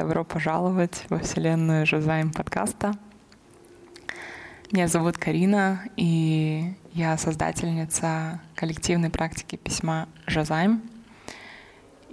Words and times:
добро 0.00 0.24
пожаловать 0.24 1.04
во 1.10 1.18
вселенную 1.18 1.84
Жозайм 1.84 2.32
подкаста. 2.32 2.94
Меня 4.72 4.88
зовут 4.88 5.18
Карина, 5.18 5.82
и 5.94 6.72
я 6.94 7.18
создательница 7.18 8.40
коллективной 8.54 9.10
практики 9.10 9.56
письма 9.56 10.08
Жозайм. 10.26 10.80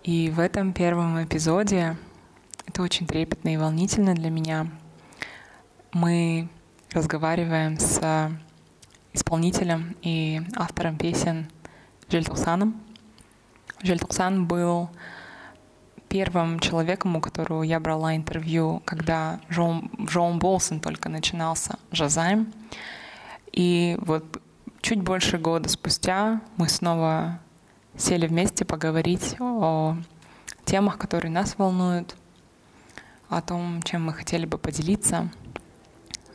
И 0.03 0.29
в 0.35 0.41
этом 0.41 0.73
первом 0.73 1.23
эпизоде, 1.23 1.95
это 2.65 2.81
очень 2.81 3.07
трепетно 3.07 3.53
и 3.53 3.57
волнительно 3.57 4.13
для 4.13 4.31
меня, 4.31 4.67
мы 5.93 6.49
разговариваем 6.91 7.79
с 7.79 8.01
исполнителем 9.13 9.95
и 10.01 10.41
автором 10.57 10.97
песен 10.97 11.49
Жельтухсаном. 12.09 12.81
Жельтухсан 13.81 14.45
был 14.45 14.89
первым 16.09 16.59
человеком, 16.59 17.15
у 17.15 17.21
которого 17.21 17.63
я 17.63 17.79
брала 17.79 18.15
интервью, 18.15 18.81
когда 18.85 19.39
Джон, 19.51 19.89
Джон 20.01 20.39
Болсон 20.39 20.79
только 20.79 21.09
начинался, 21.09 21.77
Жазайм. 21.91 22.53
И 23.51 23.97
вот 24.01 24.41
чуть 24.81 25.01
больше 25.01 25.37
года 25.37 25.69
спустя 25.69 26.41
мы 26.57 26.69
снова 26.69 27.39
сели 27.97 28.27
вместе 28.27 28.65
поговорить 28.65 29.35
о 29.39 29.97
темах, 30.65 30.97
которые 30.97 31.31
нас 31.31 31.57
волнуют, 31.57 32.15
о 33.29 33.41
том, 33.41 33.81
чем 33.83 34.05
мы 34.05 34.13
хотели 34.13 34.45
бы 34.45 34.57
поделиться. 34.57 35.29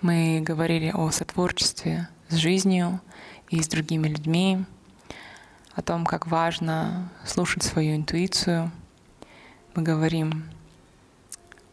Мы 0.01 0.41
говорили 0.45 0.91
о 0.93 1.11
сотворчестве 1.11 2.09
с 2.29 2.35
жизнью 2.35 3.01
и 3.49 3.63
с 3.63 3.69
другими 3.69 4.09
людьми, 4.09 4.65
о 5.75 5.83
том, 5.83 6.05
как 6.05 6.27
важно 6.27 7.11
слушать 7.25 7.63
свою 7.63 7.97
интуицию— 7.97 8.71
мы 9.75 9.83
говорим 9.83 10.45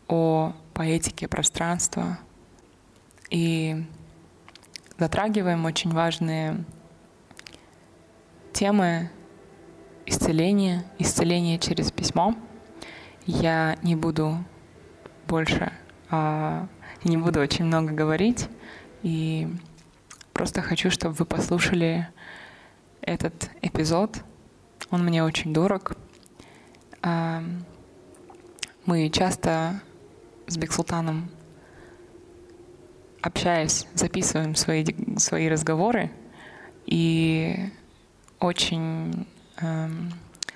о 0.08 0.54
поэтике 0.74 1.28
пространства 1.28 2.18
и 3.30 3.86
затрагиваем 4.98 5.66
очень 5.66 5.92
важные 5.92 6.64
темы 8.54 9.12
исцеления, 10.06 10.86
исцеления 10.98 11.60
через 11.60 11.92
письмо. 11.92 12.36
Я 13.26 13.78
не 13.84 13.96
буду 13.96 14.44
больше, 15.28 15.72
а, 16.10 16.68
не 17.04 17.18
буду 17.18 17.40
очень 17.40 17.66
много 17.66 17.94
говорить, 17.94 18.48
и 19.04 19.48
просто 20.34 20.62
хочу, 20.62 20.90
чтобы 20.90 21.16
вы 21.16 21.26
послушали 21.26 22.08
этот 23.02 23.52
эпизод. 23.62 24.24
Он 24.90 25.04
мне 25.04 25.24
очень 25.24 25.54
дорог. 25.54 25.98
Мы 28.90 29.08
часто 29.12 29.82
с 30.48 30.58
Бексултаном 30.58 31.30
общаясь, 33.22 33.86
записываем 33.94 34.56
свои, 34.56 34.84
свои 35.18 35.48
разговоры, 35.48 36.10
и 36.88 37.70
очень 38.40 39.28
эм, 39.58 40.12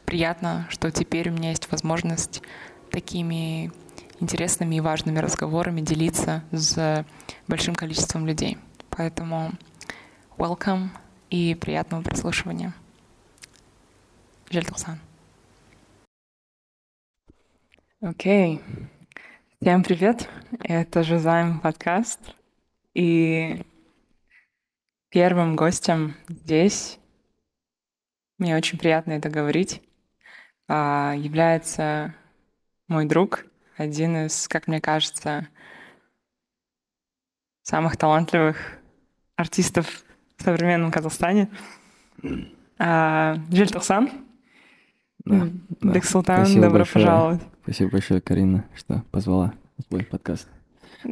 приятно, 0.05 0.65
что 0.71 0.89
теперь 0.89 1.29
у 1.29 1.33
меня 1.33 1.49
есть 1.49 1.71
возможность 1.71 2.41
такими 2.89 3.71
интересными 4.19 4.77
и 4.77 4.81
важными 4.81 5.19
разговорами 5.19 5.81
делиться 5.81 6.43
с 6.51 7.05
большим 7.47 7.75
количеством 7.75 8.25
людей. 8.25 8.57
Поэтому 8.89 9.51
welcome 10.39 10.87
и 11.29 11.53
приятного 11.53 12.01
прослушивания. 12.01 12.73
Жельтусан. 14.49 14.99
Окей. 18.05 18.59
Всем 19.61 19.81
привет. 19.81 20.27
Это 20.59 21.03
Жозайм 21.03 21.61
подкаст. 21.61 22.19
И 22.93 23.65
первым 25.07 25.55
гостем 25.55 26.13
здесь, 26.27 26.99
мне 28.37 28.57
очень 28.57 28.77
приятно 28.77 29.13
это 29.13 29.29
говорить, 29.29 29.81
а, 30.67 31.13
является 31.15 32.13
мой 32.89 33.05
друг, 33.05 33.45
один 33.77 34.25
из, 34.25 34.49
как 34.49 34.67
мне 34.67 34.81
кажется, 34.81 35.47
самых 37.61 37.95
талантливых 37.95 38.79
артистов 39.37 40.03
в 40.35 40.43
современном 40.43 40.91
Казахстане. 40.91 41.49
А, 42.77 43.37
Жиль 43.49 43.71
Тухсан. 43.71 44.09
Да, 45.25 45.47
Бексултан, 45.81 46.45
Спасибо 46.45 46.61
добро 46.63 46.79
большое. 46.79 47.05
пожаловать. 47.05 47.41
Спасибо 47.63 47.91
большое, 47.91 48.21
Карина, 48.21 48.65
что 48.75 49.03
позвала 49.11 49.53
в 49.77 49.83
свой 49.87 50.03
подкаст. 50.03 50.47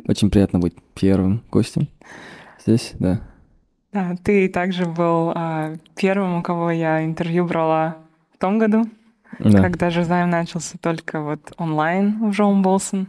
Очень 0.08 0.30
приятно 0.30 0.60
быть 0.60 0.76
первым 0.94 1.42
гостем 1.52 1.88
здесь, 2.60 2.94
да. 3.00 3.22
Да, 3.94 4.16
ты 4.24 4.48
также 4.50 4.86
был 4.86 5.32
а, 5.36 5.76
первым, 5.96 6.36
у 6.36 6.44
кого 6.44 6.72
я 6.72 7.04
интервью 7.06 7.46
брала 7.46 7.98
в 8.34 8.38
том 8.38 8.58
году, 8.58 8.86
Да. 9.40 9.62
когда 9.62 9.90
же 9.90 10.04
займ 10.06 10.30
начался 10.30 10.78
только 10.78 11.22
вот 11.22 11.54
онлайн 11.58 12.30
в 12.30 12.32
Джоун 12.32 12.62
Болсон. 12.62 13.08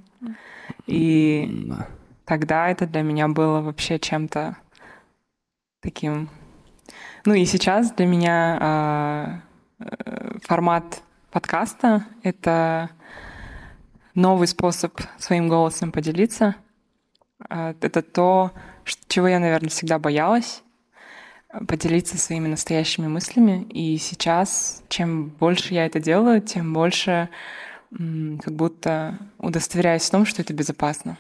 И 0.87 1.65
Да. 1.69 1.87
тогда 2.25 2.69
это 2.69 2.87
для 2.87 3.03
меня 3.03 3.29
было 3.29 3.61
вообще 3.61 3.99
чем-то 3.99 4.57
таким... 5.81 6.29
Ну 7.25 7.35
и 7.35 7.45
сейчас 7.45 7.93
для 7.93 8.07
меня 8.07 8.59
а, 8.61 9.41
формат 10.43 11.03
подкаста— 11.31 12.07
это 12.23 12.91
новый 14.15 14.47
способ 14.47 15.01
своим 15.19 15.49
голосом 15.49 15.93
поделиться. 15.93 16.57
А, 17.49 17.75
Это 17.81 18.03
то, 18.03 18.53
чего 19.09 19.29
я, 19.29 19.39
наверное, 19.39 19.71
всегда 19.71 19.99
боялась— 19.99 20.63
поделиться 21.69 22.17
своими 22.17 22.49
настоящими 22.49 23.07
мыслями. 23.07 23.67
И 23.71 23.99
сейчас, 23.99 24.83
чем 24.89 25.29
больше 25.29 25.75
я 25.75 25.87
это 25.87 26.01
делаю, 26.01 26.41
тем 26.41 26.73
больше 26.73 27.29
как 27.91 28.55
будто 28.55 29.19
удостоверяюсь 29.39 30.05
в 30.05 30.11
том, 30.11 30.25
что 30.25 30.41
это 30.41 30.55
безопасно. 30.55 31.19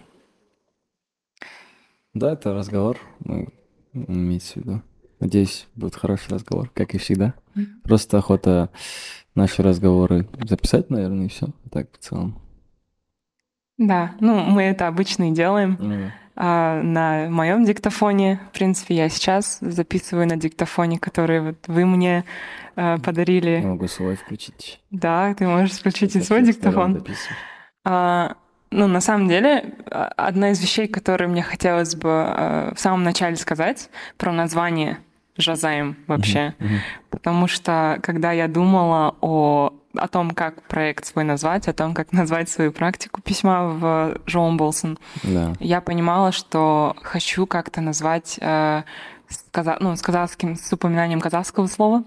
Да, 2.14 2.32
это 2.32 2.54
разговор, 2.54 2.98
ну, 3.20 3.48
имеется 3.92 4.54
в 4.54 4.56
виду. 4.56 4.82
Надеюсь, 5.20 5.66
будет 5.74 5.96
хороший 5.96 6.30
разговор, 6.30 6.70
как 6.74 6.94
и 6.94 6.98
всегда. 6.98 7.34
Просто 7.84 8.18
охота 8.18 8.70
наши 9.34 9.62
разговоры 9.62 10.26
записать, 10.44 10.90
наверное, 10.90 11.26
и 11.26 11.28
все. 11.28 11.48
Так 11.70 11.88
в 11.92 11.98
целом. 11.98 12.38
Да, 13.78 14.12
ну 14.20 14.40
мы 14.42 14.62
это 14.62 14.86
обычно 14.86 15.30
и 15.30 15.32
делаем. 15.32 15.76
Да. 15.80 16.12
А 16.34 16.80
на 16.82 17.28
моем 17.28 17.64
диктофоне, 17.64 18.40
в 18.50 18.54
принципе, 18.56 18.94
я 18.94 19.08
сейчас 19.08 19.58
записываю 19.60 20.26
на 20.26 20.36
диктофоне, 20.36 20.98
который 20.98 21.40
вот 21.42 21.56
вы 21.66 21.84
мне 21.84 22.24
э, 22.74 22.96
Я 22.96 22.98
подарили. 22.98 23.60
могу 23.60 23.86
свой 23.86 24.16
включить. 24.16 24.80
Да, 24.90 25.34
ты 25.34 25.46
можешь 25.46 25.72
включить 25.72 26.16
и 26.16 26.22
свой 26.22 26.42
диктофон. 26.42 27.04
А, 27.84 28.36
ну, 28.70 28.86
на 28.86 29.02
самом 29.02 29.28
деле, 29.28 29.74
а, 29.90 30.10
одна 30.16 30.52
из 30.52 30.60
вещей, 30.62 30.88
которые 30.88 31.28
мне 31.28 31.42
хотелось 31.42 31.94
бы 31.94 32.08
э, 32.08 32.72
в 32.74 32.80
самом 32.80 33.02
начале 33.02 33.36
сказать 33.36 33.90
про 34.16 34.32
название 34.32 34.98
Жазаем 35.36 35.96
вообще. 36.06 36.54
Мгм. 36.58 36.78
Потому 37.10 37.48
что, 37.48 37.98
когда 38.02 38.32
я 38.32 38.48
думала 38.48 39.14
о, 39.22 39.72
о 39.94 40.08
том, 40.08 40.32
как 40.32 40.62
проект 40.68 41.06
свой 41.06 41.24
назвать, 41.24 41.68
о 41.68 41.72
том, 41.72 41.94
как 41.94 42.12
назвать 42.12 42.48
свою 42.50 42.70
практику 42.72 43.20
письма 43.22 43.64
в 43.68 44.18
Жоун 44.26 44.56
Болсон, 44.58 44.98
Да. 45.22 45.52
я 45.60 45.80
понимала, 45.80 46.32
что 46.32 46.94
хочу 47.02 47.46
как-то 47.46 47.80
назвать 47.80 48.38
э, 48.42 48.82
с, 49.28 49.44
каза- 49.50 49.78
ну, 49.80 49.96
с 49.96 50.02
казахским, 50.02 50.56
с 50.56 50.70
упоминанием 50.72 51.20
казахского 51.20 51.66
слова. 51.66 52.04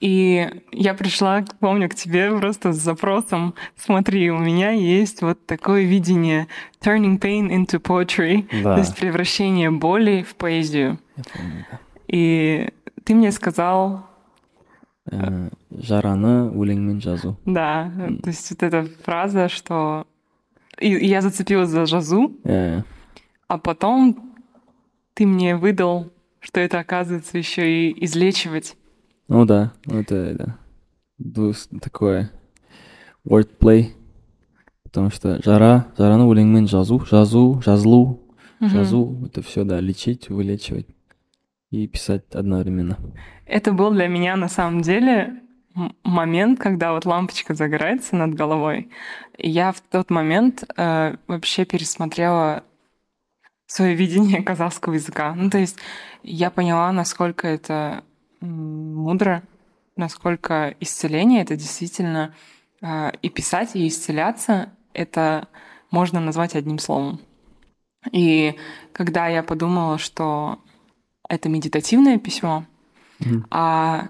И 0.00 0.48
я 0.70 0.94
пришла, 0.94 1.44
помню, 1.60 1.88
к 1.88 1.94
тебе 1.94 2.30
просто 2.38 2.72
с 2.72 2.76
запросом, 2.76 3.54
смотри, 3.76 4.30
у 4.30 4.38
меня 4.38 4.70
есть 4.70 5.22
вот 5.22 5.44
такое 5.46 5.82
видение 5.84 6.46
turning 6.80 7.18
pain 7.18 7.48
into 7.48 7.80
poetry, 7.80 8.46
Да. 8.62 8.74
то 8.74 8.80
есть 8.80 8.96
превращение 8.96 9.70
боли 9.70 10.24
в 10.28 10.34
поэзию. 10.36 10.98
Я 11.24 11.38
помню, 11.40 11.64
да. 11.70 11.80
И 12.08 12.68
ты 13.04 13.14
мне 13.14 13.32
сказал, 13.32 14.06
Э, 15.10 15.50
Жараны 15.70 16.52
өлеңмен 16.54 17.00
жазу. 17.00 17.36
да, 17.44 17.90
то 18.22 18.30
есть 18.30 18.50
вот 18.50 18.62
эта 18.62 18.84
фраза, 19.02 19.48
что... 19.48 20.06
И 20.80 20.94
и 20.94 21.06
я 21.08 21.20
зацепилась 21.20 21.70
за 21.70 21.86
жазу, 21.86 22.36
Э, 22.44 22.82
а 23.48 23.58
потом 23.58 24.32
ты 25.14 25.26
мне 25.26 25.56
выдал, 25.56 26.12
что 26.38 26.60
это 26.60 26.78
оказывается 26.78 27.36
еще 27.36 27.68
и 27.88 28.04
излечивать. 28.04 28.76
Ну 29.26 29.44
да, 29.44 29.72
ну 29.86 29.98
это 30.00 30.56
да. 31.18 31.52
Такое 31.80 32.30
wordplay. 33.26 33.88
Потому 34.84 35.10
что 35.10 35.42
жара, 35.42 35.86
жараны 35.98 36.22
өлеңмен 36.30 36.68
жазу, 36.68 37.00
жазу, 37.04 37.60
жазылу, 37.64 38.20
Мгм. 38.60 38.68
жазу, 38.70 39.18
это 39.26 39.42
все, 39.42 39.64
да, 39.64 39.80
лечить, 39.80 40.28
вылечивать 40.30 40.86
и 41.72 41.86
писать 41.86 42.22
одновременно. 42.34 42.98
Это 43.46 43.72
был 43.72 43.90
для 43.90 44.06
меня 44.06 44.36
на 44.36 44.48
самом 44.48 44.82
деле 44.82 45.40
момент, 46.04 46.60
когда 46.60 46.92
вот 46.92 47.06
лампочка 47.06 47.54
загорается 47.54 48.14
над 48.14 48.34
головой. 48.34 48.90
И 49.38 49.48
я 49.48 49.72
в 49.72 49.80
тот 49.80 50.10
момент 50.10 50.64
э, 50.76 51.16
вообще 51.26 51.64
пересмотрела 51.64 52.62
свое 53.66 53.94
видение 53.94 54.42
казахского 54.44 54.94
языка. 54.94 55.34
Ну, 55.34 55.48
то 55.48 55.58
есть 55.58 55.78
я 56.22 56.50
поняла, 56.50 56.92
насколько 56.92 57.48
это 57.48 58.04
мудро, 58.40 59.42
насколько 59.96 60.74
исцеление 60.78 61.42
это 61.42 61.56
действительно 61.56 62.34
э, 62.82 63.12
и 63.22 63.30
писать, 63.30 63.74
и 63.74 63.88
исцеляться 63.88 64.74
это 64.92 65.48
можно 65.90 66.20
назвать 66.20 66.54
одним 66.54 66.78
словом. 66.78 67.18
И 68.10 68.56
когда 68.92 69.28
я 69.28 69.42
подумала, 69.42 69.96
что 69.96 70.58
это 71.28 71.48
медитативное 71.48 72.18
письмо, 72.18 72.64
mm-hmm. 73.20 73.44
а 73.50 74.08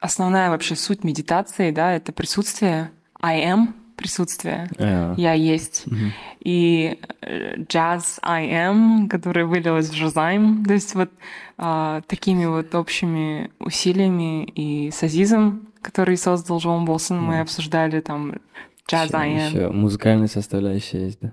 основная 0.00 0.50
вообще 0.50 0.76
суть 0.76 1.04
медитации, 1.04 1.70
да, 1.70 1.92
это 1.92 2.12
присутствие 2.12 2.90
I 3.20 3.40
am, 3.42 3.72
присутствие. 3.96 4.68
Yeah. 4.76 5.14
Я 5.16 5.32
есть. 5.32 5.84
Mm-hmm. 5.86 6.10
И 6.40 6.98
jazz 7.68 8.18
э, 8.18 8.22
I 8.22 8.48
am, 8.50 9.08
который 9.08 9.44
вылилось 9.44 9.88
в 9.88 9.94
Жазайм, 9.94 10.64
то 10.64 10.74
есть 10.74 10.94
вот 10.94 11.10
а, 11.56 12.02
такими 12.06 12.44
вот 12.44 12.74
общими 12.74 13.50
усилиями 13.58 14.44
и 14.44 14.90
с 14.90 15.02
Азизом, 15.02 15.68
который 15.80 16.16
создал 16.16 16.58
Джон 16.58 16.84
Болсон, 16.84 17.18
mm-hmm. 17.18 17.20
мы 17.20 17.40
обсуждали 17.40 18.00
там 18.00 18.34
jazz 18.90 19.06
еще, 19.06 19.16
I 19.16 19.30
am. 19.30 19.48
Еще 19.48 19.68
музыкальная 19.70 20.28
составляющая 20.28 21.04
есть, 21.04 21.20
да? 21.20 21.32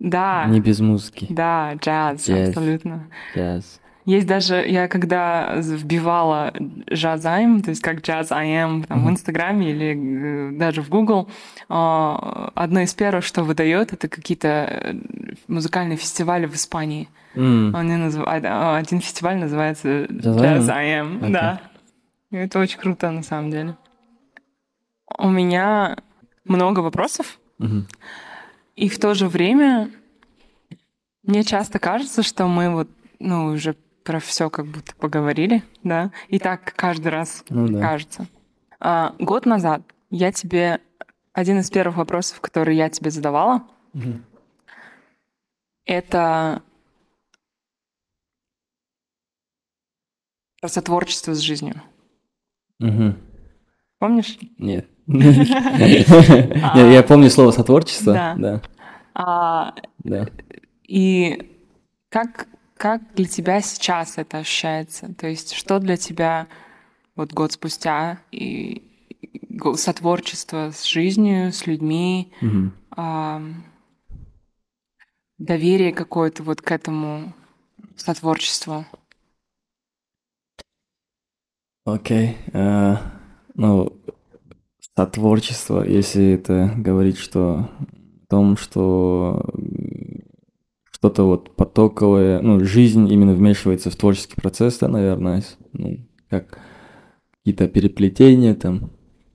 Да. 0.00 0.46
Не 0.46 0.60
без 0.60 0.80
музыки. 0.80 1.26
Да, 1.28 1.74
джаз, 1.74 2.26
джаз. 2.26 2.48
абсолютно. 2.48 3.08
Джаз. 3.36 3.79
Есть 4.06 4.26
даже, 4.26 4.66
я 4.66 4.88
когда 4.88 5.56
вбивала 5.56 6.54
джазайм, 6.90 7.62
то 7.62 7.70
есть 7.70 7.82
как 7.82 8.00
джаз 8.00 8.32
I 8.32 8.48
am 8.48 8.86
там, 8.86 8.98
mm-hmm. 8.98 9.06
в 9.06 9.10
Инстаграме 9.10 9.70
или 9.70 10.50
э, 10.52 10.58
даже 10.58 10.82
в 10.82 10.88
Google, 10.88 11.28
а, 11.68 12.50
одно 12.54 12.80
из 12.80 12.94
первых, 12.94 13.24
что 13.24 13.44
выдает, 13.44 13.92
это 13.92 14.08
какие-то 14.08 14.48
э, 14.48 14.94
музыкальные 15.48 15.98
фестивали 15.98 16.46
в 16.46 16.54
Испании. 16.54 17.08
Mm. 17.34 17.72
Они 17.74 17.96
называют, 17.96 18.44
а, 18.46 18.78
один 18.78 19.00
фестиваль 19.00 19.36
называется 19.36 20.04
Jazz 20.04 20.68
I 20.70 21.00
am, 21.00 21.20
okay. 21.20 21.30
да. 21.30 21.60
И 22.30 22.36
это 22.36 22.58
очень 22.58 22.78
круто 22.78 23.10
на 23.10 23.22
самом 23.22 23.50
деле. 23.50 23.76
У 25.18 25.28
меня 25.28 25.98
много 26.44 26.80
вопросов, 26.80 27.38
mm-hmm. 27.58 27.84
и 28.76 28.88
в 28.88 28.98
то 28.98 29.12
же 29.12 29.28
время 29.28 29.90
мне 31.22 31.44
часто 31.44 31.78
кажется, 31.78 32.22
что 32.22 32.46
мы 32.46 32.70
вот 32.70 32.88
ну, 33.18 33.48
уже 33.48 33.76
про 34.10 34.18
все 34.18 34.50
как 34.50 34.66
будто 34.66 34.92
поговорили, 34.96 35.62
да, 35.84 36.10
и 36.26 36.40
так 36.40 36.74
каждый 36.74 37.12
раз 37.12 37.44
ну, 37.48 37.68
да. 37.68 37.80
кажется. 37.80 38.26
А, 38.80 39.14
год 39.20 39.46
назад 39.46 39.82
я 40.10 40.32
тебе 40.32 40.80
один 41.32 41.60
из 41.60 41.70
первых 41.70 41.96
вопросов, 41.96 42.40
который 42.40 42.74
я 42.74 42.90
тебе 42.90 43.12
задавала, 43.12 43.62
угу. 43.94 44.14
это 45.84 46.60
про 50.60 50.68
сотворчество 50.68 51.34
с 51.34 51.38
жизнью. 51.38 51.80
Угу. 52.80 53.14
Помнишь? 54.00 54.38
Нет. 54.58 54.88
Я 55.06 57.04
помню 57.06 57.30
слово 57.30 57.52
сотворчество. 57.52 58.34
Да. 58.36 59.72
Да. 60.02 60.26
И 60.88 61.48
как 62.08 62.48
как 62.80 63.02
для 63.14 63.26
тебя 63.26 63.60
сейчас 63.60 64.16
это 64.16 64.38
ощущается? 64.38 65.12
То 65.14 65.26
есть 65.26 65.52
что 65.52 65.80
для 65.80 65.98
тебя 65.98 66.48
вот 67.14 67.34
год 67.34 67.52
спустя 67.52 68.22
и 68.32 68.82
сотворчество 69.74 70.70
с 70.72 70.84
жизнью, 70.84 71.52
с 71.52 71.66
людьми, 71.66 72.32
угу. 72.40 72.72
а, 72.92 73.42
доверие 75.36 75.92
какое-то 75.92 76.42
вот 76.42 76.62
к 76.62 76.72
этому 76.72 77.34
сотворчеству? 77.96 78.86
Окей. 81.84 82.38
Okay. 82.46 82.52
Uh, 82.54 82.98
ну, 83.56 83.92
сотворчество, 84.96 85.84
если 85.84 86.32
это 86.32 86.72
говорить, 86.78 87.18
что 87.18 87.58
о 87.58 88.26
том, 88.30 88.56
что 88.56 89.44
что-то 91.00 91.24
вот 91.24 91.56
потоковое, 91.56 92.42
ну, 92.42 92.62
жизнь 92.62 93.10
именно 93.10 93.32
вмешивается 93.32 93.90
в 93.90 93.96
творческий 93.96 94.36
процесс, 94.36 94.78
да, 94.78 94.88
наверное, 94.88 95.42
ну, 95.72 95.98
как 96.28 96.58
какие-то 97.38 97.68
переплетения 97.68 98.54
там, 98.54 98.90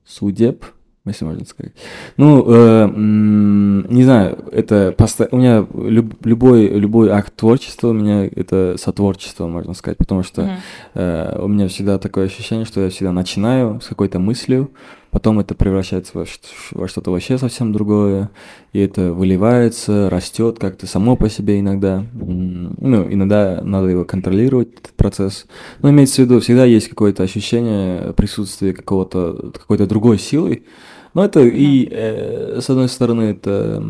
судеб, 0.05 0.63
если 1.07 1.25
можно 1.25 1.43
сказать. 1.45 1.73
Ну, 2.17 2.45
э, 2.47 2.87
не 2.95 4.03
знаю, 4.03 4.45
это 4.51 4.93
посто... 4.95 5.27
у 5.31 5.37
меня 5.37 5.65
люб... 5.73 6.23
любой 6.23 6.67
любой 6.67 7.09
акт 7.09 7.35
творчества 7.35 7.87
у 7.89 7.93
меня 7.93 8.25
это 8.25 8.75
сотворчество, 8.77 9.47
можно 9.47 9.73
сказать, 9.73 9.97
потому 9.97 10.21
что 10.21 10.43
mm-hmm. 10.43 10.57
э, 10.93 11.39
у 11.41 11.47
меня 11.47 11.67
всегда 11.67 11.97
такое 11.97 12.25
ощущение, 12.25 12.65
что 12.65 12.81
я 12.81 12.91
всегда 12.91 13.11
начинаю 13.11 13.81
с 13.81 13.87
какой-то 13.87 14.19
мыслью, 14.19 14.69
потом 15.15 15.39
это 15.39 15.55
превращается 15.55 16.11
во, 16.13 16.25
во 16.71 16.89
что-то 16.89 17.09
вообще 17.09 17.37
совсем 17.37 17.71
другое, 17.71 18.31
и 18.73 18.79
это 18.79 19.13
выливается, 19.13 20.09
растет 20.09 20.59
как-то 20.59 20.87
само 20.87 21.15
по 21.15 21.29
себе 21.29 21.61
иногда. 21.61 22.05
Ну, 22.11 23.09
иногда 23.09 23.61
надо 23.63 23.87
его 23.87 24.03
контролировать, 24.03 24.73
этот 24.73 24.93
процесс. 24.95 25.45
Но 25.81 25.89
имеется 25.89 26.17
в 26.21 26.25
виду, 26.25 26.41
всегда 26.41 26.65
есть 26.65 26.89
какое-то 26.89 27.23
ощущение 27.23 28.11
присутствия 28.11 28.73
какого-то, 28.73 29.53
какой-то 29.53 29.87
другой 29.87 30.19
силы. 30.19 30.65
Но 31.13 31.23
это 31.23 31.39
mm-hmm. 31.39 31.49
и, 31.49 31.89
э, 31.89 32.59
с 32.59 32.69
одной 32.69 32.89
стороны, 32.89 33.21
это, 33.21 33.81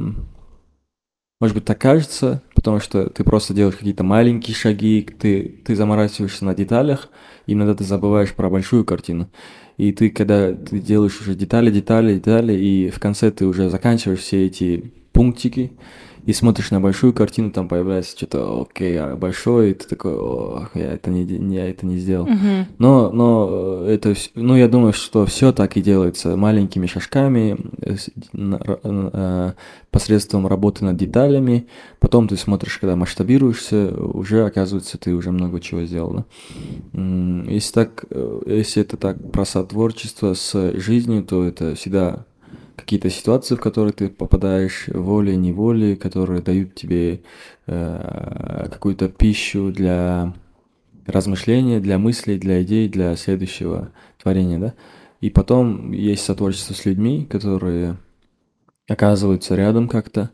может 1.42 1.56
быть, 1.56 1.66
так 1.66 1.82
кажется, 1.82 2.44
потому 2.54 2.80
что 2.80 3.10
ты 3.10 3.24
просто 3.24 3.56
делаешь 3.56 3.78
какие-то 3.78 4.04
маленькие 4.04 4.56
шаги, 4.56 5.02
ты, 5.02 5.64
ты 5.66 5.76
заморачиваешься 5.76 6.46
на 6.46 6.54
деталях, 6.54 7.10
и 7.48 7.54
иногда 7.54 7.74
ты 7.74 7.84
забываешь 7.84 8.36
про 8.36 8.48
большую 8.52 8.86
картину 8.86 9.28
и 9.78 9.92
ты, 9.92 10.10
когда 10.10 10.54
ты 10.54 10.80
делаешь 10.80 11.20
уже 11.22 11.36
детали, 11.36 11.72
детали, 11.72 12.16
детали, 12.16 12.54
и 12.54 12.90
в 12.90 13.00
конце 13.00 13.32
ты 13.32 13.46
уже 13.46 13.70
заканчиваешь 13.70 14.20
все 14.20 14.46
эти 14.46 14.92
пунктики, 15.12 15.72
и 16.26 16.34
смотришь 16.34 16.72
на 16.72 16.82
большую 16.82 17.14
картину, 17.14 17.52
там 17.52 17.68
появляется 17.68 18.18
что-то 18.18 18.62
окей, 18.62 19.00
а 19.00 19.16
большое, 19.16 19.72
и 19.72 19.74
ты 19.76 19.88
такой, 19.88 20.14
о, 20.16 20.70
я 20.74 20.94
это 20.94 21.12
не, 21.12 21.24
я 21.54 21.70
это 21.70 21.86
не 21.86 21.98
сделал. 21.98 22.28
Uh-huh. 22.28 22.66
Но, 22.80 23.12
но 23.12 23.84
э, 23.86 23.94
это, 23.94 24.16
ну, 24.34 24.56
я 24.56 24.68
думаю, 24.68 24.94
что 24.94 25.26
все 25.28 25.52
так 25.52 25.78
и 25.78 25.82
делается 25.82 26.36
маленькими 26.36 26.88
шажками, 26.88 27.58
э, 27.82 27.96
э, 28.34 29.52
посредством 29.92 30.48
работы 30.48 30.84
над 30.84 30.98
деталями. 30.98 31.68
Потом 32.00 32.28
ты 32.28 32.38
смотришь, 32.38 32.80
когда 32.80 32.96
масштабируешься, 32.96 33.94
уже 33.96 34.46
оказывается, 34.46 34.98
ты 34.98 35.14
уже 35.14 35.32
много 35.32 35.60
чего 35.62 35.84
сделал. 35.84 36.26
Да? 36.94 37.52
Если 37.52 37.72
так, 37.72 38.04
если 38.46 38.82
это 38.82 38.98
так 38.98 39.32
про 39.32 39.46
сотворчество 39.46 40.34
с 40.34 40.74
жизнью, 40.74 41.24
то 41.24 41.44
это 41.44 41.76
всегда 41.76 42.26
какие-то 42.76 43.10
ситуации, 43.10 43.56
в 43.56 43.60
которые 43.62 43.94
ты 43.94 44.10
попадаешь 44.10 44.88
волей-неволей, 44.88 45.96
которые 45.96 46.42
дают 46.42 46.76
тебе 46.76 47.22
э, 47.68 48.68
какую-то 48.72 49.10
пищу 49.10 49.72
для 49.72 50.34
размышления, 51.06 51.80
для 51.80 51.98
мыслей, 51.98 52.38
для 52.38 52.64
идей, 52.64 52.90
для 52.90 53.16
следующего 53.16 53.92
творения, 54.22 54.60
да. 54.60 54.74
И 55.22 55.30
потом 55.30 55.92
есть 55.92 56.24
сотворчество 56.24 56.74
с 56.74 56.86
людьми, 56.86 57.26
которые 57.26 57.98
оказываются 58.88 59.56
рядом 59.56 59.88
как-то, 59.88 60.32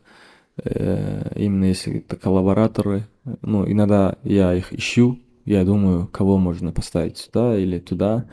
э, 0.64 1.34
именно 1.36 1.66
если 1.66 2.00
это 2.00 2.16
коллабораторы. 2.16 3.08
Ну, 3.42 3.70
иногда 3.70 4.18
я 4.24 4.54
их 4.54 4.74
ищу, 4.74 5.20
я 5.46 5.64
думаю, 5.64 6.08
кого 6.08 6.38
можно 6.38 6.72
поставить 6.72 7.18
сюда 7.18 7.58
или 7.58 7.80
туда. 7.80 8.26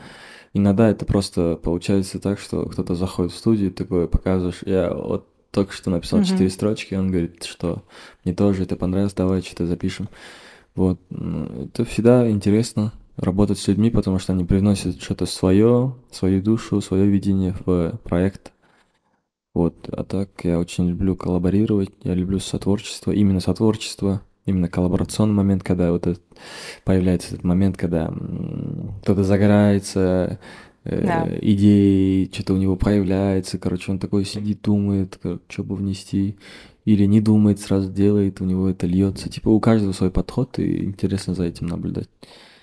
Иногда 0.53 0.89
это 0.89 1.05
просто 1.05 1.55
получается 1.61 2.19
так, 2.19 2.39
что 2.39 2.65
кто-то 2.65 2.95
заходит 2.95 3.31
в 3.31 3.37
студию, 3.37 3.71
такой 3.71 4.07
показываешь, 4.07 4.61
я 4.65 4.93
вот 4.93 5.27
только 5.51 5.73
что 5.73 5.89
написал 5.89 6.23
четыре 6.23 6.47
mm-hmm. 6.47 6.53
строчки, 6.53 6.95
он 6.95 7.11
говорит, 7.11 7.43
что 7.43 7.83
мне 8.23 8.33
тоже 8.33 8.63
это 8.63 8.75
понравилось, 8.75 9.13
давай 9.13 9.41
что-то 9.41 9.65
запишем. 9.65 10.09
Вот, 10.75 10.99
это 11.09 11.85
всегда 11.85 12.29
интересно 12.29 12.93
работать 13.17 13.57
с 13.57 13.67
людьми, 13.67 13.89
потому 13.89 14.17
что 14.19 14.33
они 14.33 14.45
привносят 14.45 15.01
что-то 15.01 15.25
свое, 15.25 15.95
свою 16.11 16.41
душу, 16.41 16.81
свое 16.81 17.07
видение 17.07 17.55
в 17.65 17.99
проект. 18.03 18.53
Вот, 19.53 19.89
а 19.91 20.03
так 20.03 20.29
я 20.43 20.59
очень 20.59 20.87
люблю 20.87 21.15
коллаборировать, 21.15 21.89
я 22.03 22.13
люблю 22.13 22.39
сотворчество, 22.39 23.11
именно 23.11 23.39
сотворчество 23.39 24.21
именно 24.49 24.67
коллаборационный 24.67 25.33
момент, 25.33 25.63
когда 25.63 25.91
вот 25.91 26.07
этот, 26.07 26.23
появляется 26.83 27.29
этот 27.29 27.43
момент, 27.43 27.77
когда 27.77 28.13
кто-то 29.01 29.23
загорается, 29.23 30.39
э, 30.83 31.05
да. 31.05 31.27
идеи, 31.41 32.29
что-то 32.33 32.53
у 32.53 32.57
него 32.57 32.75
появляется, 32.75 33.57
короче, 33.57 33.91
он 33.91 33.99
такой 33.99 34.25
сидит, 34.25 34.61
думает, 34.61 35.19
что 35.47 35.63
бы 35.63 35.75
внести, 35.75 36.37
или 36.85 37.05
не 37.05 37.21
думает, 37.21 37.59
сразу 37.59 37.91
делает, 37.91 38.41
у 38.41 38.45
него 38.45 38.69
это 38.69 38.87
льется. 38.87 39.29
Типа 39.29 39.49
у 39.49 39.59
каждого 39.59 39.91
свой 39.91 40.11
подход, 40.11 40.59
и 40.59 40.85
интересно 40.85 41.33
за 41.35 41.43
этим 41.43 41.67
наблюдать. 41.67 42.09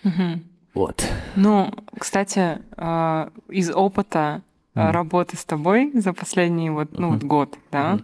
Угу. 0.05 0.41
Вот. 0.75 1.07
Ну, 1.37 1.71
кстати, 1.99 2.59
э, 2.77 3.29
из 3.49 3.71
опыта 3.71 4.43
mm. 4.77 4.91
работы 4.91 5.37
с 5.37 5.45
тобой 5.45 5.91
за 5.95 6.13
последний 6.13 6.71
вот, 6.71 6.99
ну, 6.99 7.15
mm-hmm. 7.15 7.27
год, 7.27 7.59
да, 7.73 7.99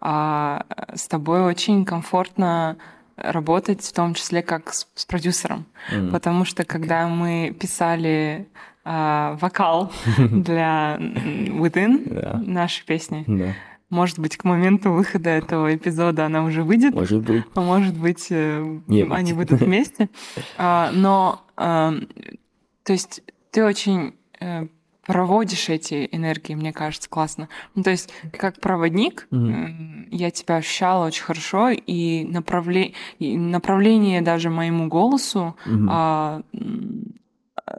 а, 0.00 0.64
с 0.94 1.08
тобой 1.08 1.42
очень 1.42 1.84
комфортно 1.84 2.76
работать, 3.22 3.82
в 3.82 3.92
том 3.92 4.14
числе 4.14 4.42
как 4.42 4.72
с, 4.72 4.86
с 4.94 5.04
продюсером, 5.04 5.66
mm. 5.92 6.10
потому 6.10 6.44
что 6.44 6.64
когда 6.64 7.08
мы 7.08 7.56
писали 7.58 8.48
а, 8.84 9.36
вокал 9.40 9.92
для 10.18 10.96
Within 10.98 12.08
yeah. 12.08 12.36
нашей 12.38 12.86
песни, 12.86 13.24
yeah. 13.26 13.52
может 13.90 14.18
быть, 14.18 14.36
к 14.36 14.44
моменту 14.44 14.92
выхода 14.92 15.30
этого 15.30 15.74
эпизода 15.74 16.26
она 16.26 16.44
уже 16.44 16.62
выйдет, 16.62 16.94
может 16.94 17.22
быть, 17.22 17.44
а 17.54 17.60
может 17.60 17.96
быть, 17.98 18.28
э, 18.30 18.78
Нет. 18.86 19.08
они 19.10 19.32
выйдут 19.34 19.60
вместе, 19.60 20.08
а, 20.58 20.90
но 20.92 21.44
а, 21.56 21.94
то 22.82 22.92
есть 22.92 23.22
ты 23.50 23.64
очень 23.64 24.14
э, 24.40 24.68
проводишь 25.08 25.70
эти 25.70 26.06
энергии, 26.12 26.54
мне 26.54 26.70
кажется, 26.70 27.08
классно. 27.08 27.48
Ну, 27.74 27.82
то 27.82 27.88
есть, 27.88 28.10
как 28.30 28.60
проводник, 28.60 29.26
mm-hmm. 29.30 30.08
я 30.10 30.30
тебя 30.30 30.56
ощущала 30.56 31.06
очень 31.06 31.24
хорошо, 31.24 31.70
и, 31.70 32.24
направле... 32.24 32.92
и 33.18 33.38
направление 33.38 34.20
даже 34.20 34.50
моему 34.50 34.88
голосу, 34.88 35.56
mm-hmm. 35.64 35.86
а, 35.90 36.42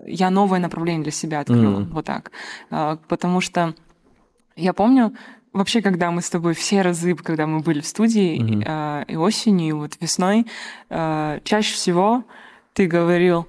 я 0.07 0.31
новое 0.31 0.59
направление 0.59 1.03
для 1.03 1.11
себя 1.11 1.41
открыла, 1.41 1.81
mm-hmm. 1.81 1.91
вот 1.91 2.05
так. 2.05 2.31
А, 2.71 2.97
потому 3.07 3.41
что 3.41 3.75
я 4.55 4.73
помню, 4.73 5.13
вообще, 5.53 5.83
когда 5.83 6.09
мы 6.09 6.23
с 6.23 6.31
тобой 6.31 6.55
все 6.55 6.81
разы, 6.81 7.13
когда 7.13 7.45
мы 7.45 7.59
были 7.59 7.81
в 7.81 7.85
студии, 7.85 8.41
mm-hmm. 8.41 8.63
а, 8.65 9.03
и 9.07 9.15
осенью, 9.15 9.67
и 9.67 9.71
вот 9.73 9.97
весной, 10.01 10.47
а, 10.89 11.41
чаще 11.43 11.75
всего 11.75 12.23
ты 12.73 12.87
говорил, 12.87 13.47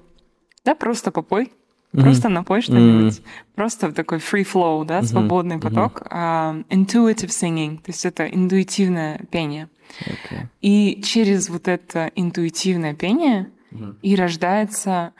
да, 0.63 0.75
просто 0.75 1.09
попой, 1.09 1.51
Mm-hmm. 1.93 2.03
Просто 2.03 2.29
напой 2.29 2.61
что-нибудь. 2.61 3.17
Mm-hmm. 3.17 3.55
Просто 3.55 3.91
такой 3.91 4.19
free 4.19 4.45
flow, 4.45 4.85
да, 4.85 4.99
mm-hmm. 4.99 5.05
свободный 5.05 5.59
поток. 5.59 6.03
Mm-hmm. 6.03 6.65
Uh, 6.65 6.65
intuitive 6.69 7.29
singing, 7.29 7.77
то 7.77 7.91
есть 7.91 8.05
это 8.05 8.25
интуитивное 8.25 9.19
пение. 9.29 9.67
Okay. 10.05 10.47
И 10.61 11.01
через 11.03 11.49
вот 11.49 11.67
это 11.67 12.11
интуитивное 12.15 12.93
пение 12.93 13.49
mm-hmm. 13.71 13.95
и 14.01 14.15
рождается... 14.15 15.11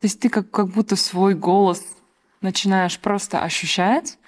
То 0.00 0.06
есть 0.06 0.20
ты 0.20 0.28
как, 0.28 0.50
как 0.50 0.68
будто 0.68 0.96
свой 0.96 1.34
голос 1.34 1.82
начинаешь 2.40 2.98
просто 2.98 3.42
ощущать, 3.42 4.18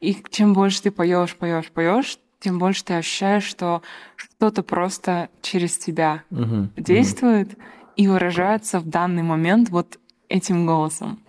и 0.00 0.16
чем 0.30 0.52
больше 0.52 0.82
ты 0.82 0.90
поешь, 0.90 1.34
поешь, 1.34 1.70
поешь, 1.70 2.18
тем 2.40 2.58
больше 2.58 2.84
ты 2.84 2.94
ощущаешь, 2.94 3.42
что 3.44 3.82
что-то 4.16 4.62
просто 4.62 5.28
через 5.42 5.78
тебя 5.78 6.22
mm-hmm. 6.30 6.68
действует 6.76 7.48
mm-hmm. 7.48 7.94
и 7.96 8.06
выражается 8.06 8.80
в 8.80 8.88
данный 8.88 9.22
момент 9.22 9.70
вот 9.70 9.98
этим 10.28 10.66
голосом. 10.66 11.20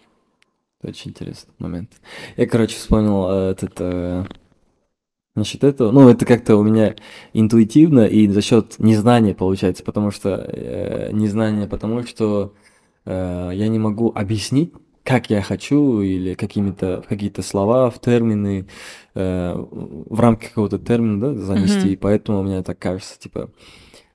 Очень 0.81 1.11
интересный 1.11 1.53
момент. 1.59 1.91
Я, 2.37 2.47
короче, 2.47 2.75
вспомнил 2.75 3.27
э, 3.29 3.51
этот... 3.51 3.73
Э, 3.79 4.25
насчет 5.35 5.63
этого. 5.63 5.91
Ну, 5.91 6.07
это 6.09 6.25
как-то 6.25 6.55
у 6.57 6.63
меня 6.63 6.95
интуитивно 7.33 8.05
и 8.05 8.27
за 8.27 8.41
счет 8.41 8.75
незнания 8.77 9.33
получается, 9.33 9.83
потому 9.83 10.11
что 10.11 10.29
э, 10.29 11.09
незнание, 11.11 11.67
потому 11.67 12.03
что 12.03 12.53
э, 13.05 13.51
я 13.53 13.67
не 13.67 13.79
могу 13.79 14.11
объяснить, 14.13 14.73
как 15.03 15.29
я 15.29 15.41
хочу, 15.41 16.01
или 16.01 16.33
какими-то 16.33 17.03
какие-то 17.07 17.41
слова 17.41 17.89
в 17.89 17.99
термины, 17.99 18.67
э, 19.15 19.53
в 19.55 20.19
рамки 20.19 20.47
какого-то 20.47 20.77
термина, 20.77 21.19
да, 21.19 21.33
занести. 21.33 21.89
Mm-hmm. 21.89 21.93
И 21.93 21.97
поэтому 21.97 22.43
мне 22.43 22.61
так 22.61 22.77
кажется, 22.77 23.19
типа, 23.19 23.49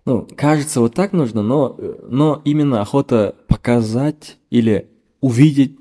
ну, 0.05 0.29
кажется, 0.37 0.81
вот 0.81 0.95
так 0.95 1.13
нужно, 1.13 1.43
но, 1.43 1.77
но 2.09 2.43
именно 2.45 2.81
охота 2.81 3.35
показать 3.49 4.37
или 4.51 4.89
увидеть 5.21 5.79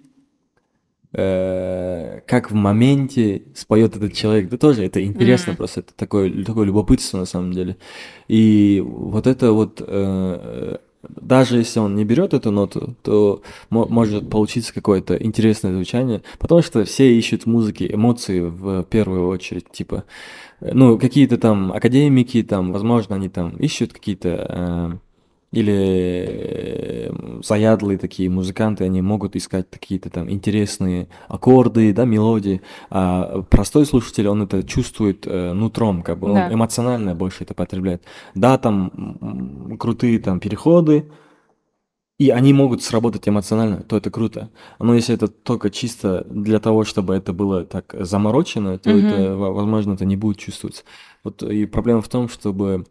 Э, 1.16 2.22
как 2.26 2.50
в 2.50 2.56
моменте 2.56 3.44
споет 3.54 3.96
этот 3.96 4.14
человек. 4.14 4.50
Да 4.50 4.58
тоже 4.58 4.84
это 4.84 5.04
интересно 5.04 5.52
mm. 5.52 5.58
просто, 5.58 5.82
это 5.82 5.94
такое, 5.96 6.44
такое 6.44 6.66
любопытство 6.66 7.20
на 7.20 7.26
самом 7.26 7.54
деле. 7.54 7.78
И 8.28 8.84
вот 8.84 9.28
это 9.28 9.52
вот, 9.52 9.80
э, 9.86 10.78
даже 11.04 11.58
если 11.58 11.80
он 11.80 11.96
не 11.96 12.04
берет 12.04 12.34
эту 12.34 12.50
ноту, 12.50 12.96
то 13.04 13.44
может 13.70 14.28
получиться 14.28 14.74
какое-то 14.74 15.16
интересное 15.16 15.72
звучание, 15.74 16.24
потому 16.40 16.64
что 16.64 16.84
все 16.84 17.16
ищут 17.16 17.46
музыки, 17.46 17.88
эмоции 17.94 18.40
в 18.40 18.84
первую 18.86 19.28
очередь, 19.28 19.70
типа, 19.72 20.06
ну, 20.62 20.98
какие-то 20.98 21.38
там 21.38 21.72
академики, 21.74 22.42
там, 22.42 22.72
возможно, 22.72 23.16
они 23.18 23.30
там 23.30 23.52
ищут 23.58 23.94
какие-то... 23.94 24.48
Э, 24.50 24.98
или 25.54 26.26
э, 26.28 27.12
заядлые 27.44 28.00
такие 28.00 28.28
музыканты, 28.28 28.86
они 28.86 29.04
могут 29.04 29.36
искать 29.36 29.70
какие-то 29.70 30.10
там 30.10 30.28
интересные 30.32 31.10
аккорды, 31.28 31.94
да, 31.94 32.06
мелодии, 32.06 32.62
а 32.90 33.44
простой 33.44 33.86
слушатель, 33.86 34.28
он 34.28 34.42
это 34.42 34.64
чувствует 34.64 35.28
э, 35.28 35.54
нутром, 35.54 36.02
как 36.02 36.18
бы, 36.18 36.30
он 36.30 36.34
да. 36.34 36.52
эмоционально 36.52 37.14
больше 37.14 37.44
это 37.44 37.54
потребляет. 37.54 38.04
Да, 38.34 38.58
там 38.58 39.78
крутые 39.80 40.18
там 40.18 40.40
переходы, 40.40 41.12
и 42.18 42.32
они 42.32 42.52
могут 42.52 42.82
сработать 42.82 43.28
эмоционально, 43.28 43.84
то 43.84 43.96
это 43.96 44.10
круто. 44.10 44.50
Но 44.80 44.96
если 44.96 45.14
это 45.14 45.28
только 45.28 45.70
чисто 45.70 46.26
для 46.32 46.60
того, 46.60 46.84
чтобы 46.84 47.14
это 47.14 47.32
было 47.32 47.64
так 47.64 47.94
заморочено, 48.00 48.80
то 48.80 48.90
mm-hmm. 48.90 49.08
это, 49.08 49.36
возможно, 49.36 49.94
это 49.94 50.06
не 50.06 50.16
будет 50.16 50.40
чувствоваться. 50.40 50.84
Вот 51.24 51.44
и 51.44 51.68
проблема 51.68 52.02
в 52.02 52.10
том, 52.10 52.28
чтобы 52.28 52.86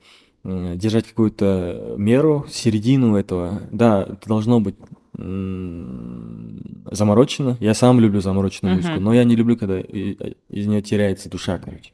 держать 0.45 1.07
какую-то 1.07 1.95
меру, 1.97 2.47
середину 2.49 3.17
этого. 3.17 3.63
Да, 3.71 4.03
это 4.03 4.29
должно 4.29 4.61
быть 4.61 4.77
заморочено. 6.91 7.57
Я 7.61 7.75
сам 7.75 8.01
люблю 8.01 8.21
замороченную 8.21 8.75
uh-huh. 8.75 8.79
музыку, 8.79 9.01
но 9.01 9.13
я 9.13 9.25
не 9.25 9.37
люблю, 9.37 9.57
когда 9.57 9.79
из 9.81 10.67
нее 10.67 10.83
теряется 10.83 11.29
душа, 11.31 11.59
короче. 11.59 11.93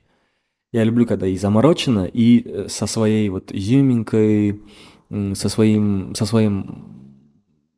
Я 0.72 0.84
люблю, 0.84 1.06
когда 1.06 1.26
и 1.26 1.36
заморочено, 1.36 2.04
и 2.04 2.42
э, 2.46 2.68
со 2.68 2.86
своей 2.86 3.28
вот 3.30 3.52
изюминкой, 3.52 4.60
со 5.10 5.48
своим, 5.48 6.14
со 6.14 6.26
своим 6.26 6.97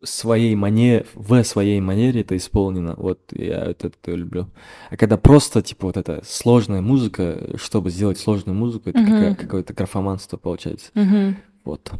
своей 0.03 0.55
манере, 0.55 1.07
в 1.15 1.43
своей 1.45 1.81
манере 1.81 2.23
это 2.23 2.37
исполнено. 2.37 2.95
Вот 2.97 3.21
я 3.33 3.65
это, 3.65 3.89
это 3.89 4.13
люблю. 4.13 4.49
А 4.91 4.97
когда 4.97 5.17
просто, 5.17 5.63
типа, 5.63 5.87
вот 5.89 5.97
эта 5.97 6.23
сложная 6.25 6.81
музыка, 6.81 7.57
чтобы 7.57 7.91
сделать 7.91 8.19
сложную 8.19 8.57
музыку, 8.57 8.91
это 8.91 8.99
uh-huh. 8.99 9.35
какое-то 9.35 9.75
графоманство 9.75 10.37
получается. 10.37 10.91
Uh-huh. 10.95 11.35
Вот. 11.65 11.93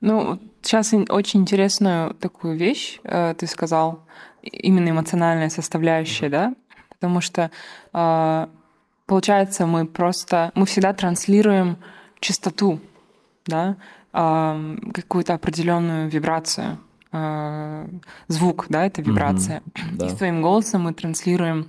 Ну, 0.00 0.38
сейчас 0.62 0.92
очень 1.08 1.40
интересную 1.40 2.14
такую 2.14 2.56
вещь 2.56 3.00
э, 3.04 3.34
ты 3.36 3.46
сказал, 3.46 4.00
именно 4.42 4.90
эмоциональная 4.90 5.48
составляющая, 5.48 6.26
uh-huh. 6.26 6.30
да? 6.30 6.54
Потому 6.90 7.20
что 7.20 7.50
э, 7.92 8.46
получается, 9.06 9.66
мы 9.66 9.86
просто, 9.86 10.52
мы 10.54 10.66
всегда 10.66 10.92
транслируем 10.92 11.78
частоту, 12.20 12.80
да, 13.46 13.76
э, 14.12 14.76
какую-то 14.92 15.34
определенную 15.34 16.10
вибрацию. 16.10 16.78
Э, 17.12 17.88
звук, 18.28 18.66
да, 18.68 18.86
это 18.86 19.02
вибрация. 19.02 19.60
Mm-hmm, 19.60 19.96
да. 19.96 20.06
И 20.06 20.10
своим 20.10 20.42
голосом 20.42 20.82
мы 20.82 20.94
транслируем 20.94 21.68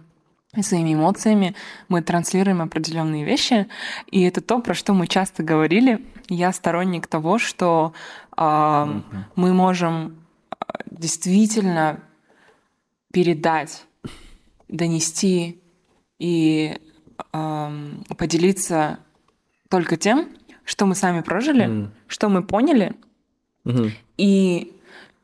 и 0.56 0.62
своими 0.64 0.94
эмоциями 0.94 1.56
мы 1.88 2.02
транслируем 2.02 2.62
определенные 2.62 3.24
вещи, 3.24 3.68
и 4.08 4.22
это 4.24 4.42
то, 4.42 4.60
про 4.60 4.74
что 4.74 4.94
мы 4.94 5.08
часто 5.08 5.44
говорили. 5.44 6.06
Я 6.28 6.52
сторонник 6.52 7.08
того, 7.08 7.38
что 7.38 7.94
э, 8.36 8.42
mm-hmm. 8.42 9.04
мы 9.36 9.54
можем 9.54 10.18
э, 10.52 10.56
действительно 10.92 12.02
передать, 13.14 13.86
донести 14.68 15.62
и 16.20 16.78
э, 17.32 17.92
поделиться 18.18 19.00
только 19.70 19.96
тем, 19.96 20.28
что 20.66 20.86
мы 20.86 20.96
сами 20.96 21.22
прожили, 21.22 21.66
mm. 21.66 21.90
что 22.08 22.30
мы 22.30 22.44
поняли, 22.44 22.94
mm-hmm. 23.66 23.92
и 24.18 24.81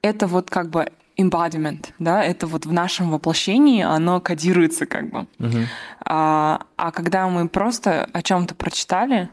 это 0.09 0.27
вот 0.27 0.49
как 0.49 0.69
бы 0.69 0.91
embodiment, 1.17 1.87
да, 1.99 2.23
это 2.23 2.47
вот 2.47 2.65
в 2.65 2.71
нашем 2.71 3.11
воплощении 3.11 3.81
оно 3.83 4.21
кодируется 4.21 4.85
как 4.85 5.09
бы. 5.09 5.27
Uh-huh. 5.39 5.65
А, 6.05 6.61
а 6.75 6.91
когда 6.91 7.27
мы 7.27 7.49
просто 7.49 8.07
о 8.13 8.21
чем-то 8.21 8.55
прочитали 8.55 9.29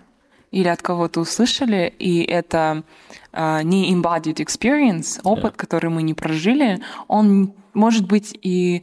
или 0.50 0.69
от 0.69 0.81
кого-то 0.81 1.21
услышали, 1.21 1.93
и 1.99 2.23
это 2.23 2.85
а, 3.33 3.62
не 3.62 3.93
embodied 3.93 4.37
experience, 4.37 5.21
опыт, 5.25 5.54
yeah. 5.54 5.57
который 5.57 5.90
мы 5.90 6.02
не 6.02 6.14
прожили, 6.14 6.81
он 7.07 7.52
может 7.75 8.07
быть 8.07 8.38
и 8.40 8.83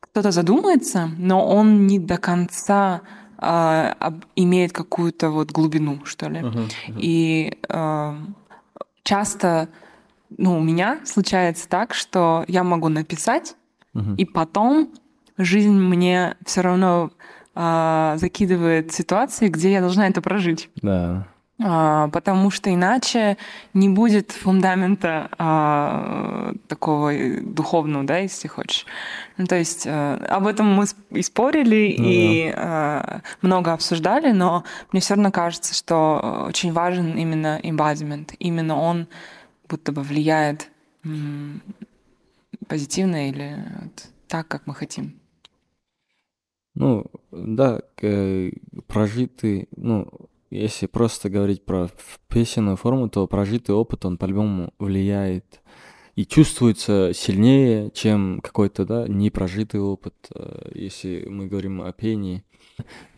кто-то 0.00 0.30
задумается, 0.30 1.10
но 1.18 1.46
он 1.46 1.86
не 1.86 1.98
до 1.98 2.18
конца 2.18 3.02
а, 3.36 4.14
имеет 4.36 4.72
какую-то 4.72 5.30
вот 5.30 5.50
глубину, 5.50 6.04
что 6.04 6.28
ли. 6.28 6.40
Uh-huh. 6.40 6.70
Uh-huh. 6.88 6.98
И 7.00 7.58
а, 7.68 8.16
часто 9.02 9.68
ну, 10.36 10.58
у 10.58 10.60
меня 10.60 11.00
случается 11.04 11.68
так, 11.68 11.94
что 11.94 12.44
я 12.48 12.64
могу 12.64 12.88
написать, 12.88 13.56
угу. 13.94 14.14
и 14.16 14.24
потом 14.24 14.90
жизнь 15.36 15.72
мне 15.72 16.36
все 16.44 16.60
равно 16.60 17.10
э, 17.54 18.14
закидывает 18.16 18.92
ситуации, 18.92 19.48
где 19.48 19.72
я 19.72 19.80
должна 19.80 20.08
это 20.08 20.20
прожить. 20.20 20.68
Да. 20.82 21.26
а, 21.60 22.08
потому 22.08 22.50
что 22.50 22.72
иначе 22.72 23.36
не 23.74 23.88
будет 23.88 24.30
фундамента 24.30 25.28
а, 25.38 26.52
такого 26.68 27.12
духовного, 27.42 28.04
да, 28.04 28.18
если 28.18 28.46
хочешь. 28.46 28.86
Ну, 29.38 29.46
то 29.46 29.56
есть 29.56 29.84
а, 29.86 30.24
об 30.28 30.46
этом 30.46 30.72
мы 30.72 30.84
и 31.10 31.22
спорили, 31.22 31.96
ну, 31.98 32.04
и 32.08 32.52
да. 32.52 32.56
а, 32.56 33.20
много 33.42 33.72
обсуждали, 33.72 34.30
но 34.30 34.62
мне 34.92 35.00
все 35.00 35.14
равно 35.14 35.32
кажется, 35.32 35.74
что 35.74 36.44
очень 36.46 36.72
важен 36.72 37.16
именно 37.16 37.58
embodiment. 37.62 38.34
Именно 38.38 38.80
он 38.80 39.08
будто 39.68 39.92
бы 39.92 40.02
влияет 40.02 40.70
позитивно 42.66 43.28
или 43.28 43.64
вот 43.82 44.08
так, 44.26 44.48
как 44.48 44.66
мы 44.66 44.74
хотим. 44.74 45.20
Ну, 46.74 47.06
да, 47.32 47.80
прожитый, 48.86 49.68
ну, 49.76 50.08
если 50.50 50.86
просто 50.86 51.28
говорить 51.28 51.64
про 51.64 51.90
песенную 52.28 52.76
форму, 52.76 53.08
то 53.08 53.26
прожитый 53.26 53.74
опыт, 53.74 54.04
он 54.04 54.16
по-любому 54.16 54.72
влияет 54.78 55.60
и 56.14 56.26
чувствуется 56.26 57.12
сильнее, 57.14 57.90
чем 57.92 58.40
какой-то, 58.42 58.84
да, 58.84 59.06
непрожитый 59.06 59.80
опыт, 59.80 60.14
э, 60.34 60.70
если 60.74 61.26
мы 61.28 61.46
говорим 61.46 61.80
о 61.82 61.92
пении. 61.92 62.42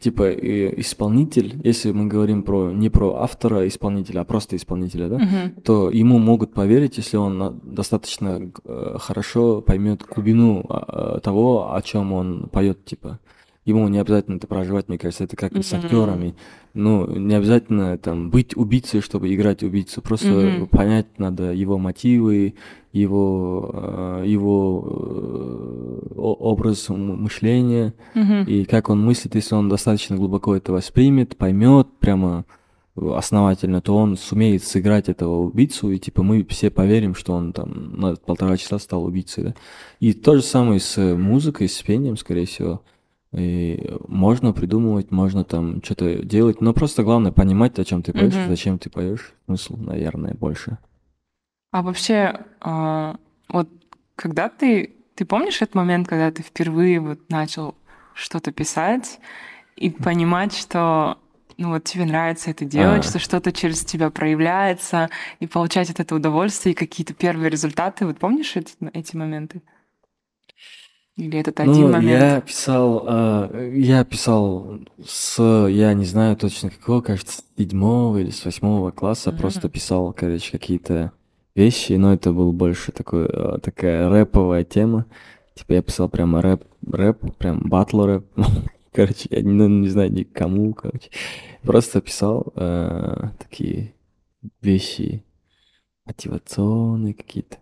Типа 0.01 0.33
исполнитель, 0.33 1.61
если 1.63 1.93
мы 1.93 2.07
говорим 2.07 2.43
про 2.43 2.71
не 2.71 2.89
про 2.89 3.17
автора 3.17 3.69
исполнителя, 3.69 4.21
а 4.21 4.25
просто 4.25 4.57
исполнителя, 4.57 5.09
да, 5.09 5.17
uh-huh. 5.17 5.61
то 5.63 5.91
ему 5.91 6.19
могут 6.19 6.55
поверить, 6.55 6.97
если 6.97 7.19
он 7.19 7.61
достаточно 7.63 8.51
э, 8.65 8.97
хорошо 8.99 9.61
поймет 9.61 10.03
глубину 10.03 10.65
а, 10.71 11.21
того, 11.21 11.75
о 11.75 11.83
чем 11.83 12.15
он 12.15 12.49
поет, 12.49 12.87
типа 12.87 13.21
ему 13.65 13.89
не 13.89 13.99
обязательно 13.99 14.37
это 14.37 14.47
проживать, 14.47 14.89
мне 14.89 14.99
кажется, 14.99 15.25
это 15.25 15.37
как 15.37 15.53
и 15.53 15.63
с 15.63 15.73
актерами. 15.73 16.35
Ну, 16.73 17.07
не 17.17 17.35
обязательно 17.35 17.99
там 17.99 18.31
быть 18.31 18.57
убийцей, 18.57 19.01
чтобы 19.01 19.35
играть 19.35 19.63
убийцу. 19.63 20.01
Просто 20.03 20.29
mm-hmm. 20.29 20.67
понять 20.69 21.19
надо 21.19 21.53
его 21.53 21.79
мотивы, 21.79 22.55
его, 22.93 23.71
э, 23.73 24.25
его 24.27 24.85
э, 24.87 26.15
образ 26.17 26.89
мышления 26.89 27.95
mm-hmm. 28.15 28.47
и 28.47 28.65
как 28.65 28.89
он 28.89 29.05
мыслит, 29.05 29.35
если 29.35 29.55
он 29.55 29.69
достаточно 29.69 30.17
глубоко 30.17 30.57
это 30.57 30.73
воспримет, 30.73 31.37
поймет 31.37 31.89
прямо 32.01 32.45
основательно, 32.97 33.81
то 33.81 33.97
он 33.97 34.17
сумеет 34.17 34.65
сыграть 34.65 35.09
этого 35.09 35.41
убийцу, 35.43 35.91
и 35.93 35.99
типа 35.99 36.23
мы 36.23 36.45
все 36.49 36.71
поверим, 36.71 37.15
что 37.15 37.33
он 37.33 37.53
там 37.53 37.99
на 37.99 38.17
полтора 38.17 38.57
часа 38.57 38.79
стал 38.79 39.05
убийцей, 39.05 39.45
да. 39.45 39.55
И 40.01 40.13
то 40.13 40.35
же 40.35 40.43
самое 40.43 40.81
с 40.81 40.99
музыкой, 40.99 41.69
с 41.69 41.81
пением, 41.83 42.17
скорее 42.17 42.47
всего. 42.47 42.83
И 43.33 43.89
можно 44.09 44.53
придумывать, 44.53 45.13
можно 45.13 45.45
там 45.45 45.83
что-то 45.85 46.25
делать, 46.25 46.61
но 46.61 46.73
просто 46.73 47.05
главное 47.05 47.31
понимать, 47.31 47.79
о 47.79 47.85
чем 47.85 48.03
ты 48.03 48.13
поешь, 48.13 48.35
угу. 48.35 48.49
зачем 48.49 48.79
ты 48.79 48.91
поешь. 48.91 49.33
Смысл, 49.47 49.77
наверное, 49.77 50.35
больше. 50.35 50.79
А 51.71 51.83
вообще, 51.83 52.41
а, 52.61 53.17
вот 53.49 53.69
когда 54.17 54.49
ты, 54.49 54.97
ты 55.15 55.25
помнишь 55.25 55.63
этот 55.63 55.77
момент, 55.77 56.09
когда 56.09 56.33
ты 56.33 56.43
впервые 56.43 56.99
вот 56.99 57.21
начал 57.29 57.77
что-то 58.15 58.51
писать 58.51 59.21
и 59.77 59.91
понимать, 59.91 60.55
что 60.55 61.19
ну 61.57 61.71
вот 61.71 61.85
тебе 61.85 62.07
нравится 62.07 62.51
это 62.51 62.65
делать, 62.65 63.05
а. 63.05 63.09
что 63.09 63.19
что-то 63.19 63.53
через 63.53 63.85
тебя 63.85 64.11
проявляется, 64.11 65.11
и 65.39 65.47
получать 65.47 65.91
от 65.91 66.01
этого 66.01 66.19
удовольствие, 66.19 66.73
и 66.73 66.77
какие-то 66.77 67.15
первые 67.15 67.51
результаты. 67.51 68.07
Вот 68.07 68.19
помнишь 68.19 68.57
эти, 68.57 68.75
эти 68.93 69.15
моменты? 69.15 69.63
Или 71.21 71.39
этот 71.39 71.61
один 71.61 71.75
ну, 71.75 71.89
момент? 71.93 72.23
Я 72.23 72.41
писал, 72.41 73.05
э, 73.07 73.73
я 73.77 74.05
писал 74.05 74.81
с, 75.05 75.67
я 75.69 75.93
не 75.93 76.07
знаю 76.07 76.35
точно 76.35 76.71
какого, 76.71 77.03
кажется, 77.03 77.43
с 77.43 77.45
седьмого 77.59 78.17
или 78.17 78.31
с 78.31 78.43
восьмого 78.45 78.91
класса, 78.91 79.29
mm-hmm. 79.29 79.39
просто 79.39 79.69
писал, 79.69 80.15
короче, 80.15 80.51
какие-то 80.51 81.13
вещи, 81.55 81.93
но 81.93 82.15
это 82.15 82.33
был 82.33 82.53
больше 82.53 82.91
такой, 82.93 83.27
э, 83.31 83.59
такая 83.63 84.09
рэповая 84.09 84.65
тема. 84.65 85.05
Типа 85.55 85.75
я 85.75 85.83
писал 85.83 86.09
прямо 86.09 86.41
рэп, 86.41 86.65
рэп, 86.91 87.37
прям 87.37 87.69
батл 87.69 88.07
рэп. 88.07 88.25
короче, 88.93 89.29
я 89.31 89.43
не, 89.43 89.53
ну, 89.53 89.69
не 89.69 89.89
знаю 89.89 90.11
никому, 90.11 90.73
короче. 90.73 91.11
Просто 91.63 92.01
писал 92.01 92.53
э, 92.57 93.29
такие 93.39 93.93
вещи 94.63 95.23
мотивационные 96.07 97.13
какие-то. 97.13 97.59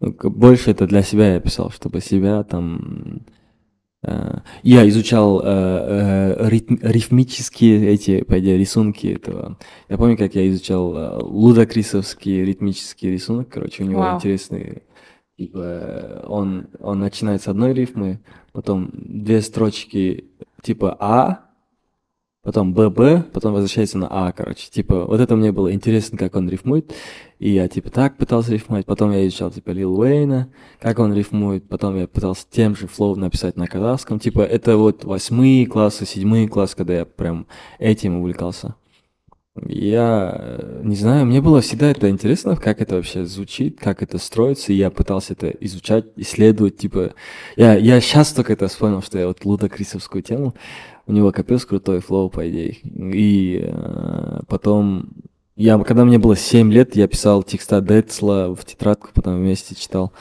Ну, 0.00 0.12
больше 0.30 0.70
это 0.70 0.86
для 0.86 1.02
себя 1.02 1.34
я 1.34 1.40
писал, 1.40 1.70
чтобы 1.70 2.00
себя 2.00 2.42
там... 2.42 3.22
Э, 4.02 4.40
я 4.62 4.88
изучал 4.88 5.40
э, 5.40 5.44
э, 5.46 6.48
ритм, 6.48 6.76
рифмические 6.80 7.88
эти, 7.90 8.22
по 8.22 8.38
идее, 8.38 8.58
рисунки 8.58 9.06
этого. 9.06 9.58
Я 9.88 9.96
помню, 9.96 10.16
как 10.16 10.34
я 10.34 10.48
изучал 10.50 10.96
э, 10.96 11.18
лудокрисовский 11.22 12.44
ритмический 12.44 13.10
рисунок, 13.10 13.48
короче, 13.48 13.84
у 13.84 13.86
него 13.86 14.00
Вау. 14.00 14.16
интересный... 14.16 14.82
Типа, 15.36 16.22
он, 16.28 16.68
он 16.78 17.00
начинает 17.00 17.42
с 17.42 17.48
одной 17.48 17.74
рифмы, 17.74 18.20
потом 18.52 18.90
две 18.92 19.40
строчки 19.40 20.30
типа 20.62 20.96
А, 20.98 21.43
потом 22.44 22.74
ББ, 22.74 23.32
потом 23.32 23.54
возвращается 23.54 23.98
на 23.98 24.06
А, 24.10 24.30
короче. 24.32 24.70
Типа, 24.70 25.06
вот 25.06 25.18
это 25.18 25.34
мне 25.34 25.50
было 25.50 25.72
интересно, 25.72 26.16
как 26.16 26.36
он 26.36 26.48
рифмует. 26.48 26.94
И 27.38 27.50
я, 27.50 27.66
типа, 27.66 27.90
так 27.90 28.16
пытался 28.16 28.52
рифмовать. 28.52 28.86
Потом 28.86 29.10
я 29.10 29.26
изучал, 29.26 29.50
типа, 29.50 29.70
Лил 29.70 29.98
Уэйна, 29.98 30.48
как 30.78 30.98
он 30.98 31.12
рифмует. 31.14 31.68
Потом 31.68 31.96
я 31.96 32.06
пытался 32.06 32.46
тем 32.48 32.76
же 32.76 32.86
флоу 32.86 33.16
написать 33.16 33.56
на 33.56 33.66
казахском. 33.66 34.20
Типа, 34.20 34.40
это 34.42 34.76
вот 34.76 35.04
восьмые 35.04 35.66
классы, 35.66 36.06
седьмые 36.06 36.46
классы, 36.46 36.76
когда 36.76 36.94
я 36.94 37.04
прям 37.06 37.46
этим 37.78 38.20
увлекался. 38.20 38.76
Я 39.62 40.34
э, 40.36 40.80
не 40.82 40.96
знаю, 40.96 41.26
мне 41.26 41.40
было 41.40 41.60
всегда 41.60 41.88
это 41.88 42.10
интересно, 42.10 42.56
как 42.56 42.80
это 42.80 42.96
вообще 42.96 43.24
звучит, 43.24 43.78
как 43.78 44.02
это 44.02 44.18
строится, 44.18 44.72
и 44.72 44.76
я 44.76 44.90
пытался 44.90 45.34
это 45.34 45.48
изучать, 45.48 46.06
исследовать, 46.16 46.76
типа, 46.76 47.14
я, 47.54 47.76
я 47.76 48.00
сейчас 48.00 48.32
только 48.32 48.52
это 48.52 48.66
вспомнил, 48.66 49.00
что 49.00 49.16
я 49.16 49.28
вот 49.28 49.44
Луда 49.44 49.68
Крисовскую 49.68 50.22
тему 50.24 50.54
у 51.06 51.12
него 51.12 51.32
капец 51.32 51.64
крутой 51.64 52.00
флоу, 52.00 52.30
по 52.30 52.48
идее. 52.48 52.78
И 52.82 53.62
э, 53.62 54.40
потом, 54.48 55.10
я, 55.56 55.78
когда 55.78 56.04
мне 56.04 56.18
было 56.18 56.36
7 56.36 56.72
лет, 56.72 56.96
я 56.96 57.06
писал 57.08 57.42
текста 57.42 57.80
Децла 57.80 58.54
в 58.54 58.64
тетрадку, 58.64 59.10
потом 59.12 59.36
вместе 59.36 59.74
читал. 59.74 60.12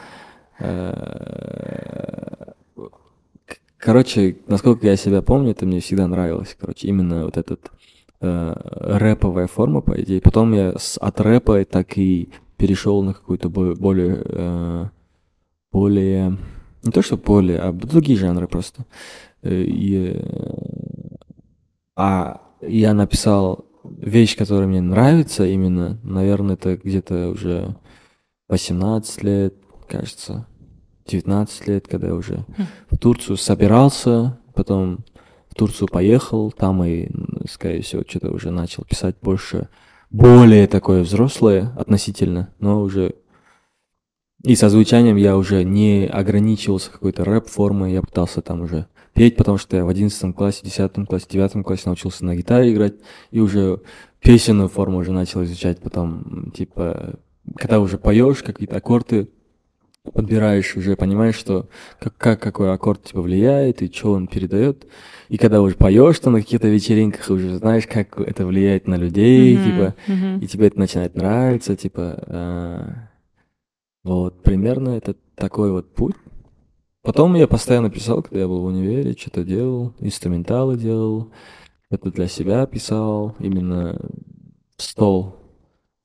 Э, 0.59 2.53
короче, 3.77 4.37
насколько 4.47 4.85
я 4.85 4.95
себя 4.97 5.21
помню, 5.21 5.51
это 5.51 5.65
мне 5.65 5.79
всегда 5.79 6.07
нравилось. 6.07 6.55
Короче, 6.59 6.87
именно 6.87 7.25
вот 7.25 7.37
этот 7.37 7.71
э, 8.19 8.53
рэповая 8.97 9.47
форма, 9.47 9.81
по 9.81 9.99
идее. 10.01 10.21
Потом 10.21 10.53
я 10.53 10.77
с, 10.77 10.97
от 10.97 11.21
рэпа 11.21 11.63
так 11.65 11.97
и 11.97 12.29
перешел 12.57 13.01
на 13.03 13.13
какую-то 13.13 13.49
более, 13.49 14.21
э, 14.25 14.85
более, 15.71 16.37
не 16.83 16.91
то 16.91 17.01
что 17.01 17.15
более, 17.15 17.59
а 17.59 17.71
другие 17.71 18.17
жанры 18.17 18.47
просто. 18.47 18.85
И, 19.43 20.21
а 21.95 22.41
я 22.61 22.93
написал 22.93 23.65
вещь, 23.83 24.37
которая 24.37 24.67
мне 24.67 24.81
нравится 24.81 25.45
именно, 25.45 25.99
наверное, 26.03 26.55
это 26.55 26.77
где-то 26.77 27.29
уже 27.29 27.75
18 28.49 29.23
лет, 29.23 29.55
кажется, 29.87 30.47
19 31.07 31.67
лет, 31.67 31.87
когда 31.87 32.07
я 32.07 32.15
уже 32.15 32.45
хм. 32.57 32.65
в 32.89 32.97
Турцию 32.97 33.37
собирался, 33.37 34.39
потом 34.53 35.03
в 35.49 35.55
Турцию 35.55 35.87
поехал, 35.87 36.51
там 36.51 36.83
и, 36.83 37.09
скорее 37.49 37.81
всего, 37.81 38.03
что-то 38.07 38.31
уже 38.31 38.51
начал 38.51 38.83
писать 38.85 39.17
больше, 39.21 39.69
более 40.09 40.67
такое 40.67 41.03
взрослое 41.03 41.73
относительно, 41.77 42.53
но 42.59 42.81
уже 42.81 43.15
и 44.43 44.55
со 44.55 44.69
звучанием 44.69 45.15
я 45.15 45.37
уже 45.37 45.63
не 45.63 46.05
ограничивался 46.05 46.91
какой-то 46.91 47.23
рэп-формой, 47.23 47.93
я 47.93 48.01
пытался 48.01 48.41
там 48.41 48.61
уже 48.61 48.87
петь, 49.13 49.35
потому 49.35 49.57
что 49.57 49.77
я 49.77 49.85
в 49.85 49.89
11 49.89 50.35
классе, 50.35 50.61
10 50.63 51.07
классе, 51.07 51.27
9 51.29 51.63
классе 51.63 51.83
научился 51.85 52.25
на 52.25 52.35
гитаре 52.35 52.73
играть, 52.73 52.95
и 53.31 53.39
уже 53.39 53.81
песенную 54.21 54.69
форму 54.69 54.97
уже 54.97 55.11
начал 55.11 55.43
изучать 55.43 55.79
потом, 55.79 56.51
типа, 56.55 57.19
когда 57.55 57.79
уже 57.79 57.97
поешь 57.97 58.41
какие-то 58.41 58.77
аккорды, 58.77 59.29
подбираешь, 60.11 60.75
уже 60.75 60.95
понимаешь, 60.95 61.35
что 61.35 61.69
как, 61.99 62.17
как 62.17 62.41
какой 62.41 62.73
аккорд 62.73 63.03
типа 63.03 63.21
влияет 63.21 63.81
и 63.81 63.91
что 63.91 64.11
он 64.11 64.27
передает. 64.27 64.85
И 65.29 65.37
когда 65.37 65.61
уже 65.61 65.75
поешь 65.75 66.19
там 66.19 66.33
на 66.33 66.41
каких-то 66.41 66.67
вечеринках, 66.67 67.29
уже 67.29 67.57
знаешь, 67.57 67.87
как 67.87 68.19
это 68.19 68.45
влияет 68.45 68.87
на 68.87 68.95
людей, 68.95 69.55
mm-hmm, 69.55 69.63
типа, 69.63 69.95
mm-hmm. 70.07 70.39
и 70.41 70.47
тебе 70.47 70.67
это 70.67 70.79
начинает 70.79 71.15
нравиться, 71.15 71.75
типа. 71.75 72.23
А, 72.27 73.09
вот, 74.03 74.43
примерно 74.43 74.89
это 74.89 75.15
такой 75.35 75.71
вот 75.71 75.93
путь. 75.93 76.15
Потом 77.03 77.35
я 77.35 77.47
постоянно 77.47 77.89
писал, 77.89 78.23
когда 78.23 78.39
я 78.39 78.47
был 78.47 78.61
в 78.61 78.65
универе, 78.65 79.13
что-то 79.13 79.43
делал, 79.43 79.93
инструменталы 79.99 80.77
делал, 80.77 81.31
это 81.89 82.09
для 82.11 82.27
себя 82.27 82.65
писал, 82.65 83.35
именно 83.39 83.99
стол. 84.77 85.35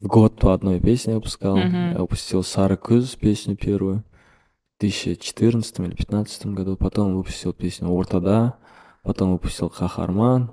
В 0.00 0.06
год 0.06 0.38
по 0.38 0.52
одной 0.52 0.80
песне 0.80 1.14
выпускал. 1.14 1.56
Mm-hmm. 1.56 1.92
Я 1.92 1.98
выпустил 1.98 2.42
Сара 2.42 2.76
Кыз 2.76 3.14
песню 3.14 3.56
первую 3.56 4.04
в 4.76 4.80
2014 4.80 5.78
или 5.78 5.86
2015 5.86 6.46
году. 6.46 6.76
Потом 6.76 7.16
выпустил 7.16 7.52
песню 7.52 7.88
Ортада. 7.90 8.56
Потом 9.02 9.32
выпустил 9.32 9.70
Хахарман. 9.70 10.52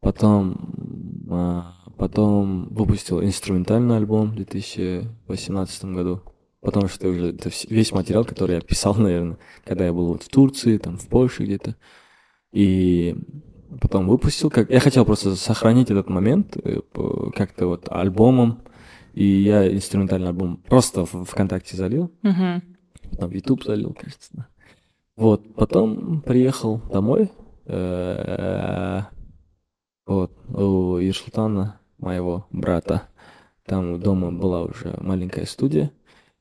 Потом 0.00 1.26
а, 1.30 1.74
потом 1.96 2.68
выпустил 2.70 3.22
инструментальный 3.22 3.96
альбом 3.96 4.30
в 4.30 4.36
2018 4.36 5.84
году. 5.86 6.22
Потому 6.60 6.88
что 6.88 7.08
уже 7.08 7.30
это 7.30 7.50
весь 7.68 7.92
материал, 7.92 8.24
который 8.24 8.56
я 8.56 8.60
писал, 8.60 8.94
наверное, 8.96 9.38
когда 9.64 9.86
я 9.86 9.92
был 9.92 10.08
вот 10.08 10.22
в 10.22 10.28
Турции, 10.28 10.78
там 10.78 10.98
в 10.98 11.06
Польше 11.08 11.44
где-то. 11.44 11.76
И 12.52 13.16
потом 13.80 14.08
выпустил. 14.08 14.50
Как... 14.50 14.70
Я 14.70 14.80
хотел 14.80 15.04
просто 15.04 15.36
сохранить 15.36 15.90
этот 15.90 16.08
момент 16.08 16.56
э, 16.56 16.80
как-то 17.34 17.66
вот 17.66 17.86
альбомом. 17.90 18.62
И 19.12 19.24
я 19.24 19.72
инструментальный 19.72 20.28
альбом 20.28 20.56
просто 20.56 21.04
в 21.04 21.24
ВКонтакте 21.24 21.76
залил. 21.76 22.12
Угу. 22.22 23.10
Потом 23.10 23.30
в 23.30 23.32
YouTube 23.32 23.64
залил, 23.64 23.94
кажется. 23.98 24.30
Да. 24.32 24.46
Вот, 25.16 25.54
потом 25.54 26.22
приехал 26.22 26.80
домой. 26.90 27.30
Э, 27.66 29.02
вот, 30.06 30.32
у 30.48 30.98
Ирсултана, 30.98 31.80
моего 31.98 32.46
брата. 32.50 33.02
Там 33.66 34.00
дома 34.00 34.32
была 34.32 34.62
уже 34.62 34.96
маленькая 35.00 35.46
студия. 35.46 35.92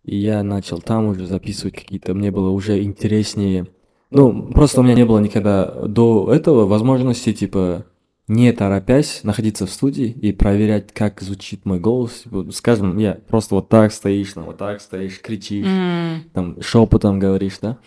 И 0.09 0.17
я 0.17 0.41
начал 0.41 0.79
там 0.81 1.05
уже 1.05 1.27
записывать 1.27 1.75
какие-то, 1.75 2.15
мне 2.15 2.31
было 2.31 2.49
уже 2.49 2.81
интереснее. 2.81 3.67
Ну, 4.09 4.51
просто 4.53 4.79
у 4.79 4.83
меня 4.83 4.95
не 4.95 5.05
было 5.05 5.19
никогда 5.19 5.65
до 5.85 6.33
этого 6.33 6.65
возможности, 6.65 7.31
типа, 7.31 7.85
не 8.27 8.51
торопясь 8.51 9.23
находиться 9.23 9.67
в 9.67 9.69
студии 9.69 10.07
и 10.07 10.31
проверять, 10.31 10.91
как 10.93 11.21
звучит 11.21 11.63
мой 11.63 11.79
голос. 11.79 12.23
Скажем, 12.51 12.97
я 12.97 13.19
просто 13.27 13.53
вот 13.53 13.69
так 13.69 13.93
стоишь, 13.93 14.33
там, 14.33 14.45
вот 14.45 14.57
так 14.57 14.81
стоишь, 14.81 15.21
кричишь, 15.21 15.67
Mm. 15.67 16.15
там, 16.33 16.59
шепотом 16.59 17.19
говоришь, 17.19 17.59
да. 17.61 17.77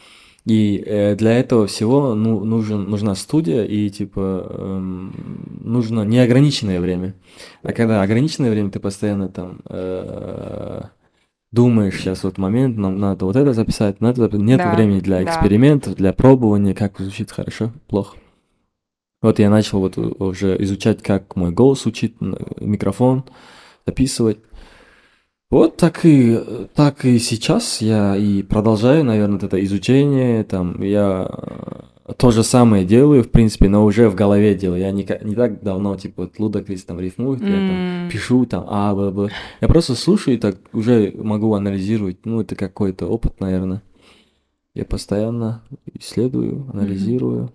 И 0.44 0.80
э, 0.86 1.16
для 1.16 1.32
этого 1.32 1.66
всего 1.66 2.14
ну, 2.14 2.44
нужен, 2.44 2.88
нужна 2.88 3.16
студия 3.16 3.64
и 3.64 3.90
типа 3.90 4.46
эм, 4.48 5.12
нужно 5.60 6.02
неограниченное 6.04 6.80
время. 6.80 7.14
А 7.64 7.72
когда 7.72 8.00
ограниченное 8.02 8.50
время, 8.52 8.70
ты 8.70 8.78
постоянно 8.78 9.28
там 9.28 9.60
э, 9.68 10.82
думаешь, 11.52 11.98
сейчас 11.98 12.24
вот 12.24 12.38
момент, 12.38 12.76
нам 12.76 12.98
надо 12.98 13.26
вот 13.26 13.36
это 13.36 13.52
записать, 13.52 14.00
надо 14.00 14.22
записать. 14.22 14.42
Нет 14.44 14.58
Да, 14.58 14.74
времени 14.74 15.00
для 15.00 15.22
да. 15.22 15.24
экспериментов, 15.24 15.94
для 15.94 16.12
пробования, 16.12 16.74
как 16.74 16.98
звучит 16.98 17.30
хорошо, 17.30 17.72
плохо. 17.88 18.16
Вот 19.20 19.38
я 19.38 19.50
начал 19.50 19.78
вот 19.78 19.96
уже 19.98 20.60
изучать, 20.64 21.02
как 21.02 21.36
мой 21.36 21.52
голос 21.52 21.82
звучит, 21.82 22.16
м, 22.20 22.36
микрофон, 22.58 23.22
записывать. 23.86 24.38
Вот 25.50 25.76
так 25.76 26.04
и, 26.04 26.40
так 26.74 27.04
и 27.04 27.18
сейчас 27.18 27.82
я 27.82 28.16
и 28.16 28.42
продолжаю, 28.42 29.04
наверное, 29.04 29.38
это 29.38 29.62
изучение, 29.64 30.44
там, 30.44 30.82
я 30.82 31.28
э, 31.30 31.80
то 32.12 32.30
же 32.30 32.42
самое 32.42 32.84
делаю, 32.84 33.22
в 33.22 33.30
принципе, 33.30 33.68
но 33.68 33.84
уже 33.84 34.08
в 34.08 34.14
голове 34.14 34.54
делаю. 34.54 34.80
Я 34.80 34.90
не, 34.90 35.06
не 35.22 35.34
так 35.34 35.62
давно, 35.62 35.96
типа, 35.96 36.22
вот 36.22 36.38
Лудакрис 36.38 36.84
там 36.84 37.00
рифмует, 37.00 37.40
я 37.40 37.46
там 37.46 38.08
пишу 38.10 38.46
там 38.46 38.64
А, 38.68 38.94
Б, 38.94 39.10
Б. 39.10 39.30
Я 39.60 39.68
просто 39.68 39.94
слушаю 39.94 40.36
и 40.36 40.40
так 40.40 40.56
уже 40.72 41.12
могу 41.16 41.54
анализировать. 41.54 42.24
Ну, 42.24 42.40
это 42.40 42.56
какой-то 42.56 43.06
опыт, 43.06 43.40
наверное. 43.40 43.82
Я 44.74 44.84
постоянно 44.84 45.62
исследую, 45.98 46.66
анализирую. 46.72 47.52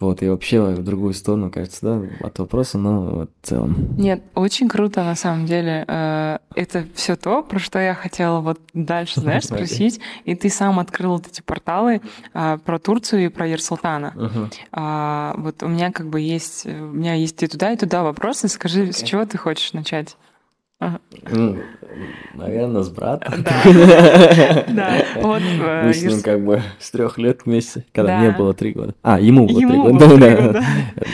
Вот, 0.00 0.22
и 0.22 0.28
вообще 0.28 0.60
в 0.60 0.84
другую 0.84 1.12
сторону, 1.12 1.50
кажется, 1.50 1.78
да, 1.82 2.26
от 2.26 2.38
вопроса, 2.38 2.78
но 2.78 3.00
вот 3.02 3.30
в 3.42 3.46
целом. 3.46 3.96
Нет, 3.98 4.22
очень 4.36 4.68
круто 4.68 5.02
на 5.02 5.16
самом 5.16 5.46
деле. 5.46 5.84
Э, 5.88 6.38
Это 6.54 6.86
все 6.94 7.16
то, 7.16 7.42
про 7.42 7.58
что 7.58 7.80
я 7.80 7.94
хотела 7.94 8.38
вот 8.40 8.60
дальше, 8.74 9.20
знаешь, 9.20 9.44
спросить. 9.46 9.98
И 10.24 10.36
ты 10.36 10.50
сам 10.50 10.78
открыл 10.78 11.14
вот 11.14 11.26
эти 11.26 11.40
порталы 11.40 12.00
а, 12.32 12.58
про 12.58 12.78
Турцию 12.78 13.24
и 13.24 13.28
про 13.28 13.48
Ерсултана. 13.48 14.14
А, 14.70 15.34
Вот 15.36 15.64
у 15.64 15.68
меня 15.68 15.90
как 15.90 16.06
бы 16.08 16.20
есть, 16.20 16.64
у 16.66 16.70
меня 16.70 17.14
есть 17.14 17.42
и 17.42 17.48
туда, 17.48 17.72
и 17.72 17.76
туда 17.76 18.04
вопросы. 18.04 18.46
Скажи, 18.46 18.92
с 18.92 19.02
чего 19.02 19.24
ты 19.24 19.36
хочешь 19.36 19.72
начать? 19.72 20.16
Ну, 20.80 21.56
наверное, 22.34 22.82
с 22.82 22.88
братом. 22.90 23.42
Да. 23.42 24.64
Да, 24.68 25.04
вот 25.16 25.42
э, 25.42 25.86
Мы 25.86 25.92
с 25.92 26.02
ним 26.04 26.22
как 26.22 26.44
бы 26.44 26.62
с 26.78 26.90
трех 26.92 27.18
лет 27.18 27.40
вместе, 27.44 27.84
когда 27.92 28.18
мне 28.18 28.30
Да. 28.30 28.36
было 28.38 28.54
три 28.54 28.72
года. 28.72 28.94
А, 29.02 29.18
ему 29.18 29.46
было 29.46 29.58
три 29.58 29.66
года. 29.66 29.90
было 30.06 30.18
да, 30.18 30.26
три 30.26 30.36
да. 30.36 30.46
года. 30.46 30.62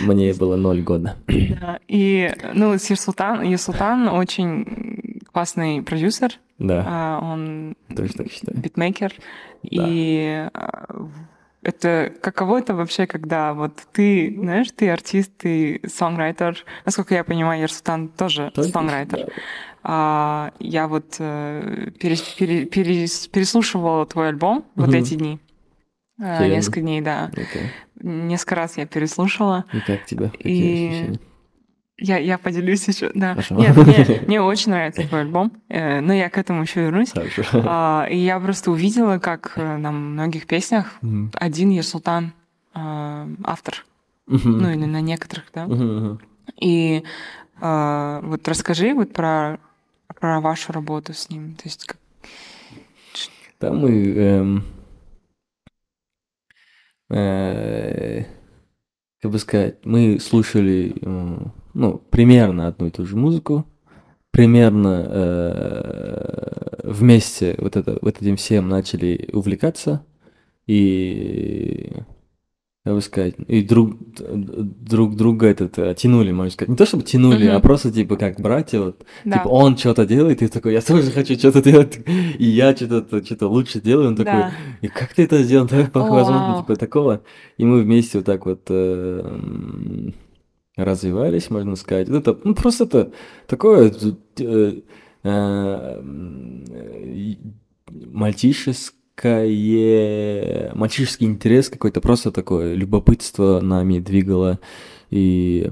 Мне 0.02 0.34
было 0.34 0.56
ноль 0.56 0.82
года. 0.82 1.16
Да, 1.26 1.78
И, 1.88 2.30
ну, 2.52 2.72
Ерсултан, 2.74 3.42
Ерсултан 3.42 4.08
очень 4.08 5.20
классный 5.32 5.80
продюсер. 5.82 6.32
Да, 6.58 6.84
А, 6.86 7.20
Он 7.22 7.74
тоже 7.96 8.12
так 8.12 8.30
считаю. 8.30 8.58
битмейкер. 8.58 9.12
И 9.62 10.46
а, 10.52 10.84
это 11.64 12.12
каково 12.20 12.58
это 12.58 12.74
вообще, 12.74 13.06
когда 13.06 13.52
вот 13.54 13.82
ты, 13.92 14.34
знаешь, 14.38 14.68
ты 14.74 14.90
артист, 14.90 15.32
ты 15.38 15.80
сонграйтер. 15.86 16.64
Насколько 16.84 17.14
я 17.14 17.24
понимаю, 17.24 17.62
Ерсултан 17.62 18.08
тоже 18.08 18.52
сонграйтер. 18.54 19.28
А, 19.82 20.52
я 20.60 20.88
вот 20.88 21.16
э, 21.18 21.90
перес- 22.00 22.36
пере- 22.38 22.64
перес- 22.64 23.28
переслушивала 23.30 24.06
твой 24.06 24.28
альбом 24.28 24.64
вот 24.76 24.88
Мгм. 24.88 24.96
эти 24.96 25.14
дни. 25.14 25.40
А, 26.20 26.38
Серьезно? 26.38 26.54
Несколько 26.56 26.80
дней, 26.80 27.00
да. 27.00 27.30
Окей. 27.32 27.70
Несколько 28.00 28.54
раз 28.54 28.76
я 28.78 28.86
переслушала. 28.86 29.64
И 29.72 29.80
как 29.80 30.06
тебе? 30.06 30.30
Какие 30.30 30.52
И- 30.52 30.88
ощущения? 30.88 31.20
Я, 31.98 32.18
я 32.18 32.38
поделюсь 32.38 32.86
еще, 32.88 33.10
да. 33.14 33.30
Хорошо. 33.34 33.54
Нет, 33.56 33.76
мне, 33.76 34.20
мне 34.26 34.40
очень 34.42 34.72
нравится 34.72 35.06
твой 35.06 35.20
альбом, 35.22 35.52
э, 35.68 36.00
но 36.00 36.12
я 36.12 36.28
к 36.28 36.38
этому 36.38 36.62
еще 36.62 36.80
вернусь. 36.82 37.10
Хорошо. 37.12 37.62
А, 37.66 38.06
и 38.10 38.16
я 38.16 38.40
просто 38.40 38.70
увидела, 38.72 39.18
как 39.18 39.52
э, 39.56 39.76
на 39.76 39.92
многих 39.92 40.46
песнях 40.46 40.98
один 41.34 41.70
Ерсултан 41.70 42.32
а, 42.74 43.28
автор, 43.44 43.84
ну 44.26 44.70
или 44.70 44.84
на 44.84 45.00
некоторых, 45.00 45.44
да. 45.54 45.68
И 46.60 47.02
вот 47.60 48.48
расскажи 48.48 48.92
вот 48.94 49.12
про 49.12 49.58
про 50.20 50.40
вашу 50.40 50.72
работу 50.72 51.14
с 51.14 51.30
ним, 51.30 51.54
то 51.54 51.62
есть 51.64 51.86
как- 51.86 51.98
Там 53.58 53.78
мы 53.78 53.90
эм, 53.90 54.64
э, 57.10 58.24
как 59.20 59.30
бы 59.30 59.38
сказать, 59.38 59.76
мы 59.84 60.18
слушали 60.20 60.94
э, 61.00 61.36
ну, 61.74 62.00
примерно 62.10 62.68
одну 62.68 62.86
и 62.86 62.90
ту 62.90 63.04
же 63.04 63.16
музыку, 63.16 63.66
примерно 64.30 65.06
э, 65.08 66.80
вместе 66.84 67.56
вот, 67.58 67.76
это, 67.76 67.98
вот 68.00 68.20
этим 68.20 68.36
всем 68.36 68.68
начали 68.68 69.28
увлекаться 69.32 70.04
и 70.66 71.92
как 72.84 72.94
бы 72.96 73.00
сказать, 73.00 73.34
и 73.48 73.62
друг, 73.62 73.96
друг 74.18 75.16
друга 75.16 75.46
этот 75.46 75.78
э, 75.78 75.94
тянули, 75.96 76.32
можно 76.32 76.50
сказать. 76.50 76.68
Не 76.68 76.76
то 76.76 76.84
чтобы 76.84 77.02
тянули, 77.02 77.46
Мгм. 77.46 77.56
а 77.56 77.60
просто 77.60 77.90
типа 77.90 78.16
как 78.16 78.38
братья, 78.38 78.78
вот 78.78 79.06
да. 79.24 79.38
Типа 79.38 79.48
он 79.48 79.78
что-то 79.78 80.04
делает, 80.04 80.42
и 80.42 80.48
такой, 80.48 80.74
я 80.74 80.82
тоже 80.82 81.10
хочу 81.10 81.34
что-то 81.38 81.62
делать, 81.62 81.98
и 82.38 82.44
я 82.44 82.76
что-то 82.76 83.24
что-то 83.24 83.48
лучше 83.48 83.80
делаю, 83.80 84.08
он 84.08 84.16
такой, 84.16 84.32
Да. 84.32 84.52
и 84.82 84.88
как 84.88 85.14
ты 85.14 85.22
это 85.24 85.42
сделал, 85.42 85.66
давай 85.66 85.86
О, 85.86 85.90
возможно, 85.94 86.48
вау. 86.52 86.60
типа 86.62 86.76
такого. 86.76 87.22
И 87.56 87.64
мы 87.64 87.80
вместе 87.80 88.18
вот 88.18 88.26
так 88.26 88.44
вот 88.44 88.66
э, 88.68 90.10
развивались, 90.76 91.50
можно 91.50 91.76
сказать. 91.76 92.08
Это, 92.08 92.38
ну, 92.44 92.54
просто 92.54 92.84
это 92.84 93.12
такое 93.46 93.92
э, 94.38 94.80
э, 95.22 96.02
мальчишеское, 98.12 100.72
мальчишеский 100.74 101.26
интерес 101.26 101.68
какой-то, 101.68 102.00
просто 102.00 102.32
такое 102.32 102.74
любопытство 102.74 103.60
нами 103.60 103.98
двигало, 104.00 104.58
и 105.10 105.70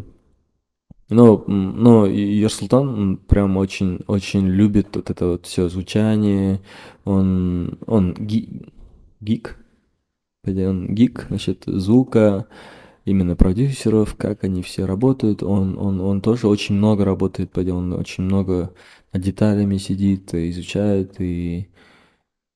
ну, 1.09 1.45
м, 1.47 1.83
но 1.83 2.07
и 2.07 2.21
Ерсултан 2.21 3.19
прям 3.19 3.57
очень, 3.59 4.01
очень 4.07 4.47
любит 4.47 4.97
вот 4.97 5.11
это 5.11 5.27
вот 5.27 5.47
все 5.47 5.69
звучание. 5.69 6.61
Он, 7.05 7.79
он 7.87 8.15
ги- 8.15 8.63
гик, 9.21 9.59
он 10.47 10.95
гик, 10.95 11.27
насчет 11.29 11.65
звука, 11.67 12.47
именно 13.05 13.37
продюсеров, 13.37 14.15
как 14.17 14.45
они 14.45 14.63
все 14.63 14.85
работают. 14.85 15.43
Он, 15.43 15.77
он, 15.79 16.01
он 16.01 16.21
тоже 16.21 16.49
очень 16.49 16.75
много 16.77 17.05
работает, 17.05 17.57
он 17.59 17.93
очень 17.93 18.25
много 18.25 18.73
над 19.13 19.23
деталями 19.23 19.77
сидит, 19.77 20.33
и 20.35 20.51
изучает 20.51 21.21
и 21.21 21.69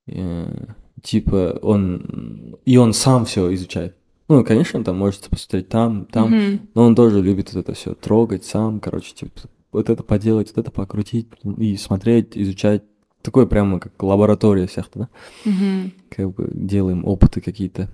э, 0.06 0.66
типа 1.02 1.58
он 1.62 2.56
и 2.64 2.76
он 2.76 2.92
сам 2.92 3.24
все 3.24 3.52
изучает. 3.54 3.96
Ну, 4.28 4.44
конечно, 4.44 4.82
там 4.82 4.98
можете 4.98 5.30
посмотреть 5.30 5.68
там, 5.68 6.06
там, 6.06 6.32
Мгм. 6.32 6.60
но 6.74 6.82
он 6.84 6.96
тоже 6.96 7.22
любит 7.22 7.52
вот 7.52 7.60
это 7.60 7.74
все 7.74 7.94
трогать 7.94 8.44
сам, 8.44 8.80
короче, 8.80 9.14
типа, 9.14 9.42
вот 9.70 9.88
это 9.88 10.02
поделать, 10.02 10.48
вот 10.48 10.58
это 10.58 10.70
покрутить 10.72 11.28
и 11.58 11.76
смотреть, 11.76 12.36
изучать. 12.36 12.82
Такое 13.22 13.46
прямо 13.46 13.78
как 13.80 14.00
лаборатория 14.02 14.66
всех, 14.66 14.88
да? 14.94 15.08
Мгм. 15.44 15.92
Как 16.10 16.32
бы 16.32 16.48
делаем 16.52 17.04
опыты 17.04 17.40
какие-то. 17.40 17.88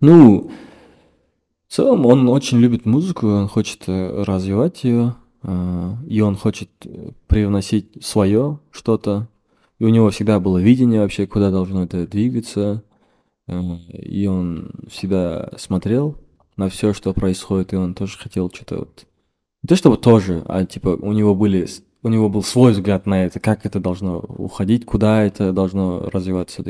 Ну, 0.00 0.50
в 1.68 1.74
целом 1.74 2.06
он 2.06 2.28
очень 2.28 2.58
любит 2.58 2.86
музыку, 2.86 3.28
он 3.28 3.48
хочет 3.48 3.84
э, 3.86 4.22
развивать 4.24 4.84
ее, 4.84 5.14
и 6.08 6.20
он 6.20 6.34
хочет 6.36 6.68
э, 6.84 7.10
привносить 7.28 8.04
свое 8.04 8.58
что-то. 8.70 9.28
И 9.78 9.84
у 9.84 9.88
него 9.88 10.10
всегда 10.10 10.40
было 10.40 10.58
видение 10.58 11.00
вообще, 11.00 11.26
куда 11.26 11.50
должно 11.50 11.84
это 11.84 12.06
двигаться. 12.06 12.82
Э, 13.46 13.60
И 13.92 14.26
он 14.26 14.72
всегда 14.90 15.50
смотрел 15.56 16.16
на 16.56 16.68
все, 16.68 16.92
что 16.92 17.12
происходит, 17.12 17.72
и 17.72 17.76
он 17.76 17.94
тоже 17.94 18.18
хотел 18.18 18.50
что-то 18.52 18.78
вот 18.78 19.06
Не 19.62 19.68
то 19.68 19.76
чтобы 19.76 19.96
тоже, 19.96 20.42
а 20.46 20.64
типа 20.64 20.88
у 21.00 21.12
него 21.12 21.34
были 21.34 21.68
у 22.02 22.08
него 22.08 22.28
был 22.28 22.42
свой 22.42 22.72
взгляд 22.72 23.06
на 23.06 23.24
это, 23.24 23.40
как 23.40 23.66
это 23.66 23.80
должно 23.80 24.18
уходить, 24.18 24.86
куда 24.86 25.22
это 25.22 25.52
должно 25.52 26.08
развиваться. 26.10 26.62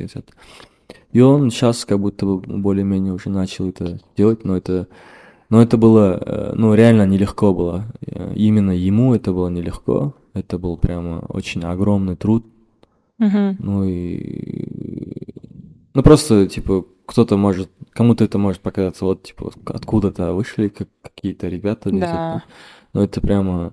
И 1.12 1.20
он 1.20 1.50
сейчас 1.50 1.84
как 1.84 2.00
будто 2.00 2.26
бы 2.26 2.38
более-менее 2.38 3.12
уже 3.14 3.30
начал 3.30 3.68
это 3.68 3.98
делать, 4.16 4.44
но 4.44 4.56
это, 4.56 4.88
но 5.48 5.62
это 5.62 5.76
было, 5.76 6.20
э, 6.24 6.52
ну, 6.54 6.74
реально 6.74 7.06
нелегко 7.06 7.54
было. 7.54 7.86
Э, 8.02 8.32
именно 8.34 8.72
ему 8.72 9.14
это 9.14 9.32
было 9.32 9.48
нелегко. 9.48 10.14
Это 10.34 10.58
был 10.58 10.76
прямо 10.76 11.24
очень 11.28 11.62
огромный 11.64 12.16
труд. 12.16 12.44
Мгм. 13.18 13.56
Ну 13.58 13.84
и... 13.84 14.68
Ну 15.94 16.02
просто, 16.02 16.46
типа, 16.46 16.84
кто-то 17.06 17.36
может, 17.36 17.70
кому-то 17.90 18.24
это 18.24 18.38
может 18.38 18.60
показаться, 18.60 19.04
вот, 19.04 19.22
типа, 19.22 19.50
откуда-то 19.66 20.34
вышли 20.34 20.68
как, 20.68 20.88
какие-то 21.02 21.48
ребята. 21.48 21.90
Да. 21.90 22.44
Но 22.92 23.02
это 23.02 23.20
прямо 23.20 23.72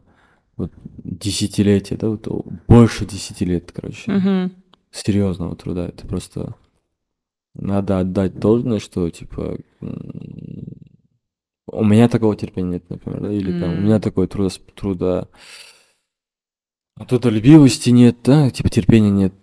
вот 0.58 0.72
десятилетия, 1.04 1.98
да, 1.98 2.10
вот 2.10 2.28
больше 2.68 3.06
десяти 3.06 3.44
лет, 3.46 3.72
короче, 3.74 4.10
Мгм. 4.10 4.54
серьезного 4.92 5.56
труда. 5.56 5.88
Это 5.90 6.08
просто 6.08 6.56
надо 7.56 8.00
отдать 8.00 8.38
должное, 8.38 8.80
что, 8.80 9.10
типа, 9.10 9.58
у 11.68 11.84
меня 11.84 12.08
такого 12.08 12.36
терпения 12.36 12.74
нет, 12.74 12.90
например, 12.90 13.22
да, 13.22 13.32
или 13.32 13.52
там 13.60 13.74
у 13.74 13.82
меня 13.82 14.00
такой 14.00 14.28
труда, 14.28 14.50
труда 14.76 15.28
трудолюбивости 17.08 17.90
нет, 17.90 18.18
да, 18.24 18.50
типа 18.50 18.70
терпения 18.70 19.10
нет. 19.10 19.34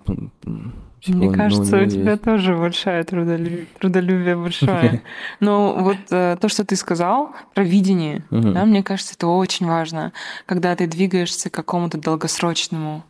типа, 1.00 1.16
Мне 1.16 1.28
ну, 1.28 1.34
кажется, 1.34 1.76
него 1.76 1.86
у 1.86 1.90
тебя 1.90 2.10
есть. 2.12 2.22
тоже 2.22 2.56
большая 2.56 3.04
трудолюбие, 3.04 3.66
трудолюбие 3.78 4.36
большое. 4.36 5.02
Но 5.40 5.74
вот 5.78 5.98
э, 6.10 6.36
то, 6.40 6.48
что 6.48 6.64
ты 6.64 6.76
сказал 6.76 7.34
про 7.54 7.64
видение, 7.64 8.24
Мгм. 8.30 8.54
да, 8.54 8.64
мне 8.64 8.82
кажется, 8.82 9.14
это 9.14 9.26
очень 9.26 9.66
важно, 9.66 10.12
когда 10.46 10.74
ты 10.76 10.86
двигаешься 10.86 11.50
к 11.50 11.54
какому-то 11.54 11.98
долгосрочному 11.98 13.04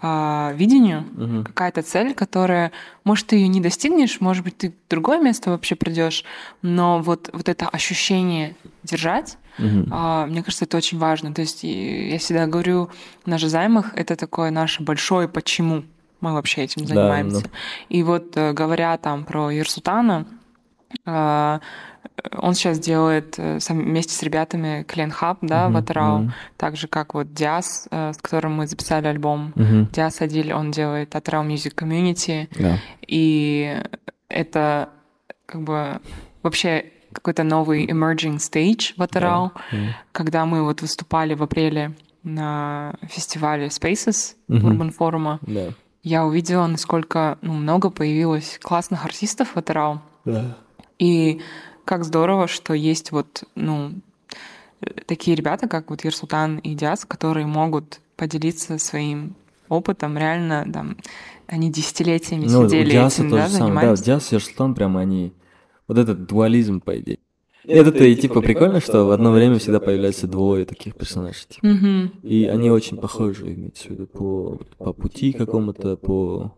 А, 0.00 0.52
видению, 0.54 1.04
Мгм. 1.12 1.44
какая-то 1.44 1.82
цель, 1.82 2.14
которая, 2.14 2.72
может, 3.04 3.28
ты 3.28 3.36
ее 3.36 3.48
не 3.48 3.60
достигнешь, 3.60 4.20
может 4.20 4.44
быть, 4.44 4.58
ты 4.58 4.70
в 4.70 4.90
другое 4.90 5.20
место 5.20 5.50
вообще 5.50 5.74
придешь, 5.76 6.24
но 6.62 7.00
вот, 7.00 7.30
вот 7.32 7.48
это 7.48 7.68
ощущение 7.68 8.56
держать, 8.82 9.38
Мгм. 9.58 9.88
а, 9.90 10.26
мне 10.26 10.42
кажется, 10.42 10.64
это 10.66 10.76
очень 10.76 10.98
важно. 10.98 11.32
То 11.32 11.40
есть 11.40 11.62
я 11.62 12.18
всегда 12.18 12.46
говорю 12.46 12.90
на 13.24 13.38
же 13.38 13.48
займах, 13.48 13.94
это 13.94 14.16
такое 14.16 14.50
наше 14.50 14.82
большое 14.82 15.28
почему 15.28 15.84
мы 16.20 16.32
вообще 16.32 16.62
этим 16.62 16.86
занимаемся. 16.86 17.42
да. 17.44 17.50
И 17.88 18.02
вот 18.02 18.36
э, 18.36 18.52
говоря 18.52 18.96
там 18.98 19.24
про 19.24 19.50
Ерсутана, 19.50 20.26
а, 21.06 21.60
он 22.38 22.54
сейчас 22.54 22.78
делает 22.78 23.34
э, 23.38 23.58
сам- 23.60 23.82
вместе 23.82 24.14
с 24.14 24.22
ребятами 24.22 24.84
Клен 24.84 25.10
Хаб, 25.10 25.38
да, 25.42 25.66
в 25.66 25.70
Мгм. 25.70 25.76
Атырау, 25.78 26.18
Мгм. 26.18 26.34
так 26.56 26.76
же 26.76 26.86
как 26.88 27.14
вот 27.14 27.32
Диас, 27.34 27.88
э, 27.90 28.12
с 28.12 28.16
которым 28.18 28.54
мы 28.54 28.66
записали 28.66 29.06
альбом. 29.08 29.52
Мгм. 29.56 29.88
Диас 29.92 30.20
Адиль, 30.20 30.52
он 30.52 30.70
делает 30.70 31.14
Атырау 31.16 31.44
Music 31.44 31.74
Community, 31.74 32.48
Да. 32.58 32.78
и 33.06 33.82
это 34.28 34.88
как 35.46 35.62
бы 35.62 36.00
вообще 36.42 36.86
какой-то 37.12 37.42
новый 37.44 37.86
emerging 37.86 38.36
stage 38.36 38.94
в 38.96 39.02
Атырау, 39.02 39.52
Мгм. 39.72 39.88
когда 40.12 40.46
мы 40.46 40.62
вот 40.62 40.82
выступали 40.82 41.34
в 41.34 41.42
апреле 41.42 41.92
на 42.22 42.94
фестивале 43.08 43.66
Spaces 43.66 44.34
Мгм. 44.48 44.64
Урбан 44.66 44.90
форума, 44.92 45.38
Да. 45.42 45.70
я 46.02 46.24
увидела, 46.24 46.66
насколько 46.66 47.38
ну, 47.42 47.52
много 47.52 47.90
появилось 47.90 48.58
классных 48.62 49.04
артистов 49.04 49.50
в 49.54 49.56
Атырау. 49.58 50.00
Да. 50.24 50.56
И 50.98 51.40
как 51.84 52.04
здорово, 52.04 52.48
что 52.48 52.74
есть 52.74 53.12
вот, 53.12 53.44
ну, 53.54 53.92
такие 55.06 55.36
ребята, 55.36 55.68
как 55.68 55.90
вот 55.90 56.04
Ерсултан 56.04 56.58
и 56.58 56.74
Диас, 56.74 57.04
которые 57.04 57.46
могут 57.46 58.00
поделиться 58.16 58.78
своим 58.78 59.34
опытом. 59.68 60.16
Реально, 60.18 60.66
там, 60.72 60.96
они 61.46 61.70
десятилетиями 61.70 62.46
Ну, 62.46 62.60
у 62.60 62.68
сидели 62.68 62.90
Диаса 62.90 63.22
этим, 63.22 63.30
то 63.30 63.36
да, 63.36 63.48
самое. 63.48 63.58
Да, 63.58 63.66
занимались. 63.80 64.00
Диас 64.02 64.32
и 64.32 64.36
Арслан 64.36 64.74
прямо 64.74 65.00
они... 65.00 65.32
Вот 65.86 65.98
этот 65.98 66.26
дуализм, 66.26 66.80
по 66.80 66.98
идее. 66.98 67.18
Это-то 67.66 68.04
и 68.04 68.14
типа 68.14 68.40
прикольно, 68.40 68.80
что 68.80 69.04
в 69.04 69.10
одно 69.10 69.32
время 69.32 69.58
всегда 69.58 69.80
появляется 69.80 70.26
двое 70.26 70.64
таких 70.64 70.94
персонажей. 70.94 71.46
типа. 71.48 71.66
Мгм. 71.66 72.12
И 72.22 72.44
они 72.44 72.70
очень 72.70 72.98
похожи, 72.98 73.52
имеется 73.52 73.88
в 73.88 73.90
виду, 73.90 74.06
по, 74.06 74.58
по 74.78 74.92
пути 74.92 75.32
какому-то, 75.32 75.96
по, 75.96 76.54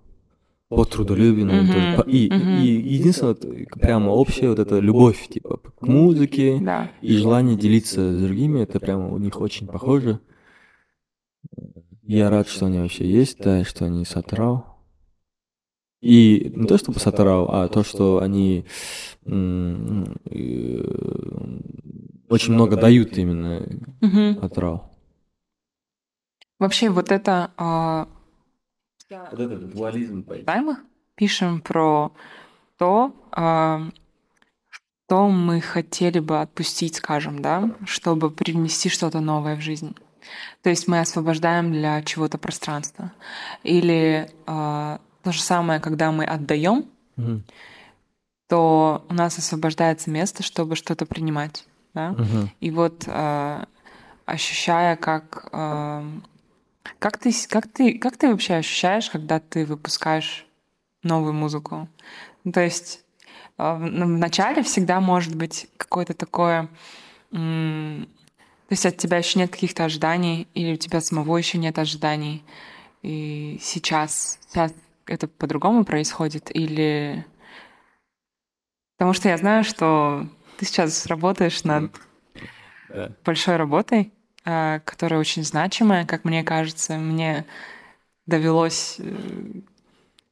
по 0.69 0.85
трудолюбию, 0.85 1.47
наверное, 1.47 1.73
тоже. 1.73 2.11
И, 2.11 2.29
мгм. 2.29 2.57
и 2.57 2.67
единственное, 2.67 3.35
вот, 3.35 3.47
прямо 3.81 4.11
общее, 4.11 4.51
вот 4.51 4.59
эта 4.59 4.79
любовь, 4.81 5.29
типа, 5.29 5.59
к 5.59 5.87
музыке 5.87 6.59
Да. 6.61 6.91
и 7.01 7.17
желание 7.17 7.57
делиться 7.57 8.13
с 8.13 8.23
другими, 8.23 8.63
это 8.63 8.81
прямо 8.81 9.09
у 9.09 9.19
них 9.19 9.41
очень 9.41 9.67
похоже. 9.67 10.21
Я 12.03 12.31
рад, 12.31 12.49
что 12.49 12.67
они 12.67 12.79
вообще 12.79 13.09
есть, 13.09 13.39
да, 13.39 13.65
что 13.65 13.85
они 13.85 14.05
сатрау. 14.05 14.65
И 16.01 16.53
не 16.55 16.67
то 16.67 16.79
чтобы 16.79 17.01
сатрау, 17.01 17.49
а 17.49 17.69
то, 17.69 17.83
что 17.83 18.21
они 18.21 18.65
очень 22.29 22.53
много 22.53 22.77
дают 22.77 23.17
именно 23.19 23.67
Мгм. 24.01 24.39
атрау. 24.43 24.91
Вообще 26.59 26.91
вот 26.91 27.11
это 27.13 27.51
а, 27.57 28.09
Вот 29.11 29.41
этот 29.41 29.75
дуализм, 29.75 30.23
по 30.23 30.35
займах 30.43 30.79
пишем 31.15 31.61
про 31.61 32.13
то, 32.77 33.15
а, 33.33 33.89
что 34.69 35.29
мы 35.29 35.61
хотели 35.61 36.19
бы 36.19 36.41
отпустить, 36.41 36.97
скажем, 36.97 37.41
да, 37.41 37.71
чтобы 37.87 38.31
привнести 38.31 38.89
что-то 38.89 39.21
новое 39.21 39.57
в 39.57 39.61
жизнь. 39.61 39.97
То 40.63 40.71
есть 40.71 40.89
мы 40.89 41.01
освобождаем 41.01 41.73
для 41.73 42.03
чего-то 42.03 42.39
пространство. 42.39 43.13
Или 43.63 44.29
а, 44.47 45.01
то 45.23 45.33
же 45.33 45.41
самое, 45.41 45.81
когда 45.81 46.11
мы 46.11 46.25
отдаем, 46.25 46.87
Мгм. 47.17 47.45
то 48.49 49.07
у 49.09 49.15
нас 49.15 49.39
освобождается 49.39 50.11
место, 50.11 50.43
чтобы 50.43 50.77
что-то 50.77 51.07
принимать. 51.07 51.65
Да? 51.95 52.11
Мгм. 52.11 52.51
И 52.61 52.71
вот 52.71 53.05
а, 53.07 53.67
ощущая, 54.25 54.97
как 54.97 55.49
а, 55.53 56.05
как 56.99 57.19
ты, 57.19 57.33
как 57.49 57.67
ты, 57.69 57.99
как 57.99 58.17
ты 58.17 58.29
вообще 58.29 58.55
ощущаешь, 58.55 59.11
когда 59.11 59.41
ты 59.41 59.65
выпускаешь 59.65 60.47
новую 61.03 61.33
музыку? 61.33 61.89
Ну, 62.45 62.53
то 62.53 62.61
есть 62.61 63.05
а, 63.57 63.75
в 63.75 63.81
в 63.81 63.89
начале 63.89 64.63
всегда 64.63 65.01
может 65.01 65.35
быть 65.35 65.69
какое-то 65.77 66.15
такое, 66.15 66.69
то 67.31 68.73
есть 68.73 68.87
от 68.87 68.97
тебя 68.97 69.19
еще 69.19 69.39
нет 69.39 69.51
каких-то 69.51 69.85
ожиданий, 69.85 70.49
или 70.55 70.73
у 70.75 70.77
тебя 70.77 71.01
самого 71.01 71.37
еще 71.37 71.59
нет 71.59 71.79
ожиданий. 71.79 72.45
И 73.03 73.59
сейчас, 73.61 74.39
сейчас 74.49 74.73
это 75.07 75.29
по-другому 75.29 75.85
происходит, 75.85 76.55
или 76.55 77.25
потому 78.97 79.13
что 79.13 79.29
я 79.29 79.37
знаю, 79.37 79.63
что 79.65 80.27
ты 80.59 80.65
сейчас 80.65 81.07
работаешь 81.07 81.63
над 81.65 81.93
Да. 82.89 83.13
большой 83.25 83.57
работой, 83.57 84.13
которая 84.47 85.21
очень 85.21 85.45
значимая, 85.45 86.07
как 86.07 86.25
мне 86.25 86.45
кажется. 86.45 86.97
Мне 86.97 87.45
довелось 88.27 88.97
э, 88.99 89.17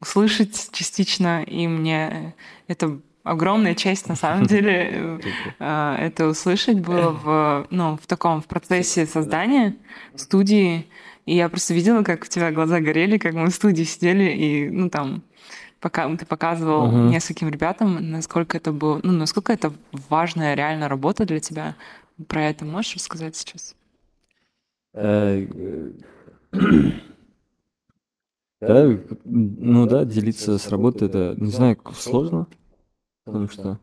услышать 0.00 0.70
частично, 0.72 1.42
и 1.42 1.66
мне 1.66 2.34
это 2.68 3.00
огромная 3.22 3.74
честь 3.74 4.08
на 4.08 4.16
самом 4.16 4.44
деле 4.46 5.20
э, 5.58 5.96
это 5.98 6.28
услышать 6.28 6.80
было 6.80 7.10
в, 7.10 7.66
ну, 7.70 7.96
в 7.96 8.06
таком 8.06 8.42
в 8.42 8.46
процессе 8.46 9.06
создания 9.06 9.74
студии. 10.16 10.86
И 11.26 11.34
я 11.34 11.48
просто 11.48 11.72
видела, 11.74 12.02
как 12.02 12.22
у 12.22 12.26
тебя 12.26 12.52
глаза 12.52 12.80
горели, 12.80 13.16
как 13.16 13.32
мы 13.34 13.46
в 13.46 13.54
студии 13.54 13.84
сидели, 13.84 14.30
и, 14.30 14.68
ну, 14.68 14.90
там, 14.90 15.22
пока 15.80 16.14
ты 16.16 16.26
показывал 16.26 16.86
Мгм. 16.88 17.10
нескольким 17.10 17.48
ребятам, 17.48 18.10
насколько 18.10 18.58
это 18.58 18.72
было, 18.72 19.00
ну, 19.02 19.12
насколько 19.12 19.52
это 19.52 19.72
важная 19.92 20.54
реально 20.54 20.88
работа 20.88 21.24
для 21.24 21.40
тебя. 21.40 21.74
Про 22.28 22.44
это 22.44 22.64
можешь 22.64 22.94
рассказать 22.94 23.36
сейчас? 23.36 23.74
Э, 24.94 25.46
Да, 28.60 28.88
ну 29.24 29.86
да, 29.86 30.04
делиться 30.04 30.56
с 30.58 30.68
работой, 30.68 31.08
это, 31.08 31.34
не 31.36 31.50
знаю, 31.50 31.78
сложно, 31.94 32.46
потому 33.24 33.48
что... 33.48 33.80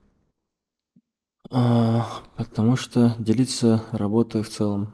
а, 1.52 2.08
Потому 2.36 2.76
что 2.76 3.16
делиться 3.20 3.84
работой 3.92 4.42
в 4.42 4.50
целом 4.50 4.94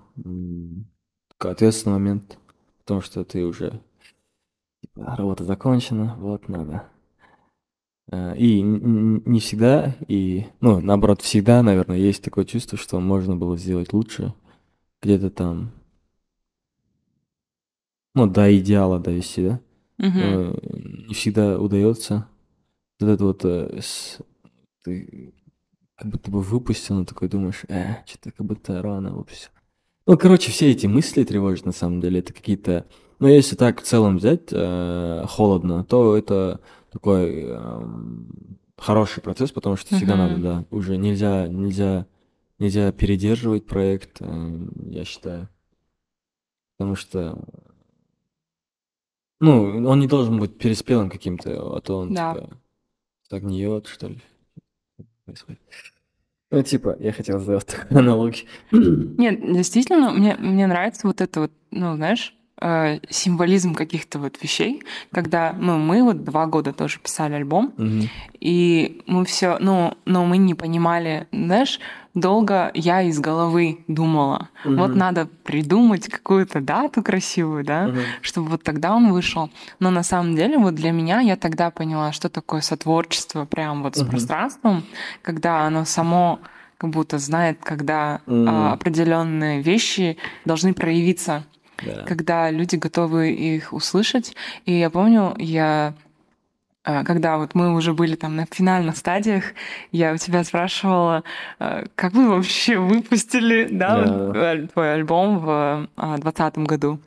ответственный 1.40 1.94
момент, 1.94 2.38
потому 2.80 3.02
что 3.02 3.24
ты 3.24 3.46
уже 3.46 3.82
типа, 4.82 5.16
работа 5.16 5.44
закончена, 5.44 6.16
вот 6.18 6.50
надо. 6.50 6.90
Э, 8.12 8.36
И 8.38 8.62
не 8.62 9.40
всегда, 9.40 9.96
и, 10.08 10.48
ну, 10.62 10.80
наоборот, 10.80 11.22
всегда, 11.22 11.62
наверное, 11.64 11.98
есть 11.98 12.24
такое 12.24 12.46
чувство, 12.46 12.78
что 12.78 13.00
можно 13.00 13.36
было 13.36 13.58
сделать 13.58 13.94
лучше, 13.94 14.34
где-то 15.02 15.30
там, 15.30 15.72
ну, 18.18 18.32
до 18.32 18.58
идеала 18.58 19.00
довести, 19.00 19.48
да? 19.48 19.60
Мгм. 19.98 20.20
э, 20.20 20.54
не 21.08 21.14
всегда 21.14 21.60
удается. 21.60 22.28
Вот 23.00 23.10
это 23.10 23.24
вот 23.24 23.46
э, 23.46 23.80
с- 23.82 24.20
ты 24.84 25.34
как 25.96 26.10
будто 26.12 26.30
бы 26.32 26.42
выпустил, 26.42 26.96
но 26.96 27.06
такой 27.06 27.30
думаешь, 27.30 27.64
э, 27.70 27.96
что-то 28.06 28.32
как 28.32 28.46
будто 28.46 28.82
рано 28.82 29.16
вообще. 29.16 29.50
Ну, 30.06 30.18
короче, 30.18 30.52
все 30.52 30.72
эти 30.72 30.88
мысли 30.88 31.24
тревожат, 31.24 31.66
на 31.66 31.72
самом 31.72 32.02
деле, 32.02 32.20
это 32.20 32.34
какие-то... 32.34 32.86
Ну, 33.20 33.28
если 33.28 33.56
так 33.56 33.82
в 33.82 33.84
целом 33.84 34.18
взять 34.18 34.50
э, 34.52 35.26
холодно, 35.28 35.84
то 35.84 36.16
это 36.16 36.60
такой 36.92 37.44
э, 37.48 37.82
хороший 38.78 39.22
процесс, 39.22 39.52
потому 39.52 39.76
что 39.76 39.94
всегда 39.96 40.16
Мгм. 40.16 40.30
надо, 40.30 40.42
да, 40.42 40.66
уже 40.72 40.98
нельзя, 40.98 41.48
нельзя, 41.48 42.06
нельзя 42.60 42.92
передерживать 42.92 43.66
проект, 43.66 44.18
э, 44.22 44.68
я 44.92 45.04
считаю. 45.04 45.50
Потому 46.78 46.96
что, 46.96 47.44
ну, 49.40 49.88
он 49.88 50.00
не 50.00 50.08
должен 50.08 50.40
быть 50.40 50.58
переспелым 50.58 51.10
каким-то, 51.10 51.78
а 51.78 51.82
то 51.82 51.98
он, 52.00 52.14
Да. 52.14 52.34
типа, 52.34 52.50
загниет, 53.30 53.88
что 53.88 54.08
ли. 54.08 54.22
Происходит. 55.26 55.60
Ну, 56.50 56.64
типа, 56.64 56.96
я 57.00 57.12
хотел 57.12 57.40
сделать 57.40 57.66
такую 57.66 58.00
аналогию. 58.00 58.46
Нет, 58.72 59.42
действительно, 59.54 60.12
мне, 60.12 60.36
мне 60.36 60.66
нравится 60.68 61.06
вот 61.08 61.20
это 61.22 61.42
вот, 61.42 61.52
ну, 61.72 61.96
знаешь, 61.96 62.34
э, 62.62 63.00
символизм 63.10 63.76
каких-то 63.76 64.18
вот 64.20 64.42
вещей, 64.42 64.82
когда, 65.12 65.52
ну, 65.54 65.78
мы 65.78 66.02
вот 66.04 66.24
два 66.24 66.46
года 66.46 66.72
тоже 66.72 67.00
писали 67.00 67.34
альбом, 67.34 67.74
Мгм. 67.78 68.04
и 68.40 69.02
мы 69.08 69.26
все, 69.26 69.58
ну, 69.60 69.96
но 70.06 70.26
мы 70.26 70.38
не 70.38 70.56
понимали, 70.56 71.28
знаешь, 71.34 71.80
долго 72.20 72.72
я 72.74 73.02
из 73.04 73.20
головы 73.20 73.80
думала, 73.88 74.50
вот 74.64 74.90
Мгм. 74.90 74.98
надо 74.98 75.26
придумать 75.44 76.08
какую-то 76.10 76.62
дату 76.62 77.04
красивую, 77.04 77.64
да, 77.64 77.88
Мгм. 77.88 78.00
чтобы 78.22 78.50
вот 78.50 78.64
тогда 78.64 78.94
он 78.96 79.12
вышел. 79.12 79.50
Но 79.80 79.92
на 79.92 80.04
самом 80.04 80.36
деле 80.36 80.58
вот 80.58 80.76
для 80.76 80.92
меня 80.92 81.20
я 81.22 81.36
тогда 81.36 81.70
поняла, 81.70 82.12
что 82.12 82.30
такое 82.30 82.62
сотворчество 82.62 83.46
прям 83.46 83.84
вот 83.84 83.96
с 83.96 84.02
Мгм. 84.02 84.10
пространством, 84.10 84.84
когда 85.22 85.62
оно 85.68 85.86
само 85.86 86.40
как 86.78 86.90
будто 86.92 87.18
знает, 87.18 87.60
когда 87.64 88.22
Мгм. 88.26 88.50
а, 88.50 88.74
определенные 88.74 89.62
вещи 89.62 90.18
должны 90.46 90.74
проявиться, 90.74 91.44
Да. 91.84 92.04
когда 92.08 92.52
люди 92.52 92.76
готовы 92.76 93.32
их 93.32 93.74
услышать. 93.74 94.36
И 94.66 94.74
я 94.74 94.90
помню, 94.90 95.36
я 95.38 95.94
когда 97.04 97.38
вот 97.38 97.54
мы 97.56 97.74
уже 97.76 97.94
были 97.94 98.16
там 98.16 98.36
на 98.36 98.46
финальных 98.50 98.96
стадиях, 98.98 99.44
я 99.92 100.14
у 100.14 100.18
тебя 100.18 100.44
спрашивала, 100.44 101.24
а, 101.60 101.84
как 101.96 102.14
вы 102.14 102.30
вообще 102.30 102.78
выпустили 102.78 103.68
да, 103.72 104.04
Да. 104.04 104.54
э, 104.56 104.68
твой 104.74 104.94
альбом 104.94 105.40
в 105.40 105.88
двадцатом 106.20 106.66
году. 106.66 107.00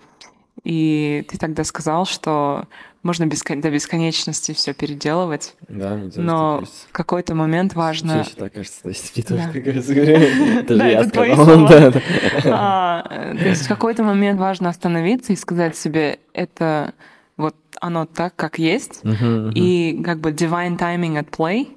И 0.64 1.24
ты 1.28 1.38
тогда 1.38 1.64
сказал, 1.64 2.04
что 2.04 2.66
можно 3.02 3.24
бескон- 3.24 3.62
до 3.62 3.70
бесконечности 3.70 4.52
все 4.52 4.74
переделывать, 4.74 5.54
Да, 5.68 5.94
мне 5.94 6.10
но 6.16 6.58
кажется. 6.58 6.86
в 6.90 6.92
какой-то 6.92 7.34
момент 7.34 7.74
важно... 7.74 8.18
ещё 8.20 8.36
так 8.36 8.52
кажется, 8.52 8.82
то 8.82 8.88
есть 8.90 9.14
тоже 9.26 9.42
Да. 9.46 9.52
так 9.54 9.64
кажется, 9.64 9.94
говорю. 9.94 10.16
Это 10.18 10.74
Да, 10.76 10.84
же 10.84 10.90
я 10.90 11.04
сказал. 11.04 11.68
А, 12.52 13.02
то 13.38 13.48
есть 13.48 13.64
в 13.64 13.68
какой-то 13.68 14.02
момент 14.04 14.38
важно 14.38 14.68
остановиться 14.68 15.32
и 15.32 15.36
сказать 15.36 15.76
себе, 15.76 16.18
это 16.34 16.92
вот 17.40 17.56
оно 17.80 18.06
так, 18.06 18.36
как 18.36 18.58
есть, 18.58 19.02
Мгм, 19.04 19.46
мгм. 19.46 19.52
и 19.54 20.02
как 20.04 20.20
бы 20.20 20.30
divine 20.30 20.78
timing 20.78 21.18
at 21.18 21.30
play, 21.30 21.68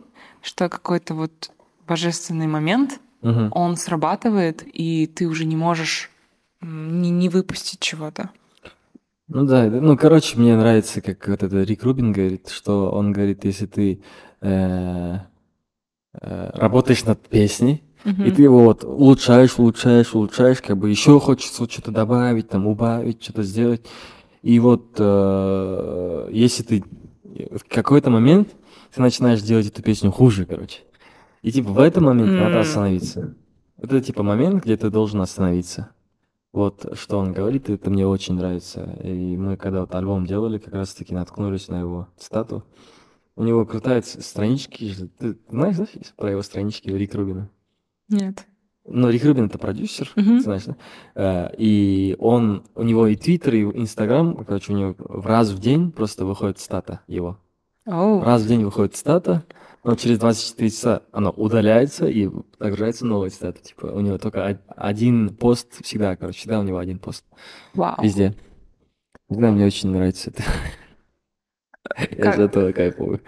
что 0.42 0.70
какой-то 0.70 1.14
вот 1.14 1.52
божественный 1.88 2.48
момент, 2.48 3.00
Мгм. 3.22 3.50
он 3.52 3.78
срабатывает, 3.78 4.64
и 4.66 5.08
ты 5.08 5.28
уже 5.28 5.46
не 5.46 5.56
можешь 5.56 6.10
не, 6.62 7.10
не 7.10 7.30
выпустить 7.30 7.80
чего-то. 7.80 8.30
Ну 9.28 9.46
да, 9.46 9.66
ну 9.66 9.98
короче, 9.98 10.38
мне 10.38 10.56
нравится, 10.56 11.02
как 11.02 11.28
вот 11.28 11.44
это 11.44 11.64
Рик 11.64 11.84
Рубин 11.84 12.12
говорит, 12.12 12.50
что 12.50 12.92
он 12.92 13.14
говорит, 13.14 13.46
если 13.46 13.66
ты 13.66 14.02
э, 14.42 15.18
э, 16.22 16.50
работаешь 16.54 17.06
над 17.06 17.28
песней, 17.28 17.84
и 18.06 18.10
Мгм. 18.10 18.32
ты 18.36 18.42
его 18.42 18.64
вот 18.66 18.84
улучшаешь, 18.84 19.58
улучшаешь, 19.58 20.14
улучшаешь, 20.14 20.62
как 20.62 20.78
бы 20.78 20.90
еще 20.90 21.20
хочется 21.22 21.62
вот 21.62 21.72
что-то 21.72 21.92
добавить, 21.92 22.50
там, 22.50 22.68
убавить, 22.68 23.24
что-то 23.24 23.44
сделать. 23.44 23.86
И 24.44 24.60
вот 24.60 24.96
э, 25.00 26.30
если 26.32 26.64
ты 26.64 26.84
в 27.24 27.64
какой-то 27.68 28.10
момент 28.10 28.50
ты 28.94 29.02
начинаешь 29.02 29.42
делать 29.42 29.68
эту 29.68 29.82
песню 29.82 30.12
хуже, 30.12 30.46
короче. 30.46 30.82
И 31.42 31.52
типа 31.52 31.70
в 31.70 31.80
этот 31.80 32.04
момент 32.04 32.32
надо 32.32 32.60
остановиться. 32.60 33.36
Это 33.78 34.00
типа 34.02 34.22
момент, 34.22 34.64
где 34.64 34.78
ты 34.78 34.90
должен 34.90 35.20
остановиться. 35.22 35.90
Вот 36.52 36.86
что 36.94 37.18
он 37.18 37.34
говорит, 37.34 37.70
это 37.70 37.90
мне 37.90 38.06
очень 38.06 38.36
нравится. 38.36 38.98
И 39.04 39.36
мы 39.36 39.58
когда 39.58 39.82
вот 39.82 39.96
альбом 39.96 40.26
делали, 40.28 40.60
как 40.60 40.74
раз 40.74 40.94
таки 40.94 41.14
наткнулись 41.14 41.70
на 41.70 41.80
его 41.80 42.08
цитату. 42.18 42.64
У 43.36 43.44
него 43.44 43.66
крутая 43.66 44.04
странички. 44.04 44.94
Ты 45.18 45.38
знаешь, 45.50 45.78
да, 45.78 45.88
про 46.16 46.32
его 46.32 46.44
странички 46.44 46.90
Рик 46.90 47.16
Рубина? 47.16 47.50
Нет. 48.10 48.46
Ну, 48.86 49.10
Рик 49.10 49.24
Рубин 49.24 49.46
это 49.46 49.58
продюсер, 49.58 50.12
знаешь, 50.42 50.64
да? 50.66 50.76
Э, 51.16 51.50
И 51.58 52.16
он, 52.20 52.64
у 52.76 52.84
него 52.84 53.08
и 53.08 53.16
Твиттер, 53.16 53.56
и 53.56 53.62
Инстаграм, 53.64 54.44
короче, 54.46 54.74
у 54.74 54.76
него 54.76 54.96
в 55.00 55.26
раз 55.26 55.52
в 55.52 55.60
день 55.60 55.92
просто 55.92 56.26
выходит 56.26 56.60
стата 56.60 57.00
его. 57.08 57.38
Оу. 57.86 58.22
Раз 58.22 58.42
в 58.44 58.48
день 58.48 58.64
выходит 58.66 58.96
стата, 58.96 59.46
но 59.86 59.96
через 59.96 60.20
24 60.20 60.70
часа 60.70 61.02
оно 61.12 61.32
удаляется 61.32 62.08
и 62.08 62.30
загружается 62.60 63.06
новая 63.06 63.30
стата. 63.30 63.62
Типа 63.62 63.86
у 63.88 64.00
него 64.02 64.18
только 64.18 64.46
од- 64.46 64.62
один 64.68 65.36
пост 65.36 65.84
всегда, 65.84 66.16
короче, 66.18 66.40
всегда 66.40 66.60
у 66.60 66.64
него 66.64 66.78
один 66.78 67.00
пост. 67.00 67.26
Вау. 67.74 67.96
Везде. 68.02 68.36
Не 69.30 69.38
знаю, 69.38 69.54
мне 69.54 69.66
очень 69.66 69.90
нравится 69.92 70.30
это. 70.30 70.44
Я 72.00 72.24
Как- 72.24 72.36
из 72.36 72.40
этого 72.40 72.72
кайфую. 72.72 73.20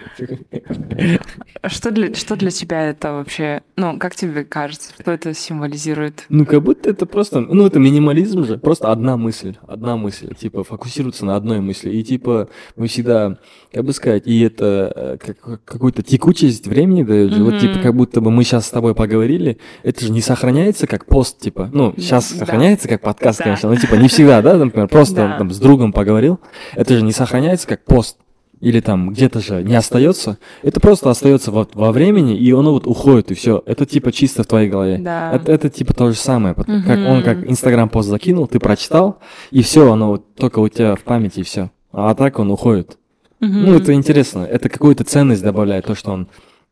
Что 1.67 1.91
для, 1.91 2.13
что 2.13 2.35
для 2.37 2.51
тебя 2.51 2.85
это 2.89 3.11
вообще, 3.11 3.61
ну, 3.75 3.99
как 3.99 4.15
тебе 4.15 4.45
кажется, 4.45 4.93
что 4.99 5.11
это 5.11 5.33
символизирует? 5.33 6.25
Ну, 6.29 6.45
как 6.45 6.63
будто 6.63 6.89
это 6.89 7.05
просто, 7.05 7.41
ну, 7.41 7.65
это 7.65 7.79
минимализм 7.79 8.45
же, 8.45 8.57
просто 8.57 8.91
одна 8.91 9.17
мысль, 9.17 9.55
одна 9.67 9.97
мысль, 9.97 10.33
типа, 10.35 10.63
фокусироваться 10.63 11.25
на 11.25 11.35
одной 11.35 11.59
мысли, 11.59 11.89
и, 11.91 12.01
типа, 12.03 12.47
мы 12.77 12.87
всегда, 12.87 13.37
как 13.73 13.83
бы 13.83 13.91
сказать, 13.93 14.25
и 14.25 14.41
это 14.41 14.91
э, 14.95 15.17
как, 15.17 15.63
какую-то 15.65 16.01
текучесть 16.01 16.65
времени 16.65 17.03
дает 17.03 17.33
же, 17.33 17.43
вот, 17.43 17.59
типа, 17.59 17.79
как 17.79 17.93
будто 17.95 18.21
бы 18.21 18.31
мы 18.31 18.43
сейчас 18.45 18.67
с 18.67 18.71
тобой 18.71 18.95
поговорили, 18.95 19.57
это 19.83 20.05
же 20.05 20.11
не 20.13 20.21
сохраняется 20.21 20.87
как 20.87 21.05
пост, 21.07 21.39
типа, 21.41 21.69
ну, 21.73 21.93
сейчас 21.97 22.31
Да. 22.31 22.39
сохраняется 22.39 22.87
как 22.87 23.01
подкаст, 23.01 23.39
Да. 23.39 23.43
конечно, 23.45 23.69
но, 23.69 23.75
типа, 23.75 23.95
не 23.95 24.07
всегда, 24.07 24.41
да, 24.41 24.55
например, 24.57 24.87
просто 24.91 25.15
Да. 25.15 25.37
там 25.39 25.51
с 25.51 25.59
другом 25.59 25.91
поговорил, 25.91 26.39
это 26.73 26.93
же 26.95 27.03
не 27.03 27.11
сохраняется 27.11 27.67
как 27.67 27.83
пост, 27.83 28.17
или 28.61 28.79
там 28.79 29.11
где-то 29.11 29.39
же 29.39 29.63
не 29.63 29.75
остается, 29.75 30.37
это 30.63 30.79
просто 30.79 31.09
остается 31.09 31.51
вот 31.51 31.75
во 31.75 31.91
времени, 31.91 32.35
и 32.37 32.51
оно 32.51 32.71
вот 32.73 32.87
уходит, 32.87 33.31
и 33.31 33.33
все. 33.33 33.61
Это 33.65 33.85
типа 33.85 34.11
чисто 34.11 34.43
в 34.43 34.47
твоей 34.47 34.69
голове. 34.69 34.97
Да. 34.97 35.31
Это, 35.33 35.51
это 35.51 35.69
типа 35.69 35.93
то 35.93 36.09
же 36.11 36.17
самое. 36.17 36.55
пот- 36.55 36.65
Как 36.65 36.99
он 37.07 37.21
как 37.23 37.49
Инстаграм 37.49 37.89
пост 37.89 38.09
закинул, 38.09 38.47
ты 38.47 38.59
прочитал, 38.59 39.19
и 39.51 39.61
все, 39.61 39.91
оно 39.91 40.07
вот 40.09 40.35
только 40.35 40.59
у 40.59 40.67
тебя 40.69 40.95
в 40.95 41.01
памяти, 41.01 41.39
и 41.39 41.43
все. 41.43 41.69
А 41.91 42.13
так 42.15 42.39
он 42.39 42.51
уходит. 42.51 42.97
Мгм. 43.39 43.65
Ну, 43.65 43.75
это 43.75 43.93
интересно. 43.93 44.39
Это 44.41 44.69
какую-то 44.69 45.03
ценность 45.03 45.43
добавляет, 45.43 45.85
то, 45.85 45.95
что 45.95 46.11
он 46.11 46.27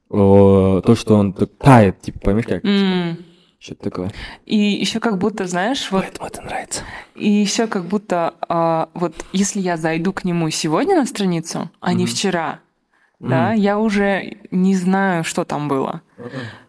о, 0.10 0.82
то, 0.86 0.96
что 0.96 1.15
он 1.15 1.34
так 1.34 1.50
тает, 1.58 2.00
типа, 2.02 2.19
поймешь 2.19 2.46
как? 2.46 2.63
М. 2.63 3.17
Что-то 3.63 3.84
такое. 3.84 4.12
И 4.45 4.58
еще 4.58 4.99
как 4.99 5.17
будто, 5.17 5.47
знаешь, 5.47 5.89
вот 5.89 6.04
Поэтому 6.04 6.28
это 6.28 6.41
нравится. 6.41 6.82
И 7.15 7.30
еще 7.30 7.67
как 7.67 7.86
будто 7.86 8.34
а, 8.49 8.89
вот 8.93 9.15
если 9.32 9.62
я 9.62 9.78
зайду 9.78 10.12
к 10.12 10.26
нему 10.26 10.49
сегодня 10.49 10.97
на 10.97 11.06
страницу, 11.06 11.69
а 11.80 11.93
не 11.93 12.04
Мгм. 12.04 12.12
вчера, 12.12 12.60
да, 13.21 13.54
М. 13.54 13.60
я 13.62 13.80
уже 13.80 14.36
не 14.52 14.76
знаю, 14.76 15.23
что 15.23 15.45
там 15.45 15.69
было. 15.69 16.02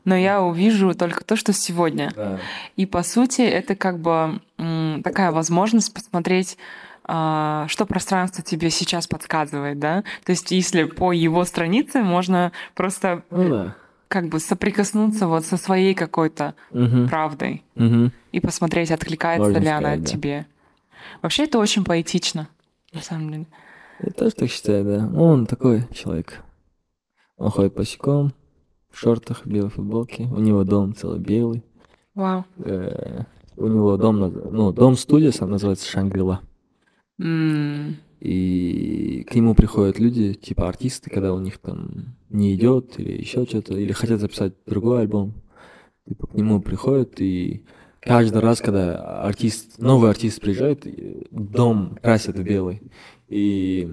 Но 0.04 0.14
я 0.14 0.40
увижу 0.40 0.94
только 0.94 1.24
то, 1.24 1.34
что 1.34 1.52
сегодня. 1.52 2.12
Да. 2.14 2.38
И 2.76 2.86
по 2.86 3.02
сути 3.02 3.40
это 3.40 3.74
как 3.74 3.98
бы 3.98 4.40
м, 4.58 5.02
такая 5.02 5.32
возможность 5.32 5.92
посмотреть, 5.92 6.56
а, 7.06 7.66
что 7.68 7.86
пространство 7.86 8.44
тебе 8.44 8.70
сейчас 8.70 9.08
подсказывает, 9.08 9.80
да. 9.80 10.04
То 10.24 10.30
есть 10.30 10.52
если 10.52 10.84
по 10.84 11.10
его 11.10 11.44
странице 11.44 12.02
можно 12.02 12.52
просто 12.76 13.24
Ну 13.30 13.48
да. 13.48 13.76
Как 14.14 14.28
бы 14.28 14.38
соприкоснуться 14.38 15.26
вот 15.26 15.44
со 15.44 15.56
своей 15.56 15.92
какой-то 15.92 16.54
Мгм. 16.70 17.08
правдой 17.08 17.64
Мгм. 17.74 18.12
и 18.30 18.38
посмотреть, 18.38 18.92
откликается 18.92 19.42
Можно 19.50 19.58
ли 19.58 19.66
она 19.68 19.78
сказать, 19.80 19.98
от 19.98 20.04
да. 20.04 20.10
тебе. 20.12 20.46
Вообще 21.20 21.44
это 21.44 21.58
очень 21.58 21.84
поэтично, 21.84 22.46
на 22.92 23.00
самом 23.02 23.32
деле. 23.32 23.46
Я 24.00 24.12
тоже 24.12 24.30
так 24.36 24.48
считаю, 24.50 24.84
да. 24.84 25.06
Ну, 25.08 25.20
Он 25.24 25.46
такой 25.46 25.82
человек. 25.92 26.42
Он 27.36 27.50
ходит 27.50 27.74
босиком, 27.74 28.32
в 28.92 28.98
шортах, 29.00 29.44
белой 29.44 29.70
футболке. 29.70 30.24
У 30.32 30.38
него 30.38 30.62
дом 30.62 30.94
целый 30.94 31.18
белый. 31.18 31.64
Вау. 32.14 32.44
Э, 32.58 33.24
У 33.56 33.66
него 33.66 33.96
дом, 33.96 34.18
ну, 34.52 34.72
дом-студия 34.72 35.32
сам 35.32 35.50
называется 35.50 35.90
Шангрила. 35.90 36.40
И 38.24 39.22
к 39.28 39.34
нему 39.34 39.54
приходят 39.54 39.98
люди, 39.98 40.32
типа 40.32 40.66
артисты, 40.66 41.10
когда 41.10 41.34
у 41.34 41.40
них 41.40 41.58
там 41.58 42.16
не 42.30 42.54
идет 42.54 42.98
или 42.98 43.20
еще 43.20 43.44
что-то, 43.44 43.76
или 43.76 43.92
хотят 43.92 44.18
записать 44.18 44.54
другой 44.64 45.02
альбом. 45.02 45.34
Типа 46.08 46.26
к 46.28 46.32
нему 46.32 46.62
приходят 46.62 47.20
и 47.20 47.66
каждый 48.00 48.40
раз, 48.40 48.62
когда 48.62 49.22
артист, 49.24 49.78
новый 49.78 50.08
артист 50.08 50.40
приезжает, 50.40 50.86
дом 51.30 51.98
красят 52.02 52.36
в 52.38 52.42
белый. 52.42 52.80
И 53.28 53.92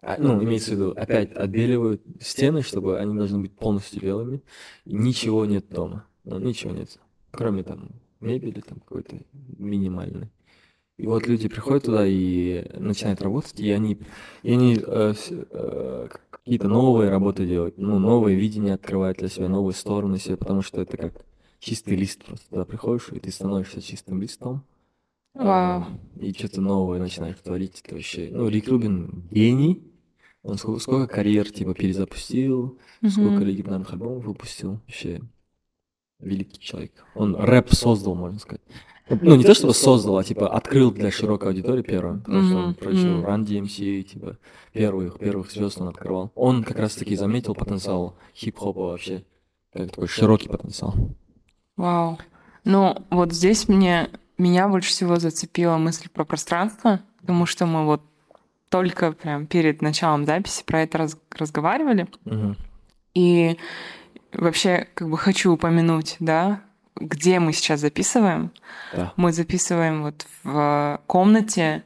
а, 0.00 0.14
ну, 0.16 0.40
имеется 0.44 0.70
в 0.70 0.74
виду, 0.74 0.90
опять 0.92 1.32
отбеливают 1.32 2.02
стены, 2.20 2.62
чтобы 2.62 3.00
они 3.00 3.16
должны 3.16 3.40
быть 3.40 3.52
полностью 3.52 4.00
белыми. 4.00 4.42
И 4.84 4.94
ничего 4.94 5.44
нет 5.44 5.68
дома. 5.68 6.04
Ну, 6.22 6.38
ничего 6.38 6.70
нет. 6.70 7.00
Кроме 7.32 7.64
там 7.64 7.88
мебели 8.20 8.60
там 8.60 8.78
какой-то 8.78 9.16
минимальной. 9.58 10.30
И 11.00 11.06
вот 11.06 11.26
люди 11.26 11.48
приходят 11.48 11.84
туда 11.84 12.06
и 12.06 12.62
начинают 12.78 13.22
работать, 13.22 13.58
и 13.58 13.70
они, 13.70 13.98
и 14.42 14.52
они 14.52 14.78
э, 14.86 15.14
э, 15.30 16.08
какие-то 16.30 16.68
новые 16.68 17.08
работы 17.08 17.46
делают, 17.46 17.78
ну, 17.78 17.98
новые 17.98 18.38
видения 18.38 18.74
открывают 18.74 19.16
для 19.16 19.28
себя, 19.28 19.48
новые 19.48 19.74
стороны 19.74 20.18
себе, 20.18 20.36
потому 20.36 20.60
что 20.60 20.82
это 20.82 20.98
как 20.98 21.24
чистый 21.58 21.94
лист 21.96 22.22
просто. 22.22 22.50
Туда 22.50 22.66
приходишь, 22.66 23.08
и 23.12 23.18
ты 23.18 23.30
становишься 23.32 23.80
чистым 23.80 24.20
листом. 24.20 24.62
Вау. 25.32 25.86
И 26.20 26.34
что-то 26.34 26.60
новое 26.60 26.98
начинаешь 26.98 27.36
творить. 27.42 27.80
Это 27.82 27.94
вообще... 27.94 28.28
Ну, 28.30 28.48
Рик 28.48 28.68
Рубин 28.68 29.22
гений. 29.30 29.82
Он 30.42 30.58
сколько, 30.58 30.80
сколько 30.80 31.06
карьер, 31.06 31.50
типа, 31.50 31.72
перезапустил, 31.72 32.78
Мгм. 33.00 33.10
сколько 33.10 33.44
легендарных 33.44 33.90
альбомов 33.90 34.24
выпустил. 34.24 34.80
Вообще 34.86 35.22
великий 36.18 36.60
человек. 36.60 36.92
Он 37.14 37.36
рэп 37.36 37.72
создал, 37.72 38.14
можно 38.14 38.38
сказать. 38.38 38.60
Ну, 39.20 39.36
не 39.36 39.44
то 39.44 39.54
чтобы 39.54 39.74
создал, 39.74 40.18
а 40.18 40.24
типа 40.24 40.48
открыл 40.48 40.90
для 40.92 41.10
широкой 41.10 41.48
аудитории 41.48 41.82
первым, 41.82 42.20
потому 42.20 42.46
что 42.46 42.56
он 42.56 42.74
прочил. 42.74 43.22
Run 43.24 43.44
DMC, 43.44 44.02
типа 44.02 44.38
первых, 44.72 45.18
первых 45.18 45.50
звезд 45.50 45.80
он 45.80 45.88
открывал. 45.88 46.30
Он 46.34 46.62
как 46.62 46.78
раз 46.78 46.94
таки 46.94 47.16
заметил 47.16 47.54
потенциал 47.54 48.16
хип-хопа 48.34 48.80
вообще, 48.80 49.24
как 49.72 49.90
такой 49.90 50.08
широкий 50.08 50.48
потенциал. 50.48 50.94
Вау. 51.76 52.18
Ну, 52.64 52.96
вот 53.10 53.32
здесь 53.32 53.68
мне, 53.68 54.10
меня 54.38 54.68
больше 54.68 54.90
всего 54.90 55.16
зацепила 55.16 55.76
мысль 55.76 56.08
про 56.12 56.24
пространство, 56.24 57.00
потому 57.20 57.46
что 57.46 57.66
мы 57.66 57.84
вот 57.86 58.02
только 58.68 59.12
прям 59.12 59.46
перед 59.46 59.82
началом 59.82 60.24
записи 60.26 60.62
про 60.64 60.82
это 60.82 60.98
раз- 60.98 61.18
разговаривали. 61.36 62.06
Мгм. 62.24 62.56
И 63.14 63.56
вообще, 64.32 64.86
как 64.94 65.08
бы 65.08 65.18
хочу 65.18 65.52
упомянуть, 65.52 66.16
да, 66.20 66.62
где 66.96 67.40
мы 67.40 67.52
сейчас 67.52 67.80
записываем. 67.80 68.52
Да. 68.94 69.12
Мы 69.16 69.32
записываем 69.32 70.02
вот 70.02 70.26
в 70.42 71.00
комнате, 71.06 71.84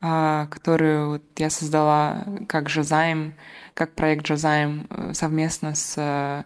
а, 0.00 0.46
которую 0.46 1.08
вот 1.08 1.22
я 1.36 1.50
создала 1.50 2.24
как 2.48 2.68
Жазайм, 2.68 3.34
как 3.74 3.94
проект 3.94 4.26
Жазайм 4.26 4.86
э, 4.90 5.12
совместно 5.12 5.74
с 5.74 5.94
э, 5.96 6.44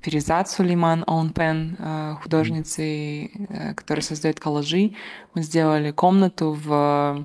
Перезат 0.00 0.48
Сулейман 0.48 1.02
Онпен, 1.06 1.76
э, 1.78 2.14
художницей, 2.22 3.32
э, 3.48 3.74
которая 3.74 4.02
создает 4.02 4.38
коллажи. 4.38 4.92
Мы 5.34 5.42
сделали 5.42 5.90
комнату 5.90 6.52
в, 6.52 7.24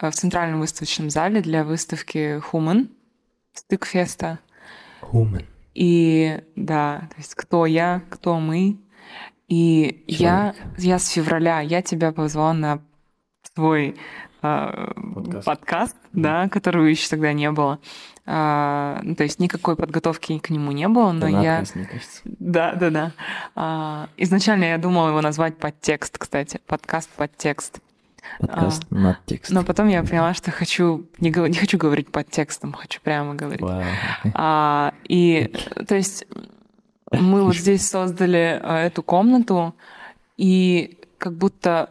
э, 0.00 0.08
в 0.08 0.12
центральном 0.12 0.60
выставочном 0.60 1.10
зале 1.10 1.40
для 1.40 1.62
выставки 1.62 2.40
Human, 2.50 2.88
Стыкфеста. 3.52 4.40
Human. 5.02 5.44
И 5.74 6.40
да, 6.56 7.08
то 7.10 7.16
есть 7.18 7.34
кто 7.34 7.66
я, 7.66 8.02
кто 8.10 8.38
мы. 8.38 8.78
И 9.48 10.04
я, 10.06 10.54
я 10.78 10.98
с 10.98 11.08
февраля, 11.08 11.60
я 11.60 11.82
тебя 11.82 12.12
позвала 12.12 12.54
на 12.54 12.80
свой 13.54 13.96
а, 14.40 14.92
Подкаст. 15.14 15.44
подкаст, 15.46 15.96
да, 16.12 16.48
которого 16.48 16.84
еще 16.84 17.08
тогда 17.08 17.32
не 17.32 17.50
было. 17.50 17.78
А, 18.26 19.00
ну, 19.02 19.14
то 19.14 19.22
есть 19.22 19.38
никакой 19.38 19.76
подготовки 19.76 20.38
к 20.38 20.50
нему 20.50 20.72
не 20.72 20.88
было, 20.88 21.12
но 21.12 21.28
Это 21.28 21.40
я... 21.40 21.64
мне 21.74 21.84
кажется. 21.84 22.20
Да, 22.24 22.74
да, 22.74 22.90
да. 22.90 23.12
А, 23.54 24.08
изначально 24.16 24.64
я 24.64 24.78
думала 24.78 25.08
его 25.08 25.20
назвать 25.20 25.56
подтекст, 25.58 26.18
кстати, 26.18 26.60
подкаст 26.66 27.10
подтекст. 27.10 27.80
Подкаст 28.38 28.90
над 28.90 29.24
текст. 29.26 29.52
Но 29.52 29.64
потом 29.64 29.88
я 29.88 30.02
поняла, 30.02 30.34
что 30.34 30.50
хочу 30.50 31.06
не, 31.18 31.30
не 31.48 31.54
хочу 31.54 31.78
говорить 31.78 32.10
под 32.10 32.30
текстом, 32.30 32.72
хочу 32.72 33.00
прямо 33.00 33.34
говорить. 33.34 33.62
Окей. 33.62 34.32
А, 34.34 34.94
и, 35.04 35.52
то 35.86 35.94
есть, 35.94 36.26
мы 37.10 37.42
вот 37.44 37.56
здесь 37.56 37.88
создали 37.88 38.60
а, 38.62 38.80
эту 38.80 39.02
комнату, 39.02 39.74
и 40.36 40.98
как 41.18 41.34
будто 41.34 41.90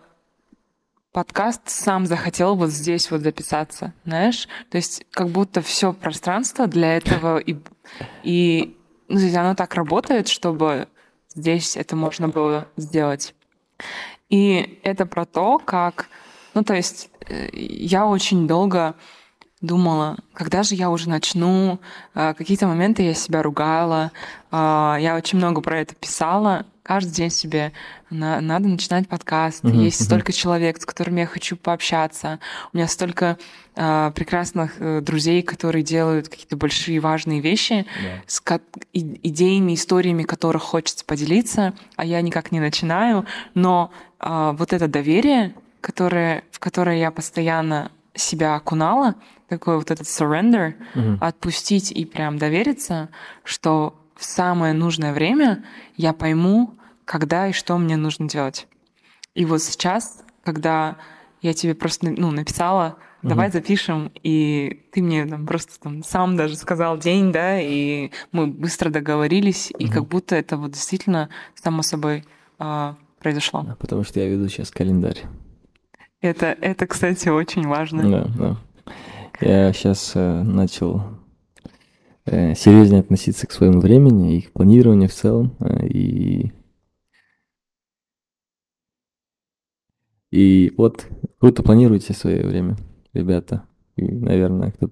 подкаст 1.12 1.62
сам 1.70 2.06
захотел 2.06 2.56
вот 2.56 2.72
здесь 2.72 3.10
вот 3.12 3.22
записаться, 3.22 3.94
знаешь? 4.06 4.48
То 4.70 4.78
есть, 4.78 5.06
как 5.12 5.30
будто 5.30 5.62
все 5.62 5.94
пространство 5.94 6.68
для 6.68 6.98
этого, 6.98 7.38
и, 7.38 7.58
и 8.24 8.78
ну, 9.08 9.40
оно 9.40 9.56
так 9.56 9.76
работает, 9.76 10.28
чтобы 10.28 10.88
здесь 11.36 11.78
это 11.78 11.96
можно 11.96 12.28
было 12.28 12.68
сделать. 12.78 13.34
И 14.34 14.80
это 14.82 15.06
про 15.06 15.26
то, 15.26 15.60
как... 15.60 16.10
Ну, 16.56 16.64
то 16.64 16.74
есть 16.74 17.12
э, 17.28 17.50
я 17.54 18.08
очень 18.08 18.48
долго 18.48 18.96
думала, 19.62 20.18
когда 20.34 20.64
же 20.64 20.74
я 20.74 20.90
уже 20.90 21.08
начну. 21.08 21.80
А, 22.16 22.34
Какие-то 22.34 22.66
моменты 22.66 23.04
я 23.04 23.14
себя 23.14 23.44
ругала. 23.44 24.12
А, 24.50 24.98
Я 25.00 25.16
очень 25.16 25.38
много 25.38 25.62
про 25.62 25.82
это 25.82 25.94
писала. 25.94 26.66
Каждый 26.84 27.12
день 27.12 27.30
себе 27.30 27.72
на- 28.10 28.42
надо 28.42 28.68
начинать 28.68 29.08
подкаст. 29.08 29.64
Мгм, 29.64 29.80
Есть 29.80 30.02
мгм. 30.02 30.06
столько 30.06 30.34
человек, 30.34 30.82
с 30.82 30.86
которыми 30.86 31.22
я 31.22 31.26
хочу 31.26 31.56
пообщаться. 31.56 32.40
У 32.74 32.78
меня 32.78 32.88
столько 32.88 33.38
а, 33.76 34.12
прекрасных 34.12 34.74
э, 34.80 35.02
друзей, 35.02 35.42
которые 35.42 35.82
делают 35.84 36.30
какие-то 36.30 36.56
большие 36.56 37.00
важные 37.00 37.40
вещи 37.40 37.88
Да. 38.04 38.22
с 38.28 38.40
ко- 38.40 38.60
и- 38.92 39.20
идеями, 39.30 39.74
историями 39.74 40.22
которых 40.22 40.62
хочется 40.62 41.04
поделиться, 41.06 41.74
а 41.96 42.06
я 42.06 42.22
никак 42.22 42.52
не 42.52 42.60
начинаю. 42.60 43.26
Но 43.56 43.92
а, 44.20 44.52
вот 44.52 44.74
это 44.74 44.88
доверие, 44.88 45.56
которое, 45.82 46.44
в 46.52 46.60
которое 46.60 47.00
я 47.00 47.10
постоянно 47.10 47.92
себя 48.14 48.54
окунала, 48.56 49.16
такой 49.50 49.78
вот 49.78 49.90
этот 49.90 50.06
surrender, 50.06 50.76
Мгм. 50.94 51.18
отпустить 51.20 51.92
и 51.92 52.06
прям 52.06 52.38
довериться, 52.38 53.10
что 53.44 53.96
в 54.16 54.24
самое 54.24 54.74
нужное 54.74 55.14
время 55.14 55.64
я 55.96 56.14
пойму, 56.14 56.76
когда 57.06 57.48
и 57.48 57.52
что 57.54 57.78
мне 57.78 57.98
нужно 57.98 58.28
делать. 58.28 58.68
И 59.36 59.46
вот 59.46 59.62
сейчас, 59.62 60.24
когда 60.44 60.98
я 61.42 61.54
тебе 61.54 61.76
просто 61.76 62.10
ну, 62.10 62.32
написала, 62.32 62.98
давай 63.24 63.52
запишем, 63.52 64.12
и 64.22 64.86
ты 64.92 65.02
мне 65.02 65.26
там 65.26 65.46
просто 65.46 65.80
там 65.80 66.04
сам 66.04 66.36
даже 66.36 66.56
сказал 66.56 66.98
день, 66.98 67.32
да, 67.32 67.60
и 67.60 68.12
мы 68.32 68.48
быстро 68.48 68.90
договорились, 68.90 69.72
и 69.78 69.88
как 69.88 70.08
будто 70.08 70.36
это 70.36 70.58
вот 70.58 70.72
действительно 70.72 71.30
само 71.56 71.82
собой 71.82 72.26
а, 72.60 72.96
произошло. 73.20 73.64
Да, 73.64 73.76
Потому 73.76 74.04
что 74.04 74.20
я 74.20 74.28
веду 74.28 74.48
сейчас 74.50 74.72
календарь. 74.72 75.24
Это, 76.22 76.58
это, 76.62 76.88
кстати, 76.88 77.30
очень 77.30 77.68
важно. 77.68 78.10
Да, 78.10 78.28
да. 78.38 78.58
Я 79.42 79.74
сейчас 79.74 80.14
начал 80.16 81.00
э, 81.00 81.13
серьезнее 82.26 83.02
относиться 83.02 83.48
к 83.48 83.52
своему 83.52 83.80
времени 83.80 84.38
и 84.38 84.42
к 84.42 84.52
планированию 84.54 85.10
в 85.10 85.14
целом. 85.14 85.56
э, 85.60 85.88
и... 85.88 86.52
и 90.32 90.74
вот 90.78 91.08
круто 91.40 91.64
планируете 91.64 92.14
свое 92.14 92.46
время, 92.46 92.76
ребята. 93.14 93.64
И, 93.96 94.04
наверное, 94.04 94.72
кто, 94.72 94.90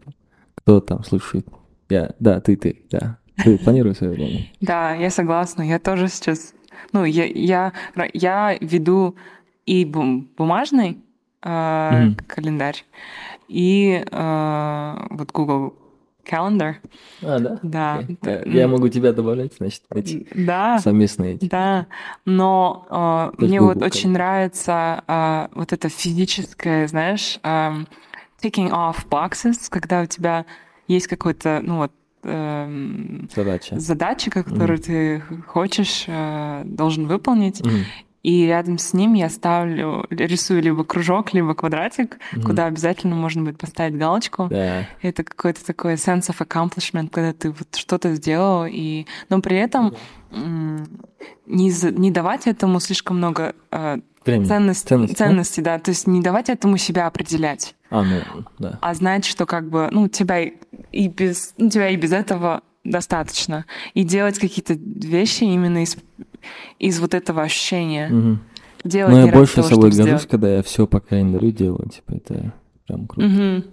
кто 0.56 0.80
там 0.82 1.04
слушает. 1.04 1.48
Я, 1.90 2.14
да, 2.20 2.40
ты, 2.42 2.56
ты, 2.56 2.86
да. 2.92 3.18
Ты 3.44 3.58
планируй 3.58 3.96
свое 3.96 4.14
время. 4.14 4.46
Да, 4.62 4.94
я 4.94 5.10
согласна. 5.10 5.64
Я 5.64 5.80
тоже 5.80 6.08
сейчас... 6.10 6.54
Ну, 6.94 7.06
я, 7.06 7.26
я, 7.26 7.74
я 8.14 8.58
веду 8.60 9.16
и 9.66 9.86
бум- 9.86 10.30
бумажный 10.38 11.00
э, 11.44 12.06
Мгм. 12.06 12.16
календарь, 12.28 12.84
и 13.48 14.04
э, 14.10 14.96
вот 15.12 15.32
Google 15.32 15.74
Calendar. 16.24 16.76
А, 17.22 17.40
да? 17.40 17.60
Да. 17.64 17.98
Окей. 18.00 18.16
т- 18.16 18.44
Я, 18.46 18.68
могу 18.68 18.88
тебя 18.90 19.14
добавлять, 19.14 19.54
значит, 19.58 19.84
эти 19.94 20.28
Да, 20.34 20.80
совместные 20.80 21.36
эти. 21.36 21.46
да. 21.48 21.88
Но 22.26 22.86
э, 23.38 23.44
мне 23.46 23.60
Google 23.60 23.74
вот 23.76 23.84
очень 23.84 24.12
нравится 24.12 25.04
э, 25.08 25.48
вот 25.54 25.74
это 25.74 25.90
физическое, 25.90 26.88
знаешь, 26.88 27.40
эм, 27.44 27.88
ticking 28.42 28.72
off 28.72 29.08
boxes, 29.10 29.68
когда 29.70 30.02
у 30.02 30.06
тебя 30.06 30.46
есть 30.88 31.08
какой-то, 31.08 31.60
ну 31.64 31.78
вот, 31.78 31.92
эм, 32.24 33.30
Задача. 33.36 33.80
задача, 33.80 34.30
которую 34.32 34.80
ты 34.80 35.22
хочешь, 35.48 36.06
э, 36.08 36.64
должен 36.66 37.08
выполнить. 37.08 37.64
Мгм. 37.64 37.86
И 38.24 38.46
рядом 38.46 38.78
с 38.78 38.94
ним 38.94 39.14
я 39.16 39.30
ставлю, 39.30 40.06
рисую 40.12 40.62
либо 40.62 40.84
кружок, 40.84 41.34
либо 41.34 41.56
квадратик, 41.56 42.20
Мгм. 42.34 42.44
куда 42.44 42.66
обязательно 42.68 43.16
можно 43.16 43.42
будет 43.44 43.58
поставить 43.58 43.98
галочку. 43.98 44.48
Да. 44.50 44.88
Это 45.02 45.24
какой-то 45.24 45.66
такой 45.66 45.94
sense 45.96 46.30
of 46.30 46.38
accomplishment, 46.46 47.10
когда 47.10 47.34
ты 47.34 47.50
вот 47.50 47.76
что-то 47.76 48.14
сделал, 48.14 48.66
и... 48.70 49.06
но 49.30 49.42
при 49.42 49.58
этом 49.58 49.96
м, 50.32 50.88
не, 51.48 51.72
не 51.98 52.12
давать 52.12 52.46
этому 52.48 52.80
слишком 52.80 53.18
много 53.18 53.56
э, 53.72 53.98
Времени. 54.26 54.46
ценности, 54.48 54.88
Ценности, 55.16 55.60
да? 55.62 55.78
да, 55.78 55.84
то 55.84 55.90
есть 55.90 56.06
не 56.08 56.22
давать 56.22 56.50
этому 56.50 56.78
себя 56.78 57.08
определять, 57.08 57.76
А, 57.90 58.04
ну, 58.04 58.22
да. 58.60 58.78
а 58.82 58.94
знать, 58.94 59.26
что 59.26 59.46
как 59.48 59.68
бы, 59.70 59.90
ну, 59.92 60.08
тебя 60.08 60.40
и- 60.42 60.54
и 60.92 61.08
без, 61.08 61.54
ну, 61.58 61.70
тебя 61.72 61.90
и 61.90 61.96
без 61.96 62.12
этого 62.14 62.62
достаточно, 62.84 63.66
и 63.96 64.04
делать 64.04 64.38
какие-то 64.40 64.76
вещи 64.76 65.44
именно 65.44 65.84
из, 65.84 65.98
из 66.80 67.00
вот 67.00 67.14
этого 67.14 67.42
ощущения. 67.44 68.08
Мгм. 68.10 68.40
Делать 68.84 69.14
Но 69.14 69.26
я 69.28 69.32
больше 69.32 69.56
того, 69.56 69.68
собой 69.68 69.84
горжусь, 69.90 70.04
сделать. 70.04 70.28
когда 70.28 70.56
я 70.56 70.64
все 70.64 70.88
по 70.88 71.00
календарю 71.00 71.52
делаю. 71.52 71.90
Типа, 71.90 72.14
это 72.14 72.54
прям 72.88 73.08
круто. 73.08 73.28
Мгм. 73.28 73.64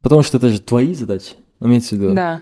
Потому 0.00 0.22
что 0.22 0.36
это 0.38 0.50
же 0.50 0.60
твои 0.60 0.94
задачи. 0.94 1.34
Имеется 1.60 1.96
в 1.96 1.98
виду. 1.98 2.14
Да, 2.14 2.40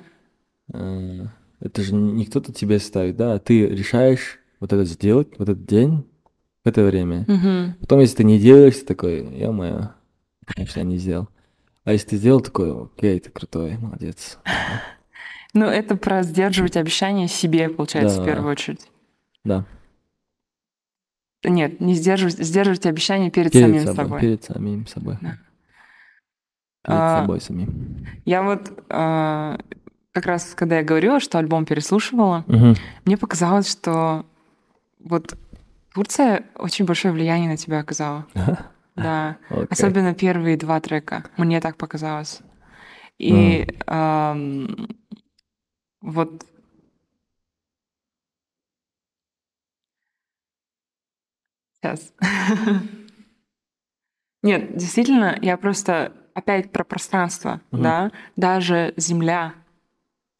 э, 0.72 1.26
Это 1.60 1.80
же 1.82 1.94
не 1.94 2.26
кто-то 2.26 2.52
тебе 2.52 2.78
ставит, 2.80 3.16
да, 3.16 3.34
а 3.34 3.38
ты 3.38 3.66
решаешь 3.68 4.40
вот 4.58 4.72
это 4.72 4.84
сделать, 4.84 5.28
вот 5.38 5.48
этот 5.48 5.64
день, 5.64 6.04
в 6.64 6.68
это 6.68 6.82
время. 6.84 7.24
Мгм. 7.28 7.74
Потом, 7.80 8.00
если 8.00 8.16
ты 8.16 8.24
не 8.24 8.38
делаешь, 8.40 8.74
ты 8.76 8.84
такой, 8.84 9.24
ё-моё, 9.38 9.90
конечно, 10.44 10.80
я 10.80 10.84
не 10.84 10.98
сделал. 10.98 11.28
А 11.84 11.92
если 11.92 12.08
ты 12.10 12.16
сделал, 12.16 12.40
такой, 12.40 12.72
окей, 12.84 13.18
ты 13.20 13.30
крутой, 13.30 13.76
молодец. 13.78 14.38
Ну, 15.54 15.66
это 15.66 15.96
про 15.96 16.22
сдерживать 16.22 16.76
обещания 16.76 17.28
себе, 17.28 17.68
получается, 17.68 18.16
в 18.20 18.24
Да. 18.24 18.32
первую 18.32 18.50
очередь. 18.52 18.88
Да, 19.44 19.64
Нет, 21.44 21.80
не 21.80 21.94
сдерживать, 21.94 22.38
сдерживать 22.38 22.86
обещания 22.86 23.30
перед, 23.30 23.52
перед 23.52 23.64
самим 23.64 23.80
собой, 23.80 23.96
собой. 24.04 24.20
перед 24.20 24.44
самим 24.44 24.86
собой. 24.86 25.18
Да. 25.20 25.28
Перед 26.84 26.98
А, 27.00 27.20
собой 27.20 27.40
самим. 27.40 28.06
Я 28.24 28.42
вот 28.42 28.72
а, 28.88 29.58
как 30.12 30.26
раз, 30.26 30.54
когда 30.54 30.78
я 30.78 30.84
говорила, 30.84 31.18
что 31.20 31.38
альбом 31.38 31.64
переслушивала, 31.64 32.44
Мгм. 32.46 32.74
мне 33.04 33.16
показалось, 33.16 33.70
что 33.70 34.24
вот 35.00 35.36
Турция 35.94 36.44
очень 36.56 36.84
большое 36.84 37.12
влияние 37.12 37.48
на 37.50 37.56
тебя 37.56 37.80
оказала. 37.80 38.26
Да. 38.94 39.38
Окей. 39.48 39.66
Особенно 39.70 40.12
первые 40.14 40.58
два 40.58 40.78
трека. 40.78 41.24
Мне 41.38 41.62
так 41.62 41.78
показалось. 41.78 42.40
И 43.18 43.66
ам, 43.86 44.86
вот 46.02 46.44
сейчас. 51.82 52.12
Нет, 54.42 54.76
действительно, 54.76 55.38
я 55.40 55.56
просто 55.56 56.12
опять 56.34 56.72
про 56.72 56.84
пространство, 56.84 57.60
Мгм. 57.70 57.82
да. 57.82 58.12
Даже 58.36 58.94
Земля, 58.96 59.54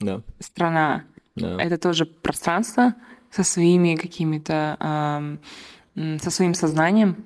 Да, 0.01 0.23
страна, 0.41 1.05
да. 1.37 1.61
это 1.61 1.79
тоже 1.79 2.07
пространство 2.07 2.95
со 3.31 3.45
своими 3.45 3.95
какими-то, 3.97 5.39
м, 5.97 6.19
со 6.19 6.31
своим 6.31 6.55
сознанием, 6.55 7.25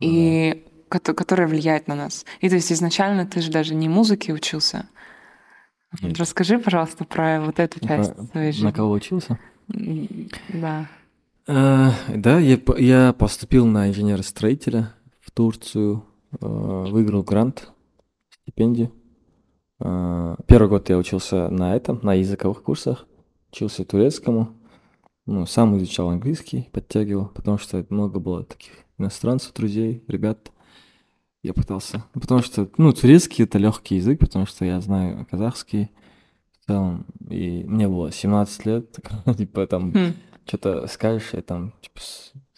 и 0.00 0.64
кото- 0.88 1.14
которое 1.14 1.46
влияет 1.46 1.86
на 1.86 1.94
нас. 1.94 2.24
И 2.40 2.48
то 2.48 2.56
есть 2.56 2.72
изначально 2.72 3.24
ты 3.26 3.40
же 3.40 3.50
даже 3.50 3.74
не 3.74 3.88
музыке 3.88 4.32
учился. 4.32 4.88
Нет. 6.00 6.18
Расскажи, 6.18 6.58
пожалуйста, 6.58 7.04
про 7.04 7.40
вот 7.40 7.60
эту 7.60 7.78
часть 7.86 8.14
Про- 8.14 8.24
своей 8.24 8.52
жизни. 8.52 8.64
На 8.66 8.72
кого 8.72 8.90
учился? 8.92 9.38
Да. 9.68 10.88
Э, 11.46 11.90
Да, 12.14 12.38
я, 12.38 12.58
я 12.78 13.12
поступил 13.12 13.66
на 13.66 13.88
инженера-строителя 13.88 14.94
в 15.20 15.30
Турцию, 15.30 16.04
э, 16.40 16.46
выиграл 16.46 17.22
грант, 17.22 17.72
стипендию. 18.42 18.92
Э, 19.80 20.36
Первый 20.46 20.68
год 20.68 20.88
я 20.88 20.98
учился 20.98 21.48
на 21.48 21.74
этом, 21.74 22.00
на 22.02 22.14
языковых 22.14 22.62
курсах, 22.62 23.06
учился 23.50 23.84
турецкому. 23.84 24.56
Ну, 25.26 25.46
сам 25.46 25.76
изучал 25.78 26.10
английский, 26.10 26.68
подтягивал, 26.72 27.26
потому 27.26 27.56
что 27.58 27.84
много 27.90 28.18
было 28.18 28.44
таких 28.44 28.72
иностранцев, 28.98 29.52
друзей, 29.52 30.02
ребят. 30.08 30.50
Я 31.44 31.54
пытался, 31.54 32.04
ну, 32.14 32.20
потому 32.20 32.42
что, 32.42 32.68
ну, 32.76 32.92
турецкий 32.92 33.44
это 33.44 33.58
легкий 33.58 33.96
язык, 33.96 34.20
потому 34.20 34.46
что 34.46 34.64
я 34.64 34.80
знаю 34.80 35.26
казахский 35.28 35.90
в 36.52 36.66
целом, 36.66 37.06
и 37.28 37.64
мне 37.64 37.88
было 37.88 38.12
17 38.12 38.66
лет, 38.66 38.98
типа 39.36 39.66
там 39.66 39.92
Хм. 39.92 40.14
Что-то 40.46 40.86
скажешь, 40.86 41.30
я 41.32 41.42
там 41.42 41.72
типа, 41.80 42.00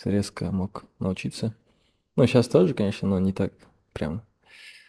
резко 0.05 0.51
мог 0.51 0.85
научиться. 0.99 1.55
Ну, 2.16 2.26
сейчас 2.26 2.49
тоже, 2.49 2.74
конечно, 2.74 3.09
но 3.09 3.18
не 3.18 3.32
так 3.32 3.53
прям. 3.93 4.22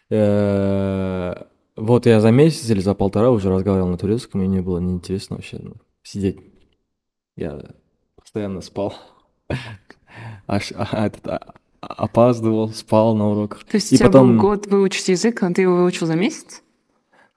Э, 0.10 1.36
Вот 1.76 2.06
я 2.06 2.22
за 2.22 2.32
месяц 2.32 2.70
или 2.70 2.80
за 2.80 2.94
полтора 2.94 3.32
уже 3.32 3.50
разговаривал 3.52 3.90
на 3.90 3.98
турецком, 3.98 4.42
и 4.42 4.48
мне 4.48 4.62
было 4.62 4.80
неинтересно 4.80 5.36
вообще 5.36 5.58
ну, 5.62 5.74
сидеть. 6.04 6.40
Я 7.36 7.62
постоянно 8.16 8.62
спал. 8.62 8.94
Аж 10.48 10.72
а, 10.76 11.08
этот, 11.08 11.28
а, 11.28 11.54
опаздывал, 11.82 12.70
спал 12.70 13.16
на 13.16 13.28
уроках. 13.30 13.64
То 13.66 13.76
есть 13.76 13.92
И 13.92 13.96
у 13.96 13.98
тебя 13.98 14.08
потом- 14.08 14.34
был 14.38 14.42
год 14.42 14.68
выучить 14.68 15.10
язык, 15.10 15.42
но 15.42 15.52
ты 15.54 15.64
его 15.64 15.76
выучил 15.76 16.08
за 16.08 16.16
месяц? 16.16 16.62